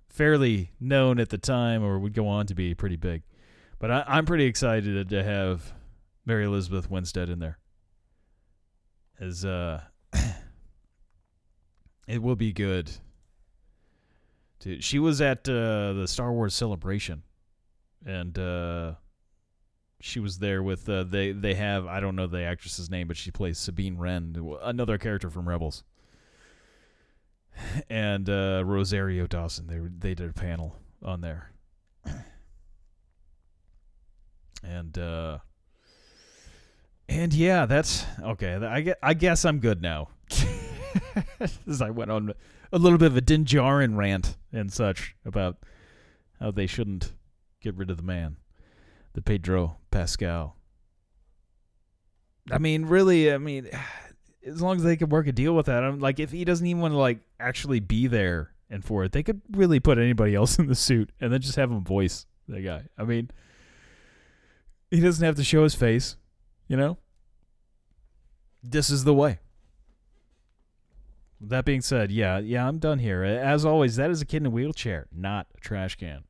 fairly 0.10 0.72
known 0.80 1.20
at 1.20 1.30
the 1.30 1.38
time 1.38 1.84
or 1.84 2.00
would 2.00 2.14
go 2.14 2.28
on 2.28 2.48
to 2.48 2.56
be 2.56 2.74
pretty 2.74 2.96
big. 2.96 3.24
But 3.80 3.92
I, 3.92 4.06
I'm 4.08 4.26
pretty 4.26 4.46
excited 4.46 5.10
to 5.10 5.24
have 5.24 5.74
Mary 6.26 6.46
Elizabeth 6.46 6.90
Winstead 6.90 7.30
in 7.30 7.40
there. 7.40 7.60
As 9.20 9.44
uh, 9.44 9.82
it 12.08 12.22
will 12.22 12.36
be 12.36 12.54
good 12.54 12.92
she 14.80 15.00
was 15.00 15.22
at 15.22 15.48
uh, 15.48 15.94
the 15.94 16.06
Star 16.08 16.32
Wars 16.32 16.54
celebration, 16.54 17.24
and 18.06 18.38
uh, 18.38 18.94
she 20.00 20.20
was 20.20 20.40
there 20.40 20.64
with 20.64 20.88
uh, 20.90 21.04
they 21.04 21.32
they 21.32 21.54
have 21.54 21.86
I 21.86 22.00
don't 22.00 22.16
know 22.16 22.28
the 22.28 22.44
actress's 22.44 22.90
name, 22.90 23.08
but 23.08 23.18
she 23.18 23.32
plays 23.32 23.58
Sabine 23.58 23.98
Wren, 23.98 24.36
another 24.62 24.98
character 24.98 25.30
from 25.30 25.48
Rebels, 25.48 25.84
and 27.90 28.30
uh, 28.30 28.64
Rosario 28.66 29.28
Dawson. 29.28 29.68
They 29.68 29.80
they 29.80 30.16
did 30.16 30.30
a 30.30 30.34
panel 30.34 30.76
on 31.04 31.22
there, 31.22 31.52
and 34.64 34.98
uh, 34.98 35.40
and 37.08 37.34
yeah, 37.34 37.66
that's 37.66 38.06
okay. 38.22 38.56
I 38.56 38.96
I 39.02 39.14
guess 39.14 39.46
I'm 39.46 39.60
good 39.60 39.82
now. 39.82 40.10
As 41.68 41.82
I 41.82 41.90
went 41.92 42.10
on 42.10 42.34
a 42.76 42.78
little 42.78 42.98
bit 42.98 43.08
of 43.08 43.16
a 43.16 43.22
Din 43.22 43.46
Djarin 43.46 43.96
rant 43.96 44.36
and 44.52 44.72
such 44.72 45.16
about 45.24 45.60
how 46.42 46.52
they 46.52 46.68
shouldn't 46.68 47.14
get 47.62 47.74
rid 47.76 47.90
of 47.90 47.96
the 47.96 48.04
man, 48.04 48.36
the 49.14 49.22
Pedro 49.22 49.78
Pascal. 49.92 50.58
I 52.52 52.58
mean, 52.58 52.86
really, 52.86 53.32
I 53.32 53.38
mean, 53.38 53.70
as 54.46 54.62
long 54.62 54.76
as 54.76 54.84
they 54.84 54.98
can 54.98 55.08
work 55.08 55.26
a 55.26 55.32
deal 55.32 55.56
with 55.56 55.68
that, 55.68 55.86
I'm 55.86 56.02
like, 56.02 56.20
if 56.20 56.32
he 56.32 56.44
doesn't 56.44 56.68
even 56.68 56.82
want 56.82 56.94
to 56.94 56.98
like 56.98 57.20
actually 57.40 57.80
be 57.80 58.08
there 58.08 58.52
and 58.70 58.84
for 58.84 59.06
it, 59.06 59.14
they 59.14 59.24
could 59.24 59.42
really 59.52 59.80
put 59.80 59.98
anybody 59.98 60.36
else 60.36 60.60
in 60.60 60.68
the 60.68 60.76
suit 60.76 61.14
and 61.22 61.32
then 61.32 61.40
just 61.40 61.56
have 61.56 61.72
him 61.72 61.82
voice 61.82 62.26
the 62.50 62.60
guy. 62.60 62.84
I 62.98 63.06
mean, 63.06 63.32
he 64.92 65.00
doesn't 65.00 65.26
have 65.26 65.38
to 65.38 65.46
show 65.46 65.64
his 65.64 65.76
face, 65.76 66.18
you 66.68 66.76
know. 66.76 66.98
this 68.62 68.90
is 68.90 69.06
the 69.06 69.14
way. 69.14 69.40
That 71.48 71.64
being 71.64 71.82
said, 71.82 72.12
yeah, 72.12 72.40
yeah, 72.40 72.68
I'm 72.68 72.80
done 72.80 72.98
here. 72.98 73.24
As 73.24 73.66
always, 73.66 73.98
that 73.98 74.10
is 74.10 74.20
a 74.20 74.26
kid 74.26 74.38
in 74.38 74.48
a 74.48 74.50
wheelchair, 74.50 75.06
not 75.12 75.46
a 75.56 75.60
trash 75.60 75.96
can. 75.96 76.24